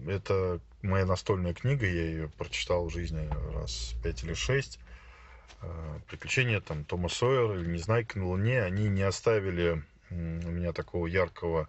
Это 0.08 0.60
моя 0.82 1.06
настольная 1.06 1.54
книга, 1.54 1.86
я 1.86 2.04
ее 2.04 2.30
прочитал 2.38 2.89
в 2.89 2.93
жизни 2.93 3.30
раз 3.54 3.95
пять 4.04 4.24
или 4.24 4.34
шесть. 4.34 4.80
Приключения 6.10 6.60
там 6.60 6.84
Тома 6.84 7.08
Сойера 7.08 7.58
или 7.58 7.70
Незнайка 7.70 8.20
на 8.20 8.28
Луне, 8.28 8.62
они 8.64 8.89
не 8.89 9.04
оставили 9.04 9.82
у 10.14 10.16
меня 10.51 10.74
такого 10.74 11.08
яркого 11.08 11.68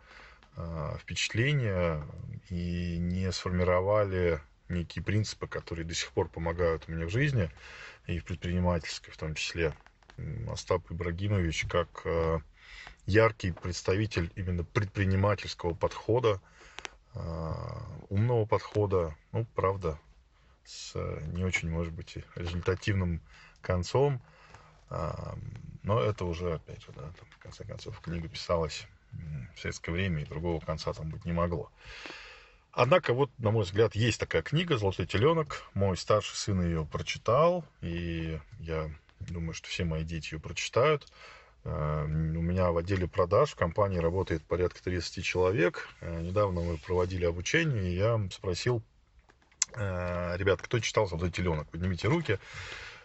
впечатления 1.01 2.07
и 2.49 2.99
не 2.99 3.33
сформировали 3.33 4.41
некие 4.69 5.05
принципы, 5.05 5.47
которые 5.47 5.85
до 5.85 5.95
сих 5.95 6.11
пор 6.13 6.29
помогают 6.29 6.89
мне 6.89 7.07
в 7.07 7.11
жизни 7.11 7.51
и 8.07 8.19
в 8.19 8.25
предпринимательской 8.25 9.11
в 9.11 9.17
том 9.17 9.35
числе. 9.35 9.75
Остап 10.49 10.91
Ибрагимович 10.91 11.67
как 11.69 11.89
а, 12.05 12.41
яркий 13.07 13.51
представитель 13.51 14.31
именно 14.37 14.63
предпринимательского 14.63 15.75
подхода, 15.75 16.41
а, 17.15 17.85
умного 18.09 18.47
подхода, 18.47 19.17
ну, 19.33 19.45
правда, 19.55 19.99
с 20.65 20.95
не 21.33 21.45
очень, 21.45 21.69
может 21.69 21.93
быть, 21.93 22.17
результативным 22.37 23.21
концом, 23.61 24.23
но 25.83 26.01
это 26.01 26.25
уже, 26.25 26.55
опять 26.55 26.83
же, 26.83 26.93
да, 26.93 27.03
там, 27.03 27.29
в 27.31 27.39
конце 27.39 27.65
концов, 27.65 28.01
книга 28.01 28.29
писалась 28.29 28.87
в 29.55 29.61
советское 29.61 29.93
время, 29.93 30.23
и 30.23 30.27
другого 30.27 30.61
конца 30.61 30.93
там 30.93 31.11
быть 31.11 31.25
не 31.25 31.33
могло. 31.33 31.71
Однако, 32.73 33.15
вот, 33.15 33.31
на 33.39 33.53
мой 33.53 33.63
взгляд, 33.63 33.95
есть 33.95 34.19
такая 34.19 34.43
книга 34.43 34.77
«Золотой 34.77 35.07
теленок». 35.07 35.63
Мой 35.75 35.97
старший 35.97 36.37
сын 36.37 36.61
ее 36.61 36.85
прочитал, 36.85 37.65
и 37.81 38.41
я 38.59 38.91
думаю, 39.21 39.55
что 39.55 39.69
все 39.69 39.85
мои 39.85 40.03
дети 40.03 40.35
ее 40.35 40.41
прочитают. 40.41 41.07
Э, 41.65 42.05
у 42.05 42.09
меня 42.09 42.73
в 42.73 42.77
отделе 42.77 43.07
продаж 43.07 43.51
в 43.51 43.57
компании 43.57 43.99
работает 43.99 44.43
порядка 44.45 44.83
30 44.83 45.25
человек. 45.25 45.89
Э, 46.01 46.21
недавно 46.21 46.61
мы 46.63 46.79
проводили 46.79 47.25
обучение, 47.25 47.93
и 47.93 47.97
я 47.97 48.21
спросил, 48.33 48.83
э, 49.75 50.37
ребят, 50.37 50.61
кто 50.61 50.81
читал 50.81 51.07
«Золотой 51.07 51.31
теленок»? 51.31 51.69
Поднимите 51.69 52.09
руки. 52.09 52.39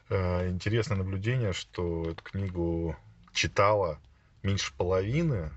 Интересное 0.10 0.97
наблюдение, 0.97 1.53
что 1.53 2.10
эту 2.10 2.24
книгу 2.24 2.97
читала 3.32 3.99
меньше 4.41 4.74
половины 4.76 5.51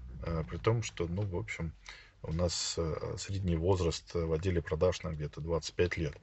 при 0.49 0.57
том, 0.59 0.83
что, 0.83 1.07
ну, 1.07 1.23
в 1.23 1.37
общем, 1.37 1.73
у 2.23 2.33
нас 2.33 2.75
э, 2.79 3.17
средний 3.19 3.57
возраст 3.57 4.15
в 4.15 4.33
отделе 4.33 4.63
продаж 4.63 5.03
на 5.03 5.11
где-то 5.11 5.41
25 5.41 5.97
лет. 5.97 6.15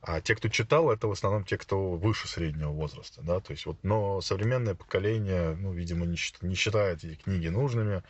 А 0.00 0.20
те, 0.20 0.34
кто 0.34 0.48
читал, 0.48 0.90
это 0.90 1.06
в 1.06 1.12
основном 1.12 1.44
те, 1.44 1.58
кто 1.58 1.92
выше 1.92 2.26
среднего 2.26 2.70
возраста, 2.70 3.20
да, 3.22 3.40
то 3.40 3.52
есть 3.52 3.66
вот, 3.66 3.76
но 3.82 4.20
современное 4.20 4.74
поколение, 4.74 5.54
ну, 5.54 5.72
видимо, 5.72 6.06
не, 6.06 6.16
не 6.40 6.54
считает 6.54 7.04
эти 7.04 7.14
книги 7.14 7.48
нужными, 7.48 8.02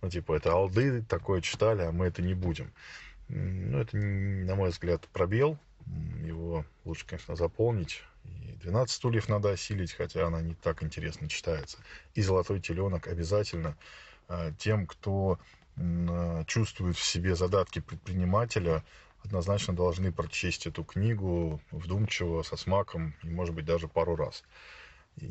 ну, 0.00 0.10
типа, 0.10 0.34
это 0.34 0.52
алды 0.52 1.02
такое 1.02 1.40
читали, 1.40 1.82
а 1.82 1.92
мы 1.92 2.06
это 2.06 2.22
не 2.22 2.34
будем. 2.34 2.72
Ну, 3.28 3.78
это, 3.78 3.96
на 3.96 4.54
мой 4.54 4.70
взгляд, 4.70 5.06
пробел, 5.12 5.58
его 6.24 6.64
лучше, 6.84 7.06
конечно, 7.06 7.36
заполнить. 7.36 8.02
И 8.24 8.52
12 8.62 8.94
стульев 8.94 9.28
надо 9.28 9.50
осилить, 9.50 9.92
хотя 9.92 10.26
она 10.26 10.40
не 10.40 10.54
так 10.54 10.82
интересно 10.82 11.28
читается. 11.28 11.78
И 12.14 12.22
«Золотой 12.22 12.60
теленок» 12.60 13.06
обязательно 13.06 13.76
Э, 13.76 14.07
тем, 14.58 14.86
кто 14.86 15.38
э, 15.76 16.44
чувствует 16.46 16.96
в 16.96 17.04
себе 17.04 17.34
задатки 17.34 17.80
предпринимателя, 17.80 18.84
однозначно 19.24 19.74
должны 19.74 20.12
прочесть 20.12 20.66
эту 20.66 20.84
книгу 20.84 21.60
вдумчиво, 21.70 22.42
со 22.42 22.56
смаком 22.56 23.14
и, 23.22 23.30
может 23.30 23.54
быть, 23.54 23.64
даже 23.64 23.88
пару 23.88 24.16
раз. 24.16 24.44
И, 25.16 25.24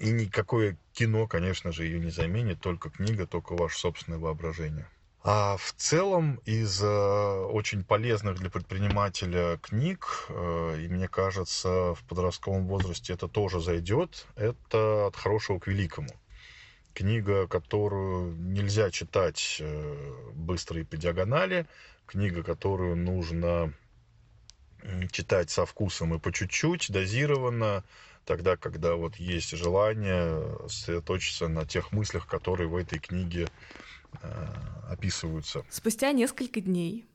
и 0.00 0.10
никакое 0.10 0.76
кино, 0.92 1.26
конечно 1.26 1.72
же, 1.72 1.84
ее 1.84 2.00
не 2.00 2.10
заменит, 2.10 2.60
только 2.60 2.90
книга, 2.90 3.26
только 3.26 3.54
ваше 3.54 3.78
собственное 3.78 4.18
воображение. 4.18 4.88
А 5.24 5.56
в 5.56 5.72
целом 5.76 6.40
из 6.44 6.82
э, 6.82 6.86
очень 6.86 7.84
полезных 7.84 8.38
для 8.38 8.50
предпринимателя 8.50 9.56
книг, 9.58 10.26
э, 10.28 10.80
и 10.80 10.88
мне 10.88 11.06
кажется, 11.06 11.94
в 11.94 12.02
подростковом 12.08 12.66
возрасте 12.66 13.12
это 13.12 13.28
тоже 13.28 13.60
зайдет, 13.60 14.26
это 14.34 15.06
«От 15.06 15.16
хорошего 15.16 15.60
к 15.60 15.68
великому» 15.68 16.08
книга, 16.94 17.46
которую 17.46 18.34
нельзя 18.36 18.90
читать 18.90 19.58
э, 19.60 20.14
быстро 20.34 20.80
и 20.80 20.84
по 20.84 20.96
диагонали, 20.96 21.66
книга, 22.06 22.42
которую 22.42 22.96
нужно 22.96 23.72
читать 25.10 25.50
со 25.50 25.64
вкусом 25.64 26.14
и 26.14 26.18
по 26.18 26.32
чуть-чуть, 26.32 26.90
дозированно, 26.90 27.84
тогда, 28.24 28.56
когда 28.56 28.94
вот 28.94 29.16
есть 29.16 29.50
желание 29.50 30.42
сосредоточиться 30.68 31.48
на 31.48 31.66
тех 31.66 31.92
мыслях, 31.92 32.26
которые 32.26 32.68
в 32.68 32.76
этой 32.76 32.98
книге 32.98 33.48
э, 34.20 34.28
описываются. 34.88 35.64
Спустя 35.70 36.12
несколько 36.12 36.60
дней 36.60 37.06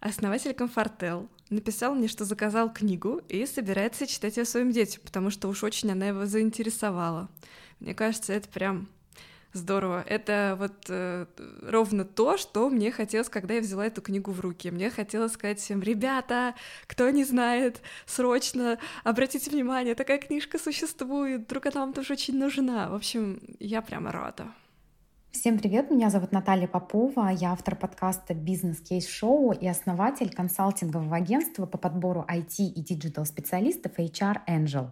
основатель 0.00 0.54
Комфортел 0.54 1.28
написал 1.50 1.94
мне, 1.94 2.08
что 2.08 2.24
заказал 2.24 2.72
книгу 2.72 3.20
и 3.28 3.46
собирается 3.46 4.06
читать 4.06 4.36
ее 4.36 4.44
своим 4.44 4.72
детям, 4.72 5.02
потому 5.04 5.30
что 5.30 5.48
уж 5.48 5.62
очень 5.62 5.90
она 5.90 6.08
его 6.08 6.26
заинтересовала. 6.26 7.28
Мне 7.80 7.94
кажется, 7.94 8.32
это 8.32 8.48
прям 8.48 8.88
Здорово. 9.56 10.04
Это 10.06 10.54
вот 10.58 10.74
э, 10.90 11.24
ровно 11.62 12.04
то, 12.04 12.36
что 12.36 12.68
мне 12.68 12.92
хотелось, 12.92 13.30
когда 13.30 13.54
я 13.54 13.62
взяла 13.62 13.86
эту 13.86 14.02
книгу 14.02 14.30
в 14.30 14.40
руки. 14.40 14.70
Мне 14.70 14.90
хотелось 14.90 15.32
сказать 15.32 15.58
всем, 15.58 15.80
ребята, 15.80 16.54
кто 16.86 17.08
не 17.08 17.24
знает, 17.24 17.80
срочно 18.04 18.78
обратите 19.02 19.50
внимание, 19.50 19.94
такая 19.94 20.18
книжка 20.18 20.58
существует, 20.58 21.44
вдруг 21.44 21.64
она 21.66 21.80
вам 21.80 21.94
тоже 21.94 22.12
очень 22.12 22.38
нужна. 22.38 22.90
В 22.90 22.94
общем, 22.94 23.40
я 23.58 23.80
прямо 23.80 24.12
рада. 24.12 24.48
Всем 25.30 25.58
привет, 25.58 25.90
меня 25.90 26.10
зовут 26.10 26.32
Наталья 26.32 26.66
Попова, 26.66 27.30
я 27.30 27.52
автор 27.52 27.76
подкаста 27.76 28.34
«Бизнес 28.34 28.80
Кейс 28.80 29.08
Шоу» 29.08 29.52
и 29.52 29.66
основатель 29.66 30.34
консалтингового 30.34 31.16
агентства 31.16 31.64
по 31.64 31.78
подбору 31.78 32.26
IT 32.28 32.58
и 32.58 32.82
digital 32.82 33.24
специалистов 33.24 33.98
HR 33.98 34.36
Angel. 34.46 34.90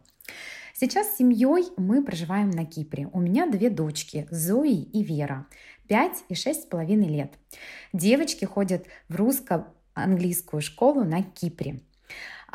Сейчас 0.77 1.13
с 1.13 1.19
семьей 1.19 1.69
мы 1.77 2.03
проживаем 2.03 2.51
на 2.51 2.67
Кипре. 2.67 3.09
У 3.13 3.21
меня 3.21 3.49
две 3.49 3.71
дочки, 3.71 4.27
Зои 4.33 4.83
и 4.83 5.05
Вера, 5.05 5.47
5 5.87 6.25
и 6.29 6.35
шесть 6.35 6.65
с 6.65 6.67
половиной 6.67 7.07
лет. 7.07 7.35
Девочки 7.93 8.45
ходят 8.45 8.85
в 9.09 9.15
русско-английскую 9.15 10.61
школу 10.61 11.05
на 11.05 11.23
Кипре. 11.23 11.81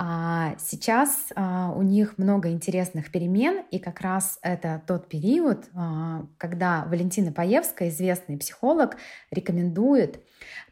А 0.02 0.56
сейчас 0.60 1.28
а, 1.36 1.74
у 1.76 1.82
них 1.82 2.18
много 2.18 2.52
интересных 2.52 3.12
перемен, 3.12 3.66
и 3.70 3.80
как 3.80 4.00
раз 4.00 4.40
это 4.42 4.82
тот 4.88 5.10
период, 5.10 5.66
а, 5.76 6.26
когда 6.38 6.86
Валентина 6.86 7.34
Паевская, 7.34 7.90
известный 7.90 8.38
психолог, 8.38 8.96
рекомендует 9.30 10.24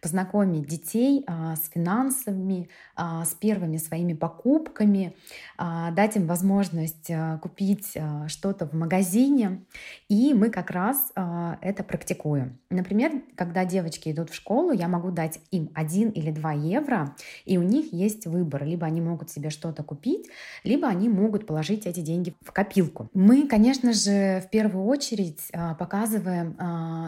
познакомить 0.01 0.67
детей 0.67 1.23
а, 1.27 1.55
с 1.55 1.69
финансами, 1.69 2.69
а, 2.95 3.25
с 3.25 3.33
первыми 3.33 3.77
своими 3.77 4.13
покупками, 4.13 5.15
а, 5.57 5.91
дать 5.91 6.15
им 6.15 6.27
возможность 6.27 7.11
купить 7.41 7.97
что-то 8.27 8.67
в 8.67 8.73
магазине. 8.73 9.65
И 10.09 10.33
мы 10.33 10.49
как 10.49 10.71
раз 10.71 11.11
это 11.15 11.83
практикуем. 11.83 12.59
Например, 12.69 13.11
когда 13.35 13.65
девочки 13.65 14.11
идут 14.11 14.29
в 14.29 14.35
школу, 14.35 14.71
я 14.71 14.87
могу 14.87 15.11
дать 15.11 15.39
им 15.51 15.69
1 15.73 16.09
или 16.11 16.31
2 16.31 16.51
евро, 16.53 17.15
и 17.45 17.57
у 17.57 17.63
них 17.63 17.93
есть 17.93 18.25
выбор. 18.25 18.63
Либо 18.63 18.85
они 18.85 19.01
могут 19.01 19.16
себе 19.25 19.49
что-то 19.49 19.83
купить, 19.83 20.27
либо 20.63 20.87
они 20.87 21.09
могут 21.09 21.45
положить 21.45 21.85
эти 21.85 21.99
деньги 21.99 22.33
в 22.41 22.51
копилку. 22.51 23.09
Мы, 23.13 23.47
конечно 23.47 23.93
же, 23.93 24.43
в 24.45 24.49
первую 24.49 24.85
очередь 24.85 25.51
показываем 25.79 26.55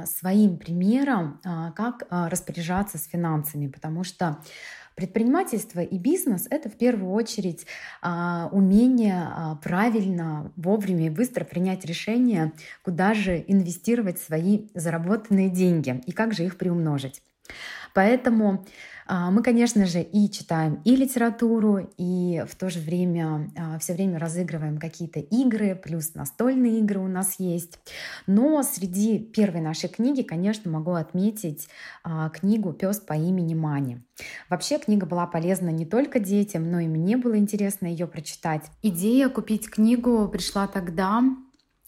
своим 0.06 0.58
примером, 0.58 1.40
как 1.76 2.08
распоряжаться 2.10 2.98
с 2.98 3.06
финансами, 3.06 3.68
потому 3.68 4.04
что 4.04 4.40
Предпринимательство 5.00 5.80
и 5.80 5.98
бизнес— 5.98 6.46
это 6.50 6.68
в 6.68 6.76
первую 6.76 7.14
очередь 7.14 7.66
а, 8.02 8.50
умение 8.52 9.30
а, 9.32 9.56
правильно, 9.56 10.52
вовремя 10.58 11.06
и 11.06 11.10
быстро 11.10 11.46
принять 11.46 11.86
решение, 11.86 12.52
куда 12.84 13.14
же 13.14 13.42
инвестировать 13.48 14.20
свои 14.20 14.68
заработанные 14.74 15.50
деньги 15.50 16.04
и 16.06 16.12
как 16.12 16.34
же 16.34 16.44
их 16.44 16.58
приумножить. 16.58 17.22
Поэтому 17.94 18.66
а, 18.66 18.99
мы, 19.10 19.42
конечно 19.42 19.86
же, 19.86 20.02
и 20.02 20.30
читаем 20.30 20.82
и 20.86 20.96
литературу, 20.96 21.90
и 21.98 22.44
в 22.48 22.56
то 22.56 22.70
же 22.70 22.80
время 22.80 23.52
а, 23.58 23.80
все 23.80 23.94
время 23.94 24.20
разыгрываем 24.20 24.78
какие-то 24.78 25.20
игры, 25.20 25.76
плюс 25.76 26.14
настольные 26.14 26.80
игры 26.80 27.00
у 27.00 27.08
нас 27.08 27.40
есть. 27.40 27.80
Но 28.28 28.62
среди 28.62 29.18
первой 29.18 29.62
нашей 29.62 29.90
книги, 29.90 30.22
конечно, 30.22 30.70
могу 30.70 30.92
отметить 30.92 31.68
а, 32.04 32.30
книгу 32.30 32.72
«Пес 32.74 33.00
по 33.00 33.14
имени 33.14 33.56
Мани». 33.56 33.98
Вообще 34.50 34.78
книга 34.78 35.06
была 35.06 35.26
полезна 35.26 35.70
не 35.70 35.86
только 35.86 36.20
детям, 36.20 36.70
но 36.70 36.80
и 36.80 36.88
мне 36.88 37.18
было 37.18 37.38
интересно 37.38 37.88
ее 37.88 38.06
прочитать. 38.06 38.66
Идея 38.84 39.30
купить 39.30 39.70
книгу 39.70 40.28
пришла 40.28 40.68
тогда, 40.68 41.24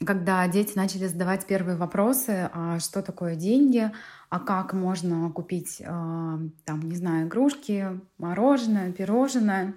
когда 0.06 0.47
дети 0.47 0.74
начали 0.76 1.08
задавать 1.08 1.45
первые 1.45 1.78
вопросы, 1.78 2.49
а 2.54 2.80
что 2.80 3.02
такое 3.02 3.36
деньги, 3.36 3.91
а 4.30 4.39
как 4.39 4.74
можно 4.74 5.30
купить, 5.32 5.82
а, 5.86 6.39
там, 6.66 6.82
не 6.84 6.95
знаю, 6.95 7.28
игрушки, 7.28 7.99
мороженое, 8.18 8.91
пирожное. 8.91 9.76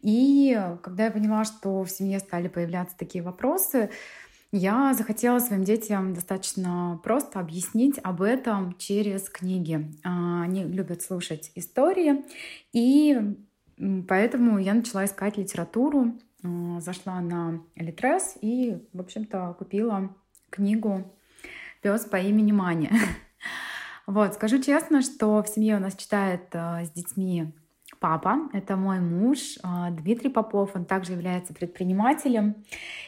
И 0.00 0.58
когда 0.82 1.06
я 1.06 1.10
поняла, 1.10 1.44
что 1.44 1.84
в 1.84 1.90
семье 1.90 2.18
стали 2.18 2.48
появляться 2.48 2.96
такие 2.96 3.22
вопросы, 3.22 3.90
я 4.50 4.92
захотела 4.92 5.38
своим 5.38 5.64
детям 5.64 6.12
достаточно 6.12 7.00
просто 7.02 7.40
объяснить 7.40 7.98
об 8.02 8.20
этом 8.20 8.76
через 8.76 9.30
книги. 9.30 9.90
А, 10.04 10.42
они 10.42 10.64
любят 10.64 11.02
слушать 11.02 11.50
истории, 11.54 12.24
и 12.72 13.36
поэтому 14.06 14.58
я 14.58 14.74
начала 14.74 15.06
искать 15.06 15.38
литературу, 15.38 16.12
зашла 16.42 17.20
на 17.20 17.62
Литрес 17.76 18.36
и, 18.40 18.78
в 18.92 19.00
общем-то, 19.00 19.54
купила 19.58 20.14
книгу 20.50 21.12
«Пес 21.80 22.04
по 22.04 22.16
имени 22.16 22.52
Маня». 22.52 22.90
Вот, 24.04 24.34
скажу 24.34 24.60
честно, 24.60 25.00
что 25.00 25.40
в 25.44 25.48
семье 25.48 25.76
у 25.76 25.78
нас 25.78 25.94
читает 25.94 26.48
э, 26.54 26.84
с 26.84 26.90
детьми 26.90 27.52
папа, 28.02 28.50
это 28.52 28.76
мой 28.76 28.98
муж 28.98 29.58
а, 29.62 29.90
Дмитрий 29.90 30.28
Попов, 30.28 30.72
он 30.74 30.84
также 30.84 31.12
является 31.12 31.54
предпринимателем, 31.54 32.56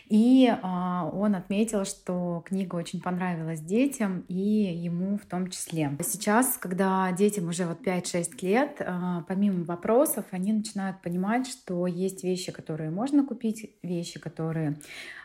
и 0.09 0.49
а, 0.63 1.11
он 1.13 1.35
отметил, 1.35 1.85
что 1.85 2.45
книга 2.47 2.77
очень 2.77 3.03
понравилась 3.03 3.61
детям 3.61 4.25
и 4.29 4.39
ему 4.39 5.19
в 5.19 5.27
том 5.27 5.51
числе. 5.51 5.91
Сейчас, 6.01 6.57
когда 6.59 7.11
детям 7.11 7.49
уже 7.49 7.67
вот 7.67 7.85
5-6 7.85 8.43
лет, 8.43 8.81
а, 8.81 9.25
помимо 9.27 9.65
вопросов, 9.65 10.27
они 10.31 10.53
начинают 10.53 11.03
понимать, 11.03 11.49
что 11.49 11.89
есть 11.89 12.23
вещи, 12.23 12.53
которые 12.53 12.91
можно 12.91 13.27
купить, 13.27 13.75
вещи, 13.83 14.21
которые 14.21 14.79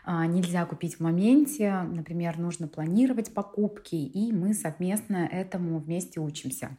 нельзя 0.06 0.64
купить 0.64 0.96
в 0.96 1.00
моменте, 1.00 1.82
например, 1.82 2.38
нужно 2.38 2.66
планировать 2.66 3.32
покупки, 3.32 3.94
и 3.94 4.32
мы 4.32 4.54
совместно 4.54 5.28
этому 5.30 5.78
вместе 5.78 6.18
учимся. 6.18 6.76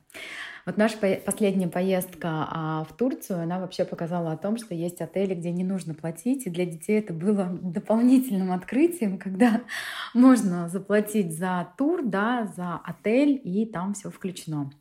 Вот 0.66 0.78
наша 0.78 0.98
последняя 1.26 1.68
поездка 1.68 2.48
а, 2.50 2.84
в 2.84 2.94
Турцию, 2.94 3.42
она 3.42 3.60
вообще 3.60 3.84
показала 3.84 4.32
о 4.32 4.38
том, 4.38 4.58
что 4.58 4.76
есть 4.76 5.02
отели, 5.02 5.34
где 5.34 5.52
не 5.52 5.64
нужно 5.64 5.94
платить, 5.94 6.46
и 6.46 6.50
для 6.50 6.66
детей 6.66 7.00
это 7.00 7.14
было 7.14 7.46
дополнительным 7.62 8.52
открытием, 8.52 9.18
когда 9.18 9.62
можно 10.14 10.70
заплатить 10.70 11.38
за 11.38 11.68
тур, 11.78 12.02
да, 12.04 12.52
за 12.56 12.80
отель, 12.84 13.42
и 13.44 13.66
там 13.66 13.94
все 13.94 14.12
включено. 14.12 14.72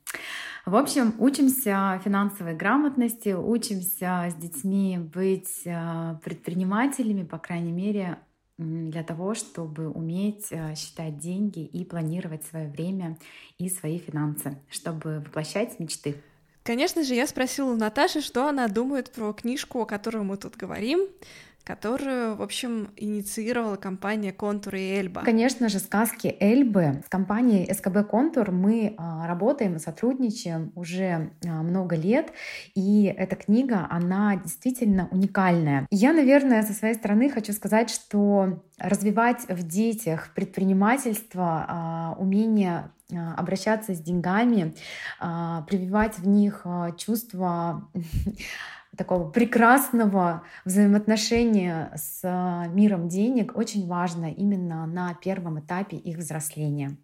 В 0.67 0.77
общем, 0.77 1.15
учимся 1.19 2.01
финансовой 2.05 2.55
грамотности, 2.55 3.31
учимся 3.31 4.29
с 4.31 4.35
детьми 4.35 4.99
быть 4.99 5.63
а, 5.67 6.21
предпринимателями, 6.23 7.23
по 7.23 7.39
крайней 7.39 7.73
мере, 7.73 8.19
для 8.61 9.03
того, 9.03 9.35
чтобы 9.35 9.89
уметь 9.89 10.49
э, 10.51 10.75
считать 10.75 11.19
деньги 11.19 11.65
и 11.65 11.85
планировать 11.85 12.45
свое 12.45 12.69
время 12.69 13.17
и 13.59 13.71
свои 13.71 13.99
финансы, 13.99 14.59
чтобы 14.69 15.21
воплощать 15.21 15.81
мечты. 15.81 16.17
Конечно 16.63 17.03
же, 17.03 17.15
я 17.15 17.27
спросила 17.27 17.75
Наташи, 17.75 18.21
что 18.21 18.47
она 18.47 18.69
думает 18.69 19.13
про 19.13 19.33
книжку, 19.33 19.81
о 19.81 19.87
которой 19.87 20.23
мы 20.23 20.37
тут 20.37 20.57
говорим 20.57 21.01
которую, 21.65 22.37
в 22.37 22.43
общем, 22.43 22.91
инициировала 22.97 23.77
компания 23.77 24.33
«Контур» 24.33 24.75
и 24.75 24.81
«Эльба». 24.81 25.23
Конечно 25.23 25.69
же, 25.69 25.79
сказки 25.79 26.37
«Эльбы». 26.41 27.03
С 27.07 27.09
компанией 27.09 27.73
СКБ 27.73 28.09
«Контур» 28.09 28.51
мы 28.51 28.95
а, 28.97 29.27
работаем 29.27 29.77
и 29.77 29.79
сотрудничаем 29.79 30.73
уже 30.75 31.31
а, 31.45 31.63
много 31.63 31.97
лет, 31.97 32.33
и 32.75 33.05
эта 33.05 33.37
книга, 33.37 33.87
она 33.91 34.37
действительно 34.37 35.09
уникальная. 35.11 35.87
Я, 35.91 36.13
наверное, 36.13 36.63
со 36.63 36.73
своей 36.73 36.95
стороны 36.95 37.31
хочу 37.31 37.53
сказать, 37.53 37.91
что 37.91 38.63
развивать 38.79 39.47
в 39.49 39.67
детях 39.67 40.31
предпринимательство, 40.35 41.67
а, 41.69 42.17
умение 42.19 42.91
обращаться 43.37 43.93
с 43.93 43.99
деньгами, 43.99 44.73
прививать 45.19 46.17
в 46.21 46.29
них 46.29 46.65
чувство 46.97 47.91
такого 49.01 49.31
прекрасного 49.31 50.45
взаимоотношения 50.67 51.91
с 51.97 52.21
а, 52.23 52.67
миром 52.67 53.09
денег 53.09 53.57
очень 53.57 53.87
важно 53.87 54.31
именно 54.31 54.87
на 54.87 55.15
первом 55.15 55.59
этапе 55.59 55.97
их 55.97 56.19
взросления. 56.19 56.99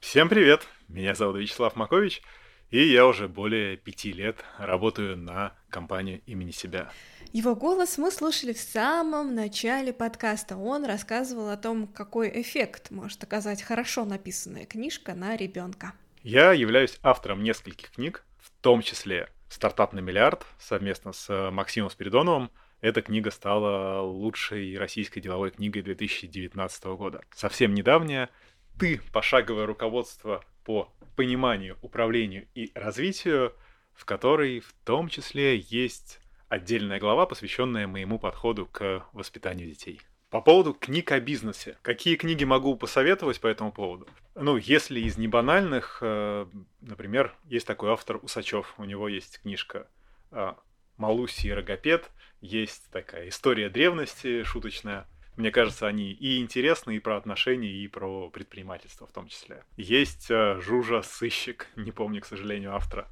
Всем 0.00 0.28
привет! 0.28 0.68
Меня 0.88 1.14
зовут 1.14 1.38
Вячеслав 1.38 1.76
Макович, 1.76 2.20
и 2.68 2.86
я 2.86 3.06
уже 3.06 3.26
более 3.26 3.78
пяти 3.78 4.12
лет 4.12 4.44
работаю 4.58 5.16
на 5.16 5.54
компанию 5.70 6.20
имени 6.26 6.50
себя. 6.50 6.90
Его 7.32 7.56
голос 7.56 7.96
мы 7.96 8.10
слушали 8.10 8.52
в 8.52 8.60
самом 8.60 9.34
начале 9.34 9.94
подкаста. 9.94 10.58
Он 10.58 10.84
рассказывал 10.84 11.48
о 11.48 11.56
том, 11.56 11.86
какой 11.86 12.42
эффект 12.42 12.90
может 12.90 13.24
оказать 13.24 13.62
хорошо 13.62 14.04
написанная 14.04 14.66
книжка 14.66 15.14
на 15.14 15.36
ребенка. 15.36 15.94
Я 16.22 16.52
являюсь 16.52 16.98
автором 17.02 17.42
нескольких 17.42 17.92
книг, 17.92 18.26
в 18.38 18.50
том 18.60 18.82
числе 18.82 19.30
«Стартап 19.50 19.92
на 19.92 19.98
миллиард» 19.98 20.46
совместно 20.60 21.12
с 21.12 21.28
э, 21.28 21.50
Максимом 21.50 21.90
Спиридоновым. 21.90 22.52
Эта 22.80 23.02
книга 23.02 23.32
стала 23.32 24.00
лучшей 24.00 24.78
российской 24.78 25.20
деловой 25.20 25.50
книгой 25.50 25.82
2019 25.82 26.84
года. 26.84 27.20
Совсем 27.34 27.74
недавняя 27.74 28.30
«Ты. 28.78 29.00
Пошаговое 29.12 29.66
руководство 29.66 30.44
по 30.64 30.92
пониманию, 31.16 31.76
управлению 31.82 32.46
и 32.54 32.70
развитию», 32.76 33.52
в 33.92 34.04
которой 34.04 34.60
в 34.60 34.72
том 34.84 35.08
числе 35.08 35.58
есть 35.58 36.20
отдельная 36.48 37.00
глава, 37.00 37.26
посвященная 37.26 37.88
моему 37.88 38.20
подходу 38.20 38.66
к 38.66 39.04
воспитанию 39.12 39.68
детей. 39.68 40.00
По 40.30 40.40
поводу 40.40 40.74
книг 40.74 41.10
о 41.10 41.18
бизнесе. 41.18 41.76
Какие 41.82 42.14
книги 42.14 42.44
могу 42.44 42.76
посоветовать 42.76 43.40
по 43.40 43.48
этому 43.48 43.72
поводу? 43.72 44.06
Ну, 44.36 44.56
если 44.56 45.00
из 45.00 45.18
небанальных, 45.18 45.98
э, 46.02 46.46
например, 46.80 47.34
есть 47.46 47.66
такой 47.66 47.90
автор 47.90 48.20
Усачев. 48.22 48.74
У 48.78 48.84
него 48.84 49.08
есть 49.08 49.40
книжка 49.42 49.88
э, 50.30 50.52
«Малуси 50.96 51.48
и 51.48 51.50
Рогопед». 51.50 52.10
Есть 52.40 52.92
такая 52.92 53.28
история 53.28 53.68
древности 53.68 54.44
шуточная. 54.44 55.08
Мне 55.36 55.50
кажется, 55.50 55.88
они 55.88 56.12
и 56.12 56.40
интересны, 56.40 56.94
и 56.94 57.00
про 57.00 57.16
отношения, 57.16 57.72
и 57.72 57.88
про 57.88 58.30
предпринимательство 58.30 59.08
в 59.08 59.12
том 59.12 59.26
числе. 59.26 59.64
Есть 59.76 60.30
э, 60.30 60.60
Жужа 60.60 61.02
Сыщик, 61.02 61.66
не 61.74 61.90
помню, 61.90 62.20
к 62.20 62.26
сожалению, 62.26 62.76
автора. 62.76 63.08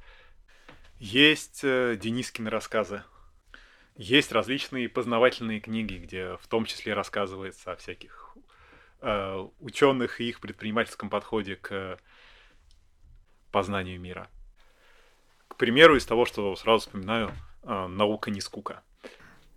Есть 0.99 1.63
Денискины 1.63 2.49
рассказы. 2.49 3.03
Есть 3.99 4.31
различные 4.31 4.87
познавательные 4.87 5.59
книги, 5.59 5.95
где 5.95 6.37
в 6.37 6.47
том 6.47 6.63
числе 6.63 6.93
рассказывается 6.93 7.73
о 7.73 7.75
всяких 7.75 8.33
э, 9.01 9.45
ученых 9.59 10.21
и 10.21 10.29
их 10.29 10.39
предпринимательском 10.39 11.09
подходе 11.09 11.57
к 11.57 11.99
познанию 13.51 13.99
мира. 13.99 14.29
К 15.49 15.57
примеру, 15.57 15.97
из 15.97 16.05
того, 16.05 16.23
что 16.23 16.55
сразу 16.55 16.85
вспоминаю, 16.85 17.33
э, 17.63 17.87
наука 17.87 18.31
не 18.31 18.39
скука. 18.39 18.83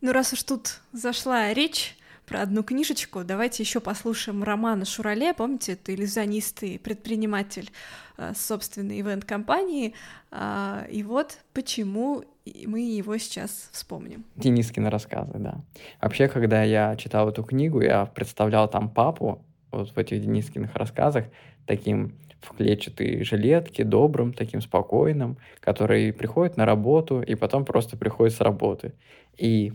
Ну, 0.00 0.10
раз 0.10 0.32
уж 0.32 0.42
тут 0.42 0.80
зашла 0.90 1.54
речь 1.54 1.96
про 2.26 2.42
одну 2.42 2.62
книжечку, 2.62 3.24
давайте 3.24 3.62
еще 3.62 3.80
послушаем 3.80 4.42
романа 4.42 4.84
Шурале. 4.84 5.34
Помните, 5.34 5.72
это 5.72 5.94
иллюзионист 5.94 6.62
и 6.62 6.78
предприниматель 6.78 7.70
э, 8.16 8.32
собственной 8.34 9.00
ивент-компании. 9.00 9.94
Э, 10.30 10.86
и 10.90 11.02
вот 11.02 11.38
почему 11.52 12.24
мы 12.66 12.80
его 12.80 13.16
сейчас 13.18 13.68
вспомним. 13.72 14.24
Денискины 14.36 14.90
рассказы, 14.90 15.32
да. 15.34 15.60
Вообще, 16.00 16.28
когда 16.28 16.62
я 16.62 16.96
читал 16.96 17.28
эту 17.28 17.44
книгу, 17.44 17.80
я 17.80 18.06
представлял 18.06 18.68
там 18.68 18.88
папу 18.88 19.44
вот 19.70 19.90
в 19.90 19.98
этих 19.98 20.20
Денискиных 20.20 20.74
рассказах 20.74 21.26
таким 21.66 22.14
в 22.40 22.56
клетчатой 22.56 23.22
жилетке, 23.22 23.84
добрым, 23.84 24.32
таким 24.32 24.60
спокойным, 24.60 25.38
который 25.60 26.12
приходит 26.12 26.56
на 26.56 26.66
работу 26.66 27.22
и 27.22 27.36
потом 27.36 27.64
просто 27.64 27.96
приходит 27.96 28.34
с 28.34 28.40
работы. 28.40 28.94
И 29.36 29.72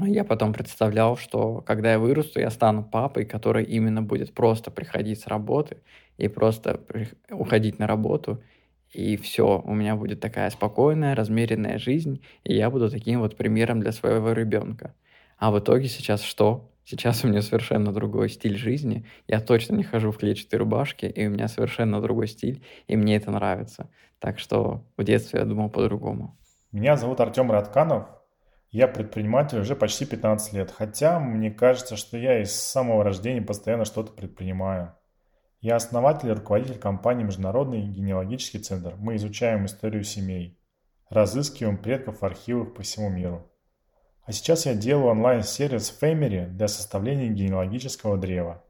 я 0.00 0.24
потом 0.24 0.52
представлял, 0.52 1.16
что 1.16 1.60
когда 1.60 1.92
я 1.92 1.98
вырасту, 1.98 2.40
я 2.40 2.50
стану 2.50 2.82
папой, 2.82 3.24
который 3.24 3.64
именно 3.64 4.02
будет 4.02 4.34
просто 4.34 4.70
приходить 4.70 5.20
с 5.20 5.26
работы 5.26 5.78
и 6.18 6.28
просто 6.28 6.80
уходить 7.30 7.78
на 7.78 7.86
работу, 7.86 8.42
и 8.92 9.16
все, 9.16 9.62
у 9.64 9.74
меня 9.74 9.96
будет 9.96 10.20
такая 10.20 10.50
спокойная, 10.50 11.14
размеренная 11.14 11.78
жизнь, 11.78 12.22
и 12.44 12.54
я 12.54 12.70
буду 12.70 12.90
таким 12.90 13.20
вот 13.20 13.36
примером 13.36 13.80
для 13.80 13.92
своего 13.92 14.32
ребенка. 14.32 14.94
А 15.38 15.50
в 15.50 15.58
итоге 15.58 15.88
сейчас 15.88 16.22
что? 16.22 16.70
Сейчас 16.84 17.24
у 17.24 17.28
меня 17.28 17.42
совершенно 17.42 17.92
другой 17.92 18.28
стиль 18.28 18.56
жизни. 18.56 19.06
Я 19.26 19.40
точно 19.40 19.76
не 19.76 19.84
хожу 19.84 20.10
в 20.10 20.18
клетчатой 20.18 20.58
рубашке, 20.58 21.08
и 21.08 21.26
у 21.26 21.30
меня 21.30 21.48
совершенно 21.48 22.00
другой 22.00 22.26
стиль, 22.26 22.62
и 22.86 22.96
мне 22.96 23.16
это 23.16 23.30
нравится. 23.30 23.88
Так 24.18 24.38
что 24.38 24.84
в 24.96 25.04
детстве 25.04 25.40
я 25.40 25.46
думал 25.46 25.70
по-другому. 25.70 26.36
Меня 26.70 26.96
зовут 26.96 27.20
Артем 27.20 27.50
Радканов. 27.50 28.21
Я 28.72 28.88
предприниматель 28.88 29.58
уже 29.58 29.76
почти 29.76 30.06
15 30.06 30.54
лет, 30.54 30.70
хотя 30.70 31.20
мне 31.20 31.50
кажется, 31.50 31.94
что 31.94 32.16
я 32.16 32.42
из 32.42 32.54
самого 32.54 33.04
рождения 33.04 33.42
постоянно 33.42 33.84
что-то 33.84 34.12
предпринимаю. 34.12 34.94
Я 35.60 35.76
основатель 35.76 36.30
и 36.30 36.32
руководитель 36.32 36.78
компании 36.78 37.22
Международный 37.22 37.82
генеалогический 37.82 38.60
центр. 38.60 38.94
Мы 38.96 39.16
изучаем 39.16 39.66
историю 39.66 40.04
семей, 40.04 40.58
разыскиваем 41.10 41.76
предков 41.76 42.22
в 42.22 42.24
архивах 42.24 42.72
по 42.72 42.82
всему 42.82 43.10
миру. 43.10 43.46
А 44.24 44.32
сейчас 44.32 44.64
я 44.64 44.74
делаю 44.74 45.08
онлайн-сервис 45.08 45.94
Family 46.00 46.46
для 46.46 46.66
составления 46.66 47.28
генеалогического 47.28 48.16
древа. 48.16 48.64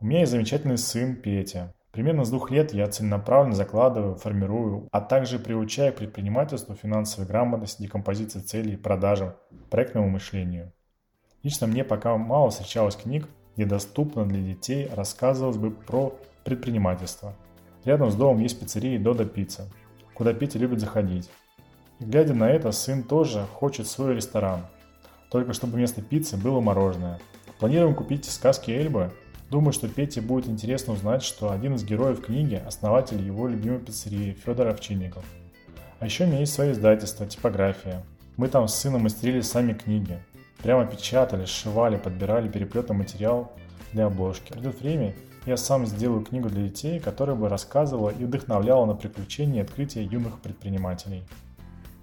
У 0.00 0.06
меня 0.06 0.20
есть 0.20 0.32
замечательный 0.32 0.78
сын 0.78 1.16
Петя. 1.16 1.74
Примерно 1.94 2.24
с 2.24 2.30
двух 2.30 2.50
лет 2.50 2.74
я 2.74 2.88
целенаправленно 2.88 3.54
закладываю, 3.54 4.16
формирую, 4.16 4.88
а 4.90 5.00
также 5.00 5.38
приучаю 5.38 5.92
к 5.92 5.96
предпринимательству, 5.98 6.74
финансовой 6.74 7.28
грамотности, 7.28 7.82
декомпозиции 7.82 8.40
целей, 8.40 8.76
продажам, 8.76 9.34
проектному 9.70 10.08
мышлению. 10.08 10.72
Лично 11.44 11.68
мне 11.68 11.84
пока 11.84 12.16
мало 12.16 12.50
встречалось 12.50 12.96
книг, 12.96 13.28
где 13.54 13.64
доступно 13.64 14.26
для 14.26 14.42
детей 14.42 14.90
рассказывалось 14.92 15.56
бы 15.56 15.70
про 15.70 16.18
предпринимательство. 16.42 17.36
Рядом 17.84 18.10
с 18.10 18.16
домом 18.16 18.40
есть 18.40 18.58
пиццерия 18.58 18.98
Дода 18.98 19.24
Пицца, 19.24 19.70
куда 20.14 20.34
Петя 20.34 20.58
любит 20.58 20.80
заходить. 20.80 21.30
Глядя 22.00 22.34
на 22.34 22.50
это, 22.50 22.72
сын 22.72 23.04
тоже 23.04 23.46
хочет 23.52 23.86
свой 23.86 24.16
ресторан, 24.16 24.66
только 25.30 25.52
чтобы 25.52 25.74
вместо 25.74 26.02
пиццы 26.02 26.36
было 26.36 26.58
мороженое. 26.60 27.20
Планируем 27.60 27.94
купить 27.94 28.24
сказки 28.24 28.72
Эльбы. 28.72 29.12
Думаю, 29.50 29.72
что 29.72 29.88
Пете 29.88 30.20
будет 30.20 30.48
интересно 30.48 30.94
узнать, 30.94 31.22
что 31.22 31.50
один 31.50 31.74
из 31.74 31.84
героев 31.84 32.20
книги– 32.20 32.60
основатель 32.66 33.20
его 33.20 33.46
любимой 33.46 33.78
пиццерии 33.78 34.36
Федор 34.44 34.68
Овчинников. 34.68 35.24
А 36.00 36.06
еще 36.06 36.24
у 36.24 36.26
меня 36.26 36.40
есть 36.40 36.54
свое 36.54 36.72
издательство 36.72 37.26
«Типография». 37.26 38.04
Мы 38.36 38.48
там 38.48 38.66
с 38.66 38.74
сыном 38.74 39.02
мастерили 39.02 39.42
сами 39.42 39.74
книги. 39.74 40.18
Прямо 40.62 40.86
печатали, 40.86 41.44
сшивали, 41.44 41.96
подбирали 41.96 42.48
переплетный 42.48 42.96
материал 42.96 43.52
для 43.92 44.06
обложки. 44.06 44.52
Придет 44.52 44.80
время, 44.80 45.14
я 45.46 45.56
сам 45.56 45.86
сделаю 45.86 46.24
книгу 46.24 46.48
для 46.48 46.64
детей, 46.64 46.98
которая 46.98 47.36
бы 47.36 47.48
рассказывала 47.48 48.10
и 48.10 48.24
вдохновляла 48.24 48.86
на 48.86 48.94
приключения 48.94 49.60
и 49.60 49.64
открытия 49.64 50.02
юных 50.02 50.40
предпринимателей. 50.40 51.22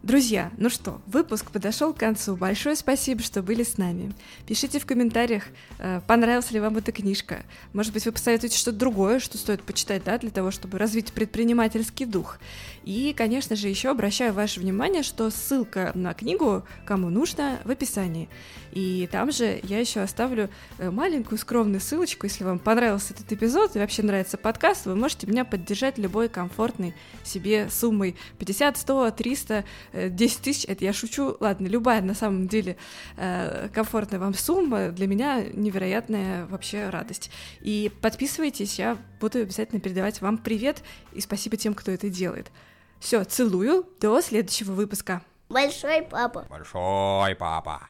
Друзья, 0.04 0.52
ну 0.58 0.72
что, 0.72 1.00
выпуск 1.06 1.52
подошел 1.52 1.94
к 1.94 1.98
концу. 1.98 2.36
Большое 2.36 2.76
спасибо, 2.76 3.22
что 3.22 3.44
были 3.44 3.62
с 3.62 3.78
нами. 3.78 4.12
Пишите 4.48 4.80
в 4.80 4.88
комментариях, 4.88 5.44
э, 5.78 6.02
понравилась 6.08 6.50
ли 6.50 6.60
вам 6.60 6.78
эта 6.78 6.92
книжка. 6.92 7.44
Может 7.74 7.94
быть, 7.94 8.08
вы 8.08 8.12
посоветуете 8.12 8.58
что-то 8.58 8.80
другое, 8.80 9.20
что 9.20 9.38
стоит 9.38 9.62
почитать, 9.62 10.04
да, 10.04 10.18
для 10.18 10.32
того, 10.32 10.50
чтобы 10.50 10.80
развить 10.80 11.14
предпринимательский 11.14 12.08
дух. 12.08 12.40
И, 12.84 13.14
конечно 13.16 13.56
же, 13.56 13.68
еще 13.68 13.92
обращаю 13.92 14.34
ваше 14.34 14.60
внимание, 14.60 15.04
что 15.04 15.30
ссылка 15.30 15.92
на 15.94 16.16
книгу, 16.16 16.64
кому 16.84 17.12
нужно, 17.12 17.60
в 17.64 17.70
описании. 17.70 18.28
И 18.72 19.08
там 19.12 19.32
же 19.32 19.60
я 19.64 19.80
еще 19.80 20.02
оставлю 20.02 20.50
э, 20.78 20.90
маленькую 20.90 21.38
скромную 21.38 21.82
ссылочку, 21.82 22.26
если 22.26 22.44
вам 22.44 22.60
понравился 22.60 23.14
этот 23.14 23.32
эпизод 23.32 23.76
и 23.76 23.80
вообще 23.80 24.04
нравится 24.04 24.38
подкаст, 24.38 24.86
вы 24.86 24.96
можете 24.96 25.28
меня 25.28 25.46
поддержать 25.46 25.98
любой 25.98 26.30
комфортной 26.30 26.94
себе 27.24 27.70
суммой 27.70 28.16
50, 28.40 28.78
100, 28.78 29.12
300, 29.12 29.66
10 29.94 30.42
тысяч, 30.42 30.66
это 30.68 30.86
я 30.86 30.94
шучу, 30.94 31.36
ладно, 31.40 31.68
любая 31.68 32.02
на 32.02 32.14
самом 32.14 32.48
деле 32.48 32.78
э, 33.18 33.70
комфортная 33.74 34.20
вам 34.20 34.34
сумма 34.34 34.90
для 34.90 35.08
меня 35.08 35.44
невероятная 35.54 36.46
вообще 36.48 36.90
радость. 36.90 37.32
И 37.62 37.92
подписывайтесь, 38.02 38.80
я 38.80 38.98
буду 39.20 39.40
обязательно 39.40 39.82
передавать 39.82 40.22
вам 40.22 40.38
привет 40.38 40.84
и 41.14 41.22
спасибо 41.22 41.58
тем, 41.58 41.74
кто 41.74 41.92
это 41.92 42.10
делает. 42.10 42.52
Все, 43.00 43.24
целую, 43.24 43.86
до 44.00 44.22
следующего 44.22 44.74
выпуска. 44.74 45.22
Большой 45.50 46.04
папа. 46.04 46.46
Большой 46.50 47.36
папа. 47.36 47.90